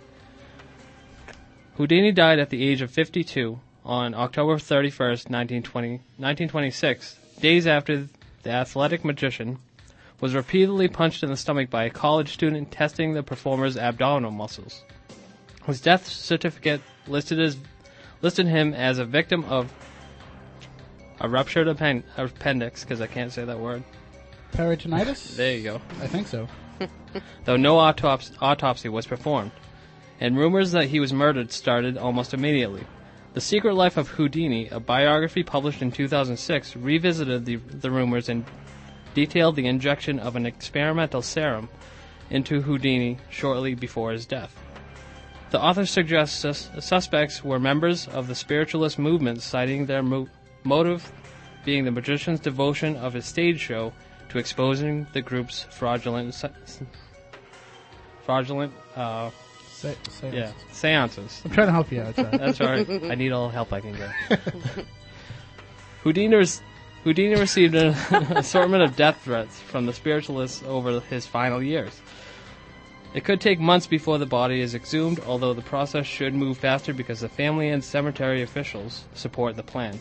[1.76, 8.08] Houdini died at the age of 52 on October 31, 1920, 1926, days after
[8.42, 9.58] the athletic magician
[10.20, 14.82] was repeatedly punched in the stomach by a college student testing the performer's abdominal muscles.
[15.66, 17.56] His death certificate listed as
[18.20, 19.72] listed him as a victim of
[21.20, 23.82] a ruptured appen- appendix because I can't say that word.
[24.52, 25.36] Peritonitis?
[25.36, 25.80] There you go.
[26.00, 26.48] I think so.
[27.44, 29.52] Though no autops- autopsy was performed,
[30.20, 32.84] and rumors that he was murdered started almost immediately.
[33.34, 38.44] The Secret Life of Houdini, a biography published in 2006, revisited the, the rumors and
[39.14, 41.68] detailed the injection of an experimental serum
[42.28, 44.54] into Houdini shortly before his death.
[45.50, 50.28] The author suggests sus- suspects were members of the spiritualist movement, citing their mo-
[50.64, 51.10] motive
[51.64, 53.92] being the magician's devotion of his stage show
[54.30, 56.50] to exposing the group's fraudulent, se-
[58.24, 59.30] fraudulent, uh,
[59.70, 60.34] Se- seances.
[60.34, 61.42] yeah, seances.
[61.44, 62.14] I'm trying to help you out.
[62.14, 62.36] Sorry.
[62.38, 62.88] That's all right.
[63.10, 64.10] I need all the help I can get.
[66.02, 66.62] Houdini, res-
[67.04, 67.88] Houdini received an
[68.36, 72.00] assortment of death threats from the spiritualists over his final years.
[73.14, 76.94] It could take months before the body is exhumed, although the process should move faster
[76.94, 80.00] because the family and cemetery officials support the plan.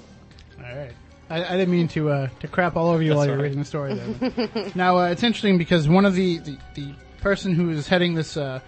[0.63, 0.93] All right.
[1.29, 3.37] I, I didn't mean to uh, to crap all over you That's while you all
[3.37, 3.49] were right.
[3.49, 3.93] reading the story.
[3.93, 4.71] There.
[4.75, 8.35] now uh, it's interesting because one of the, the, the person who is heading this
[8.35, 8.59] uh,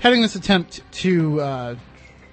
[0.00, 1.76] heading this attempt to uh,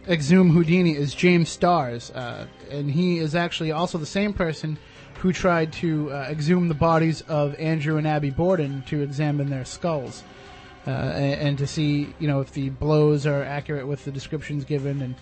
[0.07, 4.77] exhume Houdini is James Starrs, uh, and he is actually also the same person
[5.19, 9.65] who tried to uh, exhume the bodies of Andrew and Abby Borden to examine their
[9.65, 10.23] skulls.
[10.87, 14.65] Uh, and, and to see, you know, if the blows are accurate with the descriptions
[14.65, 15.15] given, and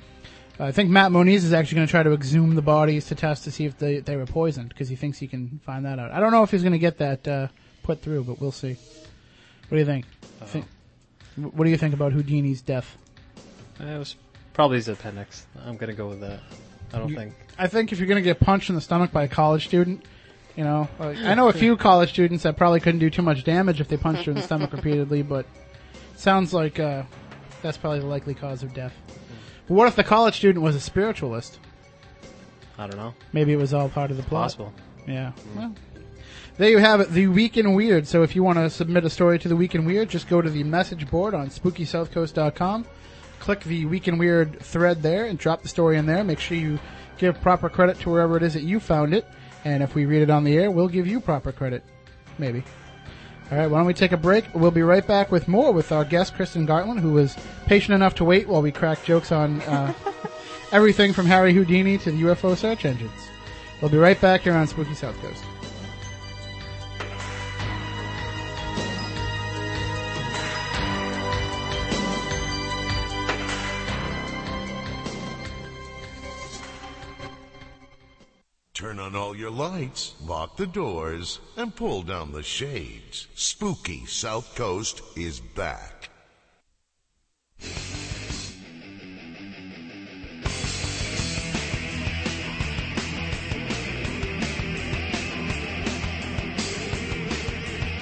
[0.60, 3.44] I think Matt Moniz is actually going to try to exhume the bodies to test
[3.46, 6.12] to see if they, they were poisoned because he thinks he can find that out.
[6.12, 7.48] I don't know if he's going to get that uh,
[7.82, 8.74] put through, but we'll see.
[8.74, 10.06] What do you think?
[10.46, 10.66] think?
[11.36, 12.96] What do you think about Houdini's death?
[13.80, 14.16] It was
[14.54, 15.48] probably his appendix.
[15.66, 16.42] I'm gonna go with that.
[16.94, 17.34] I don't You- think.
[17.58, 20.04] I think if you're going to get punched in the stomach by a college student,
[20.56, 23.44] you know, like, I know a few college students that probably couldn't do too much
[23.44, 25.46] damage if they punched you in the stomach repeatedly, but
[26.16, 27.04] sounds like uh,
[27.62, 28.94] that's probably the likely cause of death.
[29.68, 31.60] But what if the college student was a spiritualist?
[32.78, 33.14] I don't know.
[33.32, 34.44] Maybe it was all part of the plot.
[34.44, 34.74] Possible.
[35.08, 35.32] Yeah.
[35.54, 35.56] Mm.
[35.56, 35.76] Well,
[36.58, 38.08] there you have it, the Week in Weird.
[38.08, 40.42] So if you want to submit a story to the Week in Weird, just go
[40.42, 42.86] to the message board on SpookySouthCoast.com,
[43.40, 46.24] click the Week in Weird thread there, and drop the story in there.
[46.24, 46.80] Make sure you
[47.18, 49.26] give proper credit to wherever it is that you found it,
[49.66, 51.84] and if we read it on the air, we'll give you proper credit.
[52.38, 52.64] Maybe.
[53.52, 54.46] All right, why don't we take a break?
[54.54, 58.16] We'll be right back with more with our guest, Kristen Gartland, who was patient enough
[58.16, 59.94] to wait while we crack jokes on uh,
[60.72, 63.12] everything from Harry Houdini to the UFO search engines.
[63.82, 65.44] We'll be right back here on Spooky South Coast.
[78.74, 83.28] Turn on all your lights, lock the doors, and pull down the shades.
[83.36, 86.10] Spooky South Coast is back.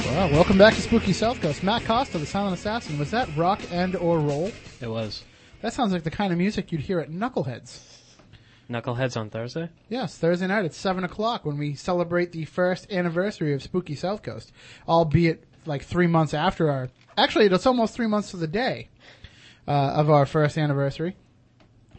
[0.05, 1.63] Well, welcome back to Spooky South Coast.
[1.63, 2.97] Matt Costa, the Silent Assassin.
[2.97, 4.53] Was that rock and or roll?
[4.79, 5.25] It was.
[5.61, 8.00] That sounds like the kind of music you'd hear at Knuckleheads.
[8.71, 9.69] Knuckleheads on Thursday.
[9.89, 14.23] Yes, Thursday night at seven o'clock when we celebrate the first anniversary of Spooky South
[14.23, 14.51] Coast,
[14.87, 16.89] albeit like three months after our.
[17.17, 18.89] Actually, it's almost three months to the day
[19.67, 21.15] uh, of our first anniversary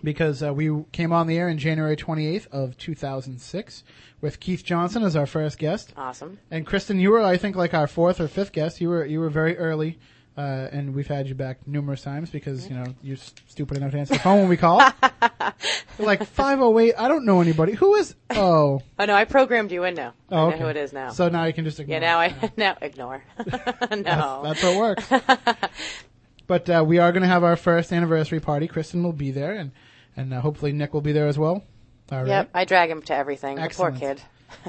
[0.03, 3.85] because uh, we came on the air in January twenty eighth of two thousand six
[4.21, 5.93] with Keith Johnson as our first guest.
[5.97, 6.39] Awesome.
[6.51, 8.81] And Kristen, you were I think like our fourth or fifth guest.
[8.81, 9.99] You were you were very early.
[10.35, 13.19] Uh, and we've had you back numerous times because you know you're
[13.49, 14.79] stupid enough to answer the phone when we call.
[15.99, 16.95] like five oh eight.
[16.97, 17.73] I don't know anybody.
[17.75, 18.15] Who is?
[18.31, 20.15] Oh, Oh no, I programmed you in now.
[20.31, 20.59] Oh, I know okay.
[20.61, 21.11] who it is now.
[21.11, 22.01] So now you can just ignore.
[22.01, 23.23] yeah, now I now ignore.
[23.39, 23.57] no,
[23.91, 25.13] That's, that's what works.
[26.47, 28.69] but uh, we are going to have our first anniversary party.
[28.69, 29.71] Kristen will be there, and
[30.17, 31.63] and uh, hopefully Nick will be there as well.
[32.11, 32.27] All right.
[32.29, 33.59] Yep, I drag him to everything.
[33.59, 33.95] Excellent.
[33.95, 34.23] The poor kid.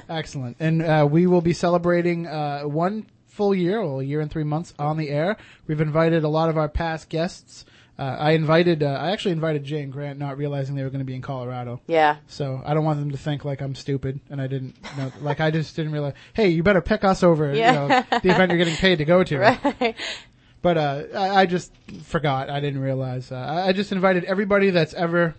[0.10, 0.57] Excellent.
[0.60, 4.43] And uh, we will be celebrating uh, one full year, well, a year and three
[4.43, 5.38] months on the air.
[5.68, 7.65] We've invited a lot of our past guests.
[7.97, 10.99] Uh, I invited, uh, I actually invited Jay and Grant, not realizing they were going
[10.99, 11.80] to be in Colorado.
[11.88, 12.18] Yeah.
[12.27, 15.39] So I don't want them to think like I'm stupid, and I didn't know, like
[15.39, 16.14] I just didn't realize.
[16.34, 17.72] Hey, you better pick us over, Yeah.
[17.84, 19.38] you know, the event you're getting paid to go to.
[19.80, 19.95] Right.
[20.61, 21.73] But uh, I, I just
[22.03, 22.49] forgot.
[22.49, 23.31] I didn't realize.
[23.31, 25.35] Uh, I I just invited everybody that's ever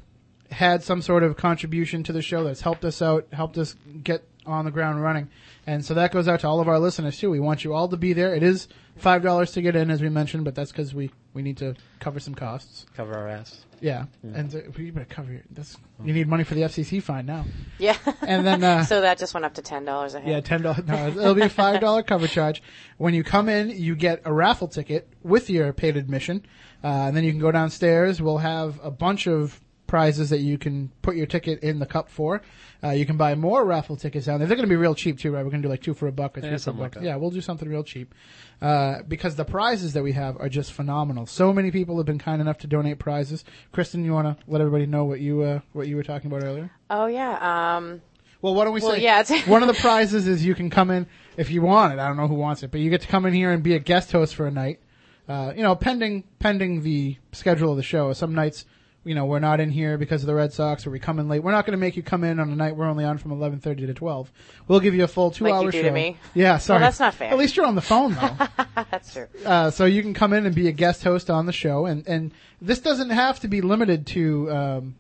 [0.51, 4.23] had some sort of contribution to the show that's helped us out, helped us get
[4.47, 5.29] on the ground running.
[5.67, 7.31] And so that goes out to all of our listeners too.
[7.31, 8.35] We want you all to be there.
[8.35, 11.43] It is five dollars to get in, as we mentioned, but that's because we we
[11.43, 12.87] need to cover some costs.
[12.95, 13.65] Cover our ass.
[13.81, 15.43] Yeah, and uh, you better cover your.
[15.51, 17.45] That's you need money for the FCC fine now.
[17.79, 17.97] Yeah.
[18.23, 20.31] And then, uh, so that just went up to ten dollars a head.
[20.31, 20.87] Yeah, ten dollars.
[20.87, 22.63] No, it'll be a five dollar cover charge.
[22.97, 26.47] When you come in, you get a raffle ticket with your paid admission,
[26.83, 28.23] uh, and then you can go downstairs.
[28.23, 32.09] We'll have a bunch of prizes that you can put your ticket in the cup
[32.09, 32.43] for.
[32.83, 34.47] Uh, you can buy more raffle tickets down there.
[34.49, 35.45] They're going to be real cheap too, right?
[35.45, 36.97] We're going to do like two for a buck or three Yeah, for a buck.
[36.97, 37.05] like.
[37.05, 38.15] Yeah, we'll do something real cheap.
[38.61, 41.27] Uh, because the prizes that we have are just phenomenal.
[41.27, 43.45] So many people have been kind enough to donate prizes.
[43.73, 46.45] Kristen, you want to let everybody know what you uh, what you were talking about
[46.45, 46.71] earlier?
[46.91, 47.77] Oh yeah.
[47.77, 48.01] Um.
[48.43, 50.91] Well, why don't we Well, say yeah, one of the prizes is you can come
[50.91, 51.07] in
[51.39, 51.99] if you want it.
[51.99, 53.75] I don't know who wants it, but you get to come in here and be
[53.75, 54.81] a guest host for a night.
[55.27, 58.13] Uh, you know, pending pending the schedule of the show.
[58.13, 58.67] Some nights,
[59.05, 61.29] you know, we're not in here because of the Red Sox, or we come in
[61.29, 61.43] late.
[61.43, 63.33] We're not going to make you come in on a night we're only on from
[63.33, 64.33] eleven thirty to twelve.
[64.67, 65.83] We'll give you a full two Like hour show.
[65.83, 66.17] to me?
[66.35, 66.81] Yeah, sorry.
[66.81, 67.31] Well, that's not fair.
[67.31, 68.37] At least you're on the phone though.
[68.91, 69.27] That's true.
[69.45, 72.07] Uh, so you can come in and be a guest host on the show, and
[72.09, 74.95] and this doesn't have to be limited to, um,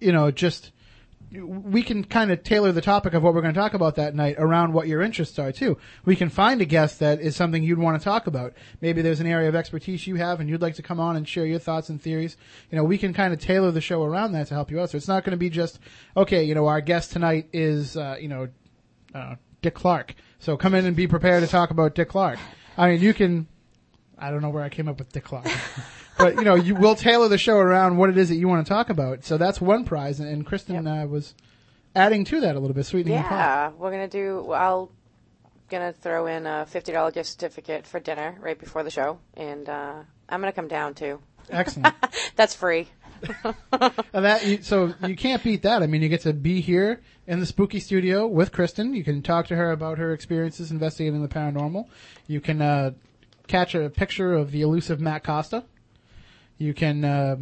[0.00, 0.70] you know, just
[1.44, 4.14] we can kind of tailor the topic of what we're going to talk about that
[4.14, 5.78] night around what your interests are too.
[6.04, 8.54] We can find a guest that is something you'd want to talk about.
[8.80, 11.28] Maybe there's an area of expertise you have and you'd like to come on and
[11.28, 12.36] share your thoughts and theories.
[12.70, 14.90] You know, we can kind of tailor the show around that to help you out.
[14.90, 15.78] So it's not going to be just,
[16.16, 18.48] okay, you know, our guest tonight is, uh, you know,
[19.14, 20.14] uh, Dick Clark.
[20.38, 22.38] So come in and be prepared to talk about Dick Clark.
[22.76, 23.48] I mean, you can,
[24.18, 25.46] I don't know where I came up with Dick Clark.
[26.18, 28.66] but you know, you will tailor the show around what it is that you want
[28.66, 29.24] to talk about.
[29.24, 31.34] So that's one prize, and, and Kristen uh, was
[31.94, 33.30] adding to that a little bit, sweetening the pot.
[33.30, 34.52] Yeah, we're gonna do.
[34.52, 34.90] I'll
[35.68, 39.68] gonna throw in a fifty dollar gift certificate for dinner right before the show, and
[39.68, 39.94] uh,
[40.28, 41.20] I'm gonna come down too.
[41.50, 41.94] Excellent.
[42.36, 42.88] That's free.
[44.12, 45.82] That you, so you can't beat that.
[45.82, 48.94] I mean, you get to be here in the spooky studio with Kristen.
[48.94, 51.86] You can talk to her about her experiences investigating the paranormal.
[52.26, 52.92] You can uh,
[53.46, 55.64] catch a picture of the elusive Matt Costa.
[56.58, 57.04] You can.
[57.04, 57.36] Uh,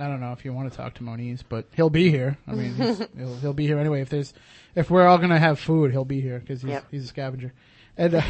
[0.00, 2.38] I don't know if you want to talk to Moniz, but he'll be here.
[2.46, 4.00] I mean, he's, he'll, he'll be here anyway.
[4.00, 4.32] If there's,
[4.76, 6.84] if we're all gonna have food, he'll be here because he's Yep.
[6.90, 7.52] he's a scavenger.
[7.96, 8.22] And uh,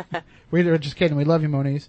[0.50, 1.16] we are just kidding.
[1.18, 1.88] We love you, Moniz.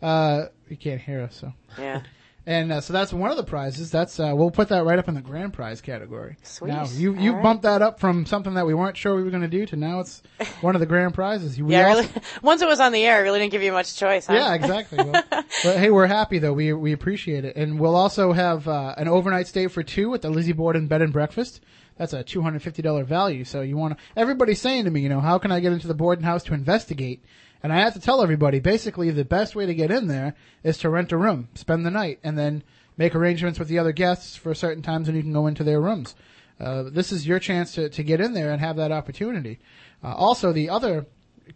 [0.00, 2.02] Uh, you can't hear us, so Yeah.
[2.46, 3.90] And uh, so that's one of the prizes.
[3.90, 6.36] That's uh, we'll put that right up in the grand prize category.
[6.42, 6.68] Sweet.
[6.68, 7.42] Now you you All right.
[7.42, 9.76] bumped that up from something that we weren't sure we were going to do to
[9.76, 10.22] now it's
[10.60, 11.60] one of the grand prizes.
[11.60, 12.12] We yeah, also- really.
[12.42, 14.26] Once it was on the air, I really didn't give you much choice.
[14.26, 14.34] Huh?
[14.34, 14.98] yeah, exactly.
[14.98, 16.52] Well, but hey, we're happy though.
[16.52, 20.20] We we appreciate it, and we'll also have uh, an overnight stay for two at
[20.20, 21.62] the Lizzie Borden Bed and Breakfast.
[21.96, 23.44] That's a two hundred fifty dollar value.
[23.44, 24.04] So you want to?
[24.20, 26.54] Everybody's saying to me, you know, how can I get into the Borden house to
[26.54, 27.24] investigate?
[27.64, 30.76] And I have to tell everybody, basically, the best way to get in there is
[30.78, 32.62] to rent a room, spend the night, and then
[32.98, 35.80] make arrangements with the other guests for certain times when you can go into their
[35.80, 36.14] rooms.
[36.60, 39.58] Uh, this is your chance to, to get in there and have that opportunity.
[40.04, 41.06] Uh, also, the other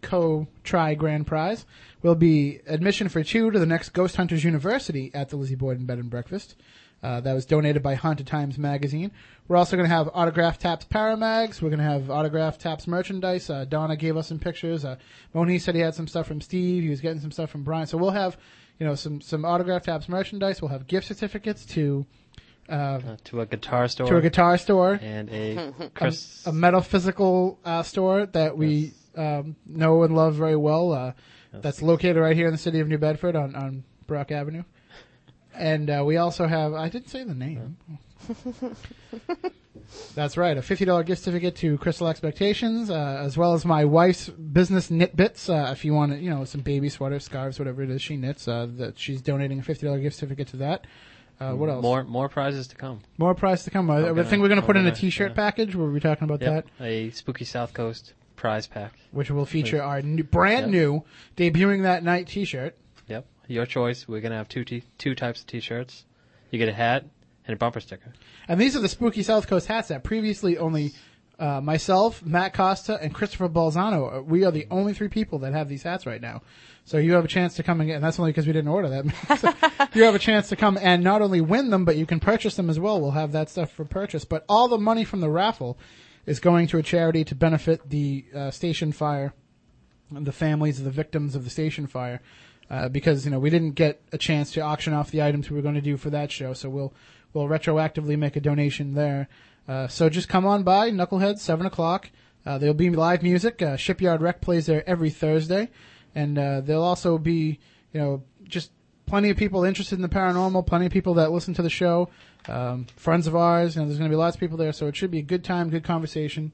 [0.01, 1.67] co-try grand prize
[2.01, 5.85] will be admission for two to the next Ghost Hunters University at the Lizzie Borden
[5.85, 6.55] Bed and Breakfast.
[7.01, 9.11] Uh, that was donated by Haunted Times magazine.
[9.47, 11.61] We're also going to have autographed Taps Paramags.
[11.61, 13.49] We're going to have autographed Taps merchandise.
[13.49, 14.83] Uh, Donna gave us some pictures.
[14.83, 14.97] Uh,
[15.33, 16.83] Moniz said he had some stuff from Steve.
[16.83, 17.87] He was getting some stuff from Brian.
[17.87, 18.37] So we'll have,
[18.79, 20.61] you know, some some autographed Taps merchandise.
[20.61, 22.05] We'll have gift certificates to
[22.67, 24.07] uh, Uh, to a guitar store.
[24.07, 26.45] to a guitar store And a a, Chris.
[26.45, 30.91] a metaphysical uh, store that we um, know and love very well.
[30.91, 31.13] Uh,
[31.53, 34.63] That's located right here in the city of New Bedford on, on Brock Avenue.
[35.55, 37.77] And uh, we also have, I didn't say the name.
[40.15, 44.29] That's right, a $50 gift certificate to Crystal Expectations, uh, as well as my wife's
[44.29, 45.49] business knit bits.
[45.49, 48.47] Uh, if you want, you know, some baby sweaters, scarves, whatever it is she knits,
[48.47, 50.85] uh, that she's donating a $50 gift certificate to that.
[51.39, 51.81] Uh, what else?
[51.81, 52.99] More more prizes to come.
[53.17, 53.89] More prizes to come.
[53.89, 54.23] I Okay.
[54.23, 54.99] think we're going to put in a Okay.
[55.01, 55.35] T-shirt Yeah.
[55.35, 55.73] package.
[55.73, 56.65] Were we talking about Yep.
[56.79, 56.83] that?
[56.85, 58.93] A spooky South Coast prize pack.
[59.11, 60.69] Which will feature our new, brand Yep.
[60.71, 61.03] new
[61.37, 62.75] debuting that night T-shirt.
[63.49, 64.07] Yep, your choice.
[64.07, 66.05] We're gonna have two t- two types of T-shirts.
[66.51, 67.05] You get a hat
[67.45, 68.13] and a bumper sticker.
[68.47, 70.93] And these are the spooky South Coast hats that previously only
[71.39, 74.17] uh, myself, Matt Costa, and Christopher Balzano.
[74.17, 76.41] uh, We are the only three people that have these hats right now.
[76.85, 78.69] So you have a chance to come and get, and that's only because we didn't
[78.69, 79.13] order them.
[79.37, 79.53] So
[79.93, 82.55] you have a chance to come and not only win them, but you can purchase
[82.55, 82.99] them as well.
[82.99, 84.25] We'll have that stuff for purchase.
[84.25, 85.77] But all the money from the raffle
[86.25, 89.33] is going to a charity to benefit the uh, station fire
[90.13, 92.21] and the families of the victims of the station fire.
[92.69, 95.55] Uh, because you know we didn't get a chance to auction off the items we
[95.55, 96.93] were going to do for that show, so we'll
[97.33, 99.27] we'll retroactively make a donation there.
[99.67, 102.11] Uh, so just come on by Knucklehead seven o'clock.
[102.45, 103.61] Uh, there'll be live music.
[103.61, 105.69] Uh, Shipyard Rec plays there every Thursday,
[106.13, 107.59] and uh, there'll also be
[107.91, 108.71] you know just
[109.07, 112.09] plenty of people interested in the paranormal, plenty of people that listen to the show,
[112.47, 113.75] um, friends of ours.
[113.75, 115.23] You know, there's going to be lots of people there, so it should be a
[115.23, 116.53] good time, good conversation.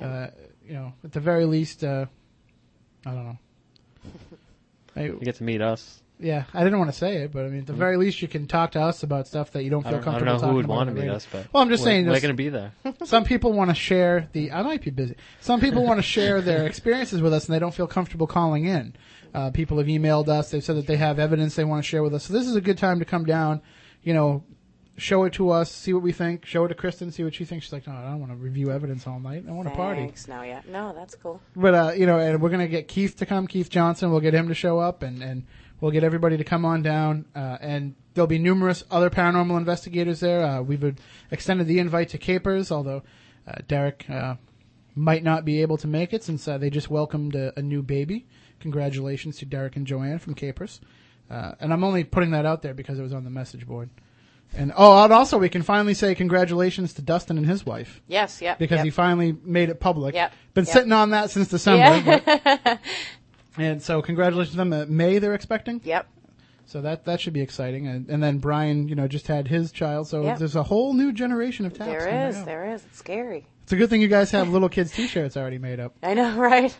[0.00, 0.28] Uh,
[0.64, 2.06] you know, at the very least, uh,
[3.04, 3.38] I don't know.
[4.98, 6.02] I, You get to meet us.
[6.18, 8.28] yeah, I didn't want to say it, but I mean, at the very least, you
[8.28, 10.32] can talk to us about stuff that you don't I feel don't, I don't comfortable
[10.32, 12.20] know talking who would want to meet us, but well, I'm just we're, saying, we're
[12.20, 12.72] gonna be there.
[13.04, 14.52] some people want to share the.
[14.52, 15.16] I might be busy.
[15.40, 18.64] Some people want to share their experiences with us, and they don't feel comfortable calling
[18.64, 18.94] in.
[19.34, 20.50] Uh, people have emailed us.
[20.50, 22.24] They've said that they have evidence they want to share with us.
[22.24, 23.60] So this is a good time to come down.
[24.02, 24.44] You know,
[24.98, 26.44] show it to us, see what we think.
[26.44, 27.66] Show it to Kristen, see what she thinks.
[27.66, 29.44] She's like, no, I don't want to review evidence all night.
[29.48, 30.02] I want to party.
[30.02, 30.28] Thanks.
[30.28, 30.60] No, yeah.
[30.68, 31.40] No, that's cool.
[31.56, 34.10] But uh, you know, and we're gonna get Keith to come, Keith Johnson.
[34.10, 35.44] We'll get him to show up, and and
[35.80, 37.24] we'll get everybody to come on down.
[37.34, 40.42] Uh, and there'll be numerous other paranormal investigators there.
[40.42, 40.90] Uh, we've uh,
[41.30, 43.02] extended the invite to Capers, although
[43.46, 44.34] uh, Derek uh,
[44.94, 47.82] might not be able to make it since uh, they just welcomed a, a new
[47.82, 48.26] baby.
[48.60, 50.80] Congratulations to Derek and Joanne from Capers.
[51.30, 53.90] Uh, and I'm only putting that out there because it was on the message board.
[54.56, 58.40] And oh, and also we can finally say congratulations to Dustin and his wife Yes.
[58.42, 58.58] Yep.
[58.58, 58.84] because yep.
[58.84, 60.14] he finally made it public.
[60.14, 60.72] Yep, Been yep.
[60.72, 62.10] sitting on that since December.
[62.10, 62.48] Yeah.
[62.64, 62.78] but-
[63.58, 64.72] and so congratulations to them.
[64.72, 65.80] Uh, May they're expecting.
[65.84, 66.08] Yep.
[66.66, 67.86] So that that should be exciting.
[67.86, 70.06] And, and then Brian, you know, just had his child.
[70.08, 70.38] So Yep.
[70.38, 71.88] there's a whole new generation of taps.
[71.90, 72.44] There is.
[72.44, 72.84] There is.
[72.84, 73.46] It's scary.
[73.62, 75.94] It's a good thing you guys have little kids T-shirts already made up.
[76.02, 76.76] I know, right?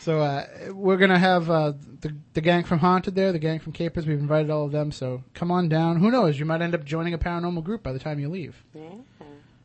[0.00, 3.72] So uh, we're gonna have uh, the the gang from Haunted there, the gang from
[3.72, 4.06] Capers.
[4.06, 4.92] We've invited all of them.
[4.92, 5.96] So come on down.
[5.98, 6.38] Who knows?
[6.38, 8.62] You might end up joining a paranormal group by the time you leave.
[8.74, 8.82] Yeah.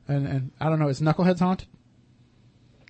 [0.08, 0.90] And and I don't know.
[0.90, 1.68] Is Knuckleheads haunted?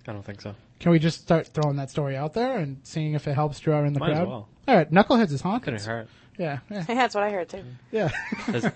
[0.08, 0.54] I don't think so.
[0.80, 3.82] Can we just start throwing that story out there and seeing if it helps draw
[3.84, 4.28] in the Might as crowd?
[4.28, 4.48] well.
[4.68, 5.62] All right, Knuckleheads is haunted.
[5.64, 6.08] Couldn't hurt.
[6.38, 7.62] Yeah, yeah, That's what I heard too.
[7.90, 8.10] yeah.
[8.48, 8.66] There's,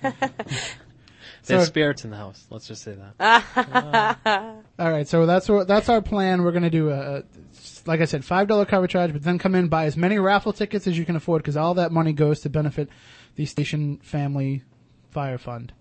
[1.42, 2.47] So- spirits in the house.
[2.51, 4.62] Let's just say that.
[4.78, 6.42] All right, so that's what that's our plan.
[6.42, 7.22] We're gonna do a, a
[7.86, 10.52] like I said, five dollar cover charge, but then come in buy as many raffle
[10.52, 12.89] tickets as you can afford because all that money goes to benefit
[13.36, 14.62] the station family
[15.11, 15.73] fire fund.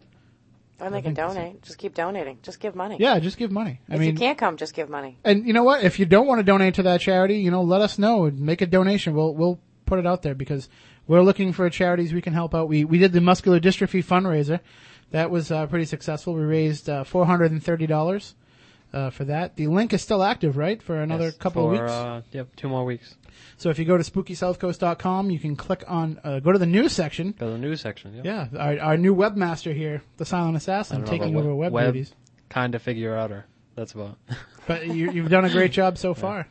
[0.82, 1.62] Or they can donate.
[1.62, 2.40] Just keep donating.
[2.42, 2.96] Just give money.
[3.00, 3.82] Yeah, just give money.
[3.90, 5.18] I if mean, you can't come, just give money.
[5.26, 5.84] and you know what?
[5.84, 8.40] If you don't want to donate to that charity, you know, let us know and
[8.40, 9.14] make a donation.
[9.14, 10.70] We'll we'll put it out there because
[11.06, 12.70] we're looking for charities we can help out.
[12.70, 14.62] We we did the muscular dystrophy fundraiser.
[15.12, 16.34] That was uh, pretty successful.
[16.34, 18.36] We raised uh, four hundred and thirty dollars
[18.94, 19.56] uh, for that.
[19.56, 20.82] The link is still active, right?
[20.82, 21.91] For another Yes, couple for, of weeks.
[21.91, 23.16] Uh, yep, two more weeks.
[23.57, 26.94] So if you go to spookysouthcoast.com, you can click on uh, go to the news
[26.94, 27.34] section.
[27.38, 28.16] Go to the news section.
[28.16, 28.26] Yep.
[28.26, 32.14] Yeah, our, our new webmaster here, the Silent Assassin, taking over web, web duties.
[32.49, 33.45] Kind of figure outer.
[33.76, 34.18] That's about.
[34.68, 36.48] But you, you've done a great job so far.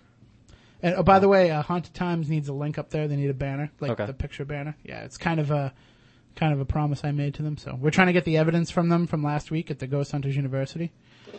[0.82, 3.06] And oh, by the way, uh, Haunted Times needs a link up there.
[3.06, 4.06] They need a banner, like Okay.
[4.06, 4.76] the picture banner.
[4.84, 5.72] Yeah, it's kind of a
[6.38, 7.58] kind of a promise I made to them.
[7.58, 10.12] So we're trying to get the evidence from them from last week at the Ghost
[10.12, 10.92] Hunters University.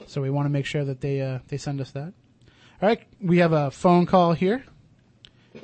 [0.08, 2.14] So we want to make sure that they uh, they send us that.
[2.82, 4.66] All right, we have a phone call here.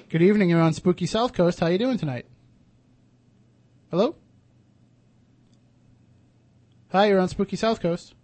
[0.10, 0.49] Good evening.
[0.49, 1.60] You're on Spooky South Coast.
[1.60, 2.26] How you doing tonight?
[3.91, 4.16] Hello.
[6.91, 8.16] Hi, you're on Spooky South Coast.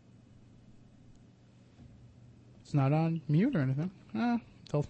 [2.64, 3.92] It's not on mute or anything.
[4.14, 4.86] They'll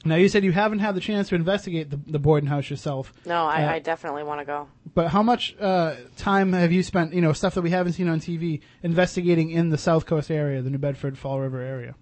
[0.03, 3.13] now, you said you haven't had the chance to investigate the, the Borden house yourself.
[3.25, 4.67] No, I, Uh, I definitely want to go.
[4.95, 8.09] but how much uh, time have you spent, you know, stuff that we haven't seen
[8.09, 11.93] on TV, investigating in the South Coast area, the New Bedford Fall River area?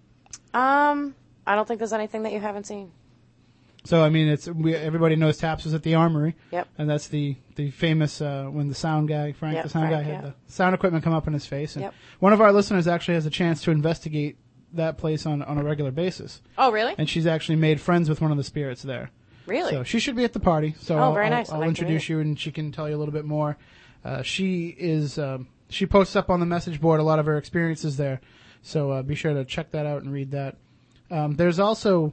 [0.54, 1.14] Um,
[1.50, 2.92] I don't think there's anything that you haven't seen.
[3.82, 6.36] So I mean, it's we, everybody knows Taps was at the Armory.
[6.52, 6.68] Yep.
[6.78, 10.06] And that's the the famous uh, when the sound guy Frank Yep, the sound Frank,
[10.06, 11.74] guy had the sound equipment come up in his face.
[11.74, 11.94] And Yep.
[12.20, 14.36] one of our listeners actually has a chance to investigate
[14.74, 16.40] that place on on a regular basis.
[16.56, 16.94] Oh, really?
[16.98, 19.10] And she's actually made friends with one of the spirits there.
[19.46, 19.72] Really?
[19.72, 20.76] So she should be at the party.
[20.78, 21.50] So Oh, I'll, very nice.
[21.50, 23.56] I'll, like introduce you, and she can tell you a little bit more.
[24.04, 27.36] Uh, she is um, she posts up on the message board a lot of her
[27.38, 28.20] experiences there.
[28.62, 30.58] So uh, be sure to check that out and read that.
[31.10, 32.12] Um, there's also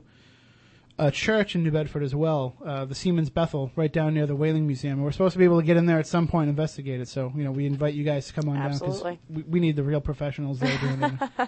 [0.99, 4.36] a church in New Bedford as well, uh, the Seamen's Bethel, right down near the
[4.36, 4.95] Whaling Museum.
[4.95, 6.99] And we're supposed to be able to get in there at some point and investigate
[6.99, 7.07] it.
[7.07, 9.11] So you know, we invite you guys to come on Absolutely.
[9.11, 11.14] down because we, we need the real professionals there doing it.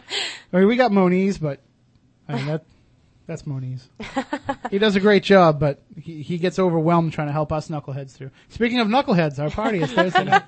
[0.54, 1.62] I mean, we got Moniz, but
[2.28, 2.66] I mean that
[3.30, 3.88] that's Moniz.
[4.72, 8.12] he does a great job, but he, he gets overwhelmed trying to help us knuckleheads
[8.12, 8.32] through.
[8.50, 10.44] Speaking of knuckleheads, our party is Thursday night.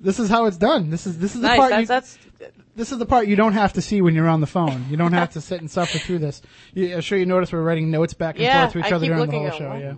[0.00, 0.90] This is how it's done.
[0.90, 1.70] This is this is the Nice, part.
[1.70, 2.18] that's- you, that's-
[2.76, 4.86] this is the part you don't have to see when you're on the phone.
[4.90, 6.42] You don't have to sit and suffer through this.
[6.72, 8.96] You, I'm sure you notice we're writing notes back and Yeah, forth to each I
[8.96, 9.74] other during the whole show.
[9.74, 9.94] Yeah,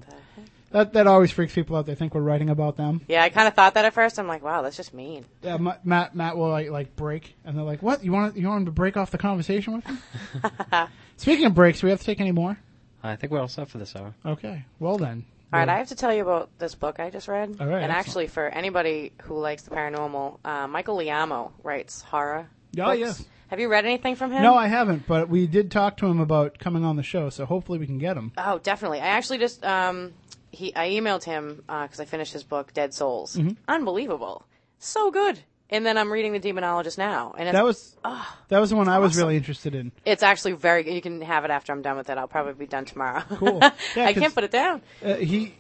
[0.71, 1.87] that that always freaks people out.
[1.87, 3.01] They think we're writing about them.
[3.09, 4.19] Yeah, I kind of thought that at first.
[4.19, 5.25] I'm like, wow, that's just mean.
[5.43, 8.05] Yeah, Ma- Matt Matt will like like break, and they're like, "What?
[8.05, 9.99] You want you want him to break off the conversation with him?"
[11.17, 12.59] Speaking of breaks, do we have to take any more?
[13.03, 14.15] I think we're all set for this hour.
[14.25, 15.25] Okay, well then.
[15.53, 17.57] All right, I have to tell you about this book I just read.
[17.61, 17.93] All right, and excellent.
[17.93, 22.49] actually, for anybody who likes the paranormal, uh, Michael Laimo writes horror.
[22.79, 22.99] Oh, books.
[22.99, 23.25] yes.
[23.49, 24.43] Have you read anything from him?
[24.43, 27.47] No, I haven't, but we did talk to him about coming on the show, so
[27.47, 28.33] hopefully we can get him.
[28.37, 28.99] Oh, definitely.
[29.01, 30.15] I actually just um,
[30.57, 33.37] he I emailed him because I finished his book Dead Souls.
[33.37, 33.57] Mhm.
[33.69, 34.47] Unbelievable,
[34.79, 35.41] so good.
[35.69, 38.77] And then I'm reading The Demonologist now, and it's, That was ah, that was the
[38.77, 39.23] one I was awesome.
[39.25, 39.91] really interested in.
[40.05, 40.85] it's actually very.
[40.85, 40.95] good.
[40.95, 42.17] You can have it after I'm done with it.
[42.19, 43.23] I'll probably be done tomorrow.
[43.31, 43.61] Cool.
[43.97, 44.83] Yeah, I can't put it down.
[45.05, 45.55] Uh, he,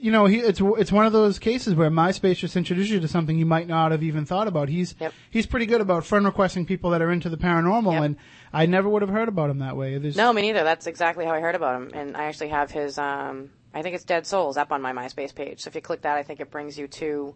[0.00, 3.08] you know, he it's it's one of those cases where MySpace just introduced you to
[3.08, 4.68] something you might not have even thought about.
[4.68, 4.94] He's
[5.28, 8.16] he's pretty good about friend requesting people that are into the paranormal, and
[8.52, 9.98] I never would have heard about him that way.
[9.98, 10.62] There's, No, me neither.
[10.62, 12.96] That's exactly how I heard about him, and I actually have his.
[12.96, 15.60] Um, I think it's Dead Souls up on my MySpace page.
[15.60, 17.34] So if you click that, I think it brings you to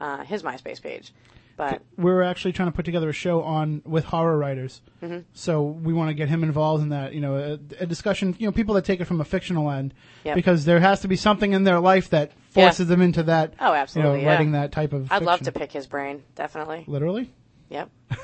[0.00, 1.12] uh, his MySpace page.
[1.56, 4.80] But we're actually trying to put together a show on with horror writers.
[5.00, 5.22] Mhm.
[5.34, 7.14] So we want to get him involved in that.
[7.14, 7.52] You know, a,
[7.82, 8.34] a discussion.
[8.40, 9.94] You know, people that take it from a fictional end,
[10.24, 10.34] Yep.
[10.34, 13.54] because there has to be something in their life that forces them into that.
[13.60, 14.30] oh, absolutely, You know, yeah.
[14.32, 15.12] writing that type of.
[15.12, 16.24] I'd love to pick his brain.
[16.34, 16.84] Definitely.
[16.88, 17.30] Literally.
[17.70, 17.88] Yep.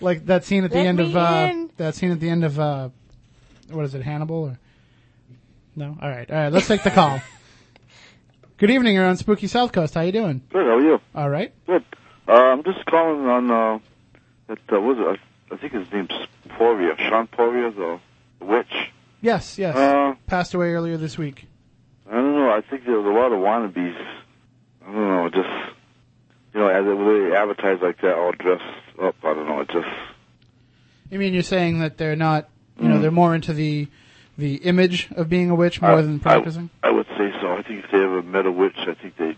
[0.00, 2.58] like that scene at the Let end of uh, that scene at the end of
[2.60, 2.88] uh,
[3.70, 4.58] what is it, Hannibal or
[5.76, 5.96] no?
[6.00, 6.52] All right, all right.
[6.52, 7.20] Let's take the call.
[8.58, 8.94] Good evening.
[8.94, 9.94] You're on Spooky South Coast.
[9.94, 10.42] How you doing?
[10.50, 10.64] Good.
[10.64, 11.00] How are you?
[11.14, 11.52] All right.
[11.66, 11.84] Good.
[12.28, 13.78] Uh, I'm just calling on uh,
[14.48, 15.20] that uh, was it?
[15.52, 16.10] I think his name's
[16.50, 17.98] Poirier, Sean Poirier, the
[18.40, 18.72] witch.
[19.20, 19.76] Yes, yes.
[19.76, 21.46] Uh, Passed away earlier this week.
[22.08, 22.50] I don't know.
[22.50, 23.96] I think there's a lot of wannabes.
[24.86, 25.28] I don't know.
[25.28, 25.74] Just
[26.54, 28.62] you know, as they advertise like that, all dressed
[29.02, 29.16] up.
[29.24, 29.60] I don't know.
[29.60, 29.88] It just
[31.10, 32.48] You mean you're saying that they're not,
[32.80, 33.88] you know, they're more into the
[34.38, 36.70] the image of being a witch more I- than practicing?
[36.82, 37.52] I, I would say so.
[37.52, 39.36] I think if they ever met a witch, I think they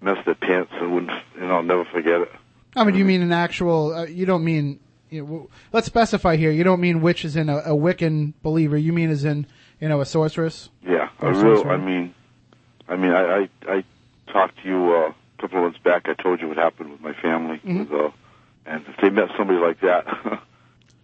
[0.00, 1.12] mess their pants and wouldn't.
[1.36, 2.32] You know, never forget it.
[2.74, 3.94] I mean, do you mean an actual?
[3.94, 4.80] Uh, you don't mean.
[5.10, 6.50] You know, w- let's specify here.
[6.50, 8.78] You don't mean witch as in a, a Wiccan believer.
[8.78, 9.46] You mean as in,
[9.78, 10.70] you know, a sorceress.
[10.82, 11.40] Yeah, a real.
[11.56, 11.72] sorcerer.
[11.72, 12.14] I mean,
[12.88, 13.84] I mean, I I, I
[14.32, 16.08] talked to you uh, a couple of months back.
[16.08, 17.90] I told you what happened with my family, Mhm.
[17.90, 18.10] with, uh,
[18.64, 20.06] and if they met somebody like that,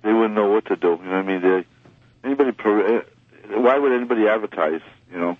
[0.03, 0.99] they wouldn't know what to do.
[1.03, 1.43] You know what I mean?
[1.43, 1.65] They,
[2.25, 2.53] anybody.
[3.49, 4.81] Per- Why would anybody advertise?
[5.11, 5.37] You know?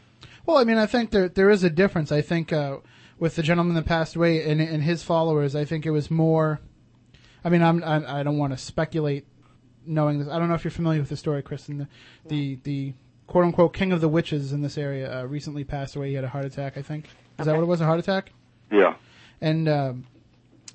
[0.47, 2.11] Well, I mean, I think there there is a difference.
[2.11, 2.79] I think uh,
[3.19, 6.61] with the gentleman that passed away and, and his followers, I think it was more.
[7.45, 9.27] I mean, I'm, I I don't want to speculate,
[9.87, 10.29] knowing this.
[10.29, 11.79] I don't know if you're familiar with the story, Kristen.
[11.79, 11.87] The
[12.29, 12.95] the, the
[13.27, 16.09] quote unquote king of the witches in this area uh, recently passed away.
[16.09, 16.77] He had a heart attack.
[16.77, 17.07] I think
[17.39, 17.81] is that what it was?
[17.81, 18.33] A heart attack.
[18.73, 18.95] Yeah.
[19.41, 20.07] And um,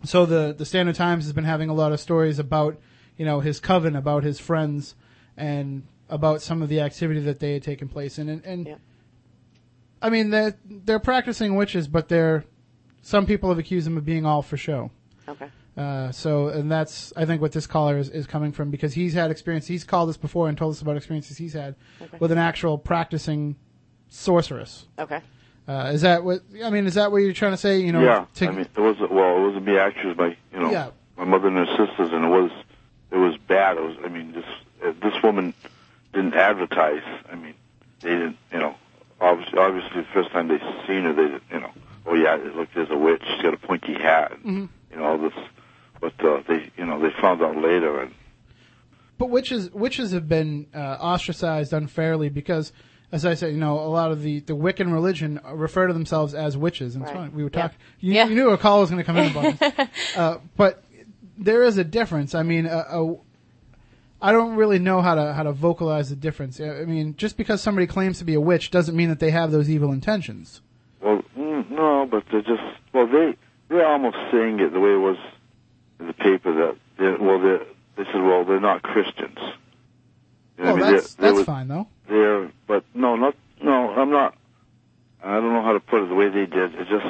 [0.04, 2.80] so the the Standard Times has been having a lot of stories about
[3.18, 4.96] you know his coven, about his friends,
[5.36, 8.30] and about some of the activity that they had taken place in.
[8.30, 8.76] And, and
[10.02, 12.46] I mean they're they're practicing witches, but they're
[13.02, 14.92] some people have accused them of being all for show.
[15.28, 15.50] Okay.
[15.76, 19.14] Uh, so, and that's I think what this caller is, is coming from because he's
[19.14, 19.66] had experience.
[19.66, 22.18] He's called us before and told us about experiences he's had Okay.
[22.20, 23.56] with an actual practicing
[24.10, 24.86] sorceress.
[25.00, 25.20] Okay.
[25.68, 26.86] Uh, is that what I mean?
[26.86, 27.80] Is that what you're trying to say?
[27.80, 28.26] You know, yeah.
[28.36, 29.78] to- I mean, it was well, it wasn't me.
[29.78, 30.90] Actually, it my you know Yeah.
[31.18, 32.52] my mother and her sisters, and it was
[33.12, 33.78] it was bad.
[33.78, 33.96] It was.
[34.04, 34.46] I mean, this
[35.02, 35.54] this woman
[36.14, 37.02] didn't advertise.
[37.32, 37.54] I mean,
[38.02, 38.38] they didn't.
[38.52, 38.76] You know,
[39.20, 41.56] obviously, obviously, the first time they seen her, they.
[41.56, 41.72] You know,
[42.06, 43.22] oh yeah, look, there's a witch.
[43.34, 44.32] She's got a pointy hat.
[44.32, 44.70] And, Mhm.
[44.92, 45.34] You know all this,
[46.00, 48.12] but uh, they you know they found out later, and
[49.18, 52.72] But witches witches have been uh, ostracized unfairly because,
[53.12, 56.36] as I said, you know, a lot of the, the Wiccan religion refer to themselves
[56.36, 56.96] as witches.
[56.96, 57.14] And Right.
[57.16, 57.62] funny, we were Yeah.
[57.64, 57.78] talking.
[58.02, 58.28] You, Yeah.
[58.28, 59.88] you knew a call was going to come in about this.
[60.16, 60.84] uh, but
[61.40, 62.36] there is a difference.
[62.36, 63.16] I mean, a, a,
[64.24, 66.60] I don't really know how to how to vocalize the difference.
[66.62, 69.52] I mean, just because somebody claims to be a witch doesn't mean that they have
[69.52, 70.62] those evil intentions.
[71.02, 72.64] Well, mm, no, but they're just
[72.94, 73.36] well, they
[73.68, 75.18] they're almost saying it the way it was
[76.00, 77.58] in the paper that they're, well, they
[77.98, 79.38] they said well they're not Christians.
[80.58, 80.96] You know Well, I mean?
[80.96, 81.88] that's They're- they that's fine though.
[82.08, 84.38] They're but no, not no, I'm not.
[85.22, 86.76] I don't know how to put it the way they did.
[86.76, 87.06] It's just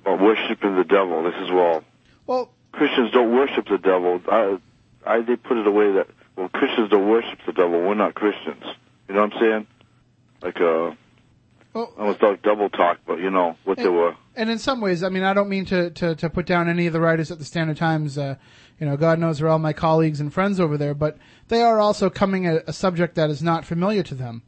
[0.00, 1.22] about worshiping the devil.
[1.22, 1.84] This is well.
[2.26, 4.20] Well, Christians don't worship the devil.
[4.28, 4.58] I,
[5.06, 7.80] I they put it away that well Christians don't worship the devil.
[7.80, 8.64] We're not Christians.
[9.08, 9.66] You know what I'm saying?
[10.42, 10.92] Like uh,
[11.74, 14.14] almost like double talk, but you know what they were.
[14.34, 16.86] And in some ways, I mean, I don't mean to, to, to put down any
[16.86, 18.16] of the writers at the Standard Times.
[18.16, 18.36] Uh,
[18.80, 21.18] you know, God knows they're all my colleagues and friends over there, but
[21.48, 24.42] they are also coming at a subject that is not familiar to them.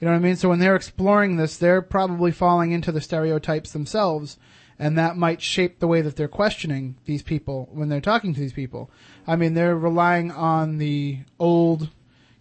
[0.00, 0.36] You know what I mean?
[0.36, 4.38] So when they're exploring this, they're probably falling into the stereotypes themselves,
[4.78, 8.40] and that might shape the way that they're questioning these people when they're talking to
[8.40, 8.90] these people.
[9.26, 11.90] I mean, they're relying on the old,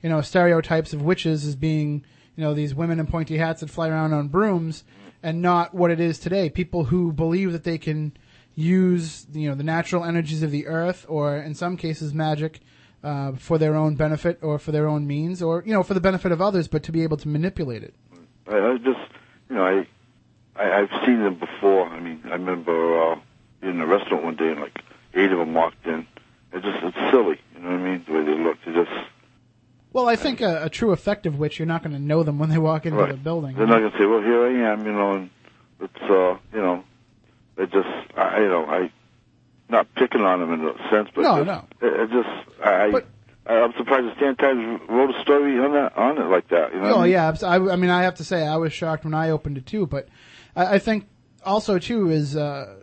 [0.01, 2.03] you know, stereotypes of witches as being,
[2.35, 4.83] you know, these women in pointy hats that fly around on brooms,
[5.21, 6.49] and not what it is today.
[6.49, 8.15] People who believe that they can
[8.55, 12.59] use, you know, the natural energies of the earth, or in some cases magic,
[13.03, 16.01] uh, for their own benefit or for their own means, or you know, for the
[16.01, 17.93] benefit of others, but to be able to manipulate it.
[18.47, 18.99] I, I just,
[19.49, 19.87] you know, I,
[20.55, 21.87] I, I've seen them before.
[21.87, 23.19] I mean, I remember uh,
[23.61, 24.79] in a restaurant one day and like
[25.13, 26.05] eight of them walked in.
[26.51, 27.39] It's just, it's silly.
[27.55, 28.03] You know what I mean?
[28.05, 28.91] The way they look, they just,
[29.91, 32.49] Well, I think a, a true effective witch, you're not going to know them when
[32.49, 33.11] they walk into Right.
[33.11, 33.55] the building.
[33.55, 35.29] they're not gonna say, "Well, here I am," you know, and
[35.79, 36.83] it's, uh, you know,
[37.55, 38.91] they just, I, you know, I,
[39.69, 41.47] not picking on them in a sense, but No, just,
[41.81, 41.87] no.
[41.87, 42.29] It, it just,
[42.63, 43.01] I,
[43.47, 46.73] I, I'm surprised the Standard-Times wrote a story on that, on it like that.
[46.73, 46.93] You know?
[46.95, 47.11] Oh I mean?
[47.13, 49.65] yeah, I, I mean, I have to say, I was shocked when I opened it
[49.65, 49.85] too.
[49.87, 50.07] But
[50.55, 51.07] I, I think
[51.45, 52.75] also too is uh,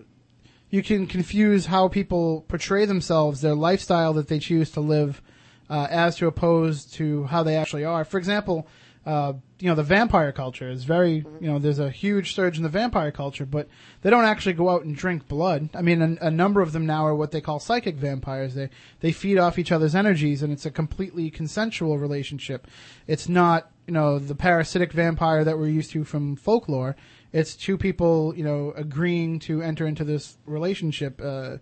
[0.70, 5.20] you can confuse how people portray themselves, their lifestyle that they choose to live,
[5.68, 8.04] uh, as to opposed to how they actually are.
[8.04, 8.66] For example,
[9.06, 12.62] uh, you know, the vampire culture is very, you know, there's a huge surge in
[12.62, 13.66] the vampire culture, but
[14.02, 15.70] they don't actually go out and drink blood.
[15.74, 18.54] I mean, a, a number of them now are what they call psychic vampires.
[18.54, 18.68] They
[19.00, 22.66] they feed off each other's energies, and it's a completely consensual relationship.
[23.06, 26.94] It's not, you know, the parasitic vampire that we're used to from folklore.
[27.32, 31.58] It's two people, you know, agreeing to enter into this relationship uh,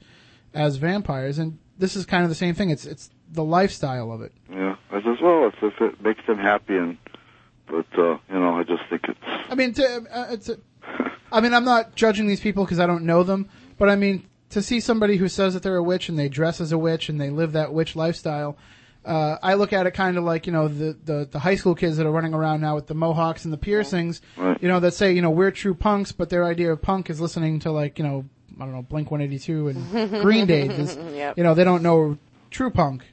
[0.55, 2.71] as vampires, and this is kind of the same thing.
[2.71, 4.33] It's it's the lifestyle of it.
[4.51, 6.97] Yeah, I just well, if, if it makes them happy, and
[7.67, 9.19] but uh, you know, I just think it's
[9.51, 10.49] I mean, to, uh, it's.
[10.49, 10.59] A,
[11.31, 14.27] I mean, I'm not judging these people because I don't know them, but I mean,
[14.51, 17.11] to see somebody who says that they're a witch and they dress as a witch
[17.11, 18.57] and they live that witch lifestyle,
[19.09, 21.75] uh, I look at it kind of like you know the, the the high school
[21.75, 24.61] kids that are running around now with the mohawks and the piercings, Right.
[24.63, 27.21] you know, that say you know we're true punks, but their idea of punk is
[27.21, 28.25] listening to like you know
[28.61, 30.69] I don't know Blink 182 and Green Day.
[30.69, 31.39] This- Yep.
[31.39, 32.19] You know, they don't know
[32.51, 33.05] true punk.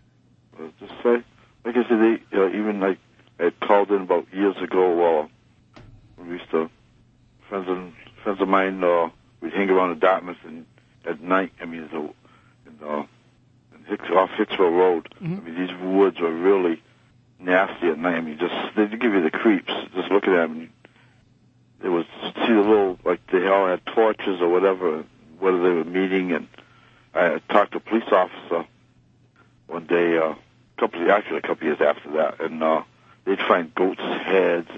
[0.60, 1.24] uh, just say,
[1.66, 3.00] like I said, they uh, even like
[3.40, 5.24] I called in about years ago.
[5.24, 5.28] Uh,
[6.18, 6.70] when we used to
[7.50, 7.78] friends of
[8.24, 8.84] friends of mine.
[8.84, 9.10] Uh,
[9.42, 10.66] we'd hang around in Dartmouth and
[11.06, 11.52] at night.
[11.62, 13.10] I mean, the in, uh, in Hicks,
[13.90, 15.14] off Hixville Road.
[15.20, 16.82] I mean, these woods are really
[17.40, 18.16] nasty at night.
[18.16, 20.70] I mean, just they give you the creeps just looking at them.
[21.84, 25.03] It was see the little like they all had torches or whatever,
[25.40, 26.32] whether they were meeting.
[26.32, 26.48] And
[27.14, 28.66] I talked to a police officer
[29.68, 30.38] one day, uh, a
[30.80, 32.84] couple of, actually a couple of years after that, and uh,
[33.26, 34.70] they'd find goats' heads,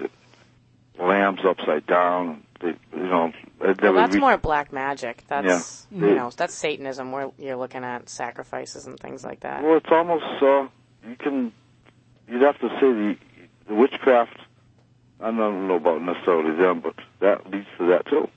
[0.98, 2.42] lambs upside down.
[2.60, 5.24] They, you know, they'd Well, that's reached- more black magic.
[5.28, 6.06] That's Yeah.
[6.08, 9.62] you know that's Satanism where you're looking at sacrifices and things like that.
[9.62, 10.66] Well, it's almost uh,
[11.08, 11.52] you can.
[12.28, 13.16] You'd have to say the,
[13.68, 14.36] the witchcraft.
[15.20, 18.28] I don't know about necessarily them, but that leads to that too.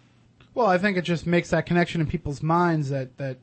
[0.53, 3.38] Well, I think it just makes that connection in people's minds that that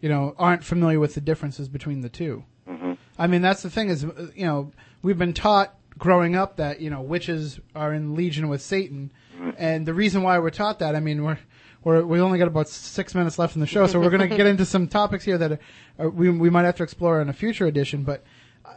[0.00, 2.92] you know aren't familiar with the differences between the 2 Mm-hmm.
[3.18, 4.70] I mean, that's the thing is, uh, you know,
[5.02, 9.10] we've been taught growing up that you know witches are in legion with Satan,
[9.56, 11.38] and the reason why we're taught that, I mean, we're
[11.84, 14.36] we're we only got about six minutes left in the show, so we're going to
[14.36, 15.58] get into some topics here that are,
[15.98, 18.24] are, we we might have to explore in a future edition, but.
[18.64, 18.70] uh,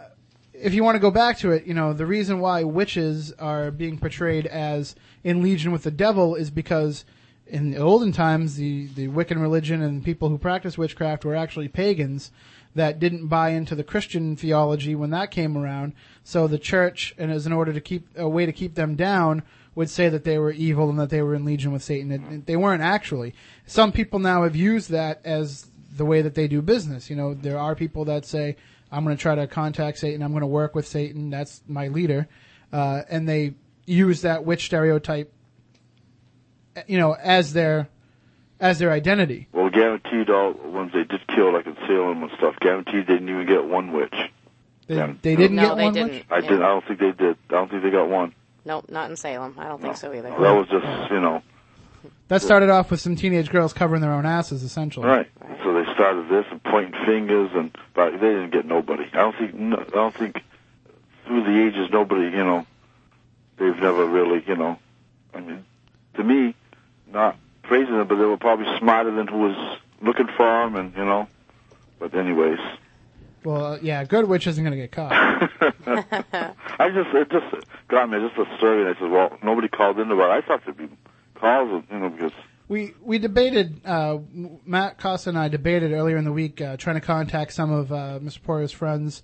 [0.54, 3.72] If you want to go back to it, you know, the reason why witches are
[3.72, 7.04] being portrayed as in legion with the devil is because
[7.48, 11.68] in the olden times, the, the Wiccan religion and people who practiced witchcraft were actually
[11.68, 12.32] pagans
[12.76, 15.94] that didn't buy into the Christian theology when that came around.
[16.24, 19.42] So the church, and as in order to keep a way to keep them down,
[19.76, 22.12] would say that they were evil and that they were in legion with Satan.
[22.12, 23.34] And they weren't actually.
[23.66, 27.10] Some people now have used that as the way that they do business.
[27.10, 28.58] You know, there are people that say,
[28.92, 30.22] I'm going to try to contact Satan.
[30.22, 31.30] I'm going to work with Satan.
[31.30, 32.28] That's my leader.
[32.74, 33.54] Uh, and they
[33.86, 35.32] use that witch stereotype,
[36.88, 37.88] you know, as their,
[38.60, 39.48] as their identity.
[39.54, 42.56] Well, guaranteed all ones they did kill, like in Salem and stuff.
[42.60, 44.14] Guaranteed they didn't even get one witch.
[44.88, 45.14] They, Yeah.
[45.22, 45.94] they didn't No, get they one.
[45.94, 46.12] didn't.
[46.12, 46.26] Rich?
[46.30, 46.50] I Yeah.
[46.50, 46.62] did.
[46.62, 47.38] I don't think they did.
[47.50, 48.34] I don't think they got one.
[48.66, 49.56] Nope, not in Salem.
[49.58, 50.30] I don't think so either.
[50.30, 51.42] That was just you know
[52.28, 55.08] That started off with some teenage girls covering their own asses, essentially.
[55.08, 55.28] right.
[55.64, 59.06] So they started this and pointing fingers, and but they didn't get nobody.
[59.14, 59.54] I don't think.
[59.56, 60.42] No, I don't think
[61.26, 62.24] through the ages nobody.
[62.36, 62.66] You know,
[63.58, 64.44] they've never really.
[64.48, 64.78] You know,
[65.34, 65.66] I mean,
[66.16, 66.56] to me,
[67.12, 70.96] not praising them, but they were probably smarter than who was looking for them, and
[70.96, 71.28] you know.
[72.00, 72.60] But anyways.
[73.44, 75.12] Well, uh, yeah, Good Witch isn't going to get caught.
[76.80, 80.00] I just it just got me just a story, and I said, well, nobody called
[80.00, 80.38] in about.
[80.38, 80.44] it.
[80.44, 80.90] I thought there'd be
[81.36, 82.32] calls, you know, because
[82.68, 84.20] We we debated uh,
[84.66, 87.92] Matt Costa and I debated earlier in the week uh, trying to contact some of
[87.92, 88.42] uh, Mr.
[88.44, 89.24] Poirier's friends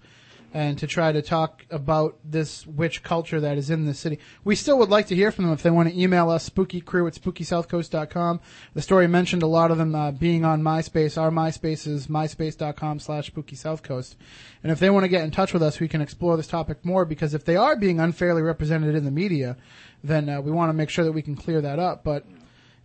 [0.54, 4.18] and to try to talk about this witch culture that is in the city.
[4.44, 7.08] We still would like to hear from them if they want to email us spookycrew
[7.08, 8.40] at spookysouthcoast.com.
[8.74, 11.18] The story mentioned a lot of them uh, being on MySpace.
[11.18, 14.16] Our MySpace is myspace.com slash spookysouthcoast.
[14.64, 16.84] And if they want to get in touch with us, we can explore this topic
[16.86, 19.58] more because if they are being unfairly represented in the media,
[20.04, 22.04] then uh, we want to make sure that we can clear that up.
[22.04, 22.26] But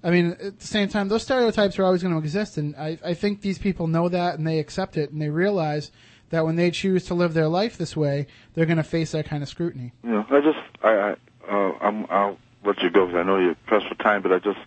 [0.04, 2.98] I mean, at the same time, those stereotypes are always going to exist, and I,
[3.04, 5.92] I think these people know that and they accept it, and they realize
[6.32, 9.26] that when they choose to live their life this way, they're going to face that
[9.26, 9.92] kind of scrutiny.
[10.02, 11.14] Yeah, I just I, I
[11.48, 14.38] uh, I'm I'll let you go because I know you're pressed for time, but I
[14.38, 14.58] just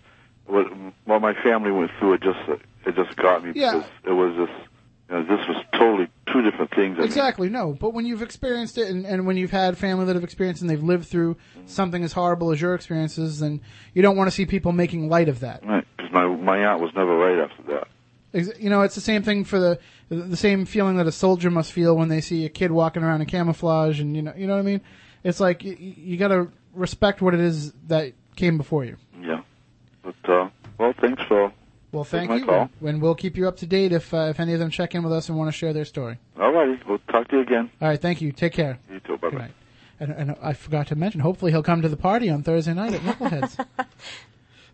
[0.46, 0.66] what
[1.04, 2.38] what my family went through, it just
[2.86, 3.72] it just got me Yeah.
[3.74, 4.58] because it was just
[5.10, 6.94] you know this was totally two different things.
[6.96, 7.72] I mean, Exactly, no.
[7.78, 10.70] But when you've experienced it, and, and when you've had family that have experienced and
[10.70, 11.36] they've lived through
[11.66, 13.60] something as horrible as your experiences, then
[13.92, 15.64] you don't want to see people making light of that.
[15.66, 15.84] right?
[15.96, 17.88] Because my my aunt was never right after that.
[18.36, 21.50] Ex- You know, it's the same thing for the the same feeling that a soldier
[21.50, 24.46] must feel when they see a kid walking around in camouflage, and you know, you
[24.46, 24.80] know what I mean.
[25.24, 28.96] It's like you, you got to respect what it is that came before you.
[29.20, 29.40] Yeah,
[30.02, 30.48] but uh,
[30.78, 31.52] well, thanks for
[31.90, 32.70] Well, taking thank my you, call.
[32.88, 35.02] and we'll keep you up to date if uh, if any of them check in
[35.02, 36.18] with us and want to share their story.
[36.38, 37.70] All righty, we'll talk to you again.
[37.82, 38.30] All right, thank you.
[38.30, 38.78] Take care.
[38.90, 39.16] You too.
[39.16, 39.50] Bye bye.
[39.98, 42.92] And, and I forgot to mention, hopefully he'll come to the party on Thursday night
[42.92, 43.66] at Knuckleheads.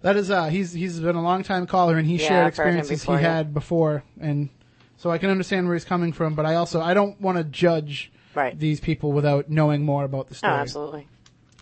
[0.03, 2.49] that is, uh, he's he's been a long time caller, and he Yeah, shared I've
[2.49, 3.19] experiences he yeah.
[3.19, 4.49] had before, and
[4.97, 6.35] so I can understand where he's coming from.
[6.35, 8.59] But I also I don't want to judge Right.
[8.59, 10.53] these people without knowing more about the story.
[10.53, 10.63] Oh, story.
[10.63, 11.09] absolutely.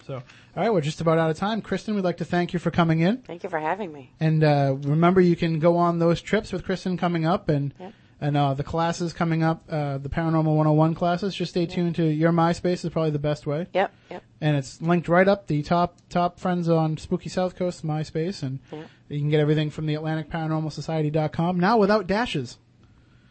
[0.07, 0.23] So, all
[0.57, 1.61] right, we're just about out of time.
[1.63, 3.19] Kristen, we'd like to thank you for coming in.
[3.19, 4.13] Thank you for having me.
[4.21, 7.93] And uh, remember, you can go on those trips with Kristen coming up, and Yep.
[8.21, 11.35] And uh, the classes coming up, uh, the Paranormal 101 classes.
[11.35, 13.67] Just stay tuned to your MySpace is probably the best way.
[13.73, 14.23] Yep, yep.
[14.41, 18.59] And it's linked right up the top top friends on Spooky South Coast MySpace, and
[18.73, 18.87] Yep.
[19.09, 22.59] you can get everything from the Atlantic Paranormal Society.com now without dashes.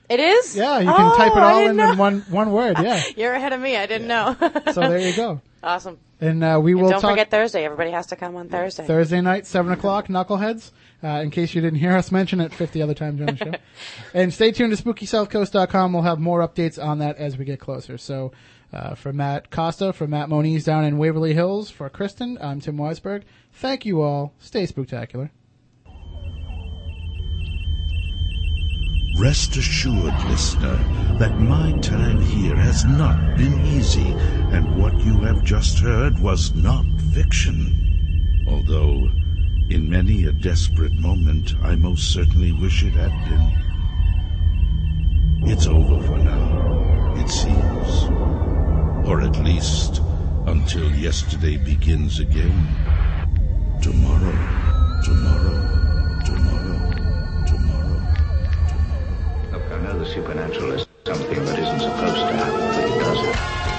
[0.09, 0.55] It is?
[0.57, 1.91] Yeah, you can type it Oh, all in, know.
[1.91, 2.77] in one one word.
[2.81, 3.03] Yeah.
[3.15, 3.75] You're ahead of me.
[3.77, 4.35] I didn't know.
[4.73, 5.39] so there you go.
[5.61, 5.99] Awesome.
[6.19, 7.63] And uh, we And will don't talk forget Thursday.
[7.63, 8.87] Everybody has to come on Thursday.
[8.87, 10.71] Thursday night, 7 o'clock, Knuckleheads,
[11.03, 13.53] uh, in case you didn't hear us mention it 50 other times during the show.
[14.13, 15.93] and stay tuned to SpookySouthCoast.com.
[15.93, 17.97] We'll have more updates on that as we get closer.
[17.97, 18.31] So,
[18.71, 22.77] uh, for Matt Costa, for Matt Moniz down in Waverly Hills, for Kristen, I'm Tim
[22.77, 23.23] Weisberg.
[23.53, 24.33] Thank you all.
[24.39, 25.31] Stay spooktacular.
[29.17, 30.77] Rest assured, listener,
[31.17, 34.13] that my time here has not been easy,
[34.53, 38.45] and what you have just heard was not fiction.
[38.47, 39.09] Although,
[39.69, 43.51] in many a desperate moment, I most certainly wish it had been.
[45.51, 48.09] It's over for now, it seems.
[49.07, 50.01] Or at least,
[50.47, 52.67] until yesterday begins again.
[53.81, 54.33] Tomorrow,
[55.03, 55.61] tomorrow,
[56.25, 57.45] tomorrow.
[57.45, 58.01] Tomorrow.
[59.51, 63.78] Look, I know the supernatural is something that isn't supposed to happen, but it does.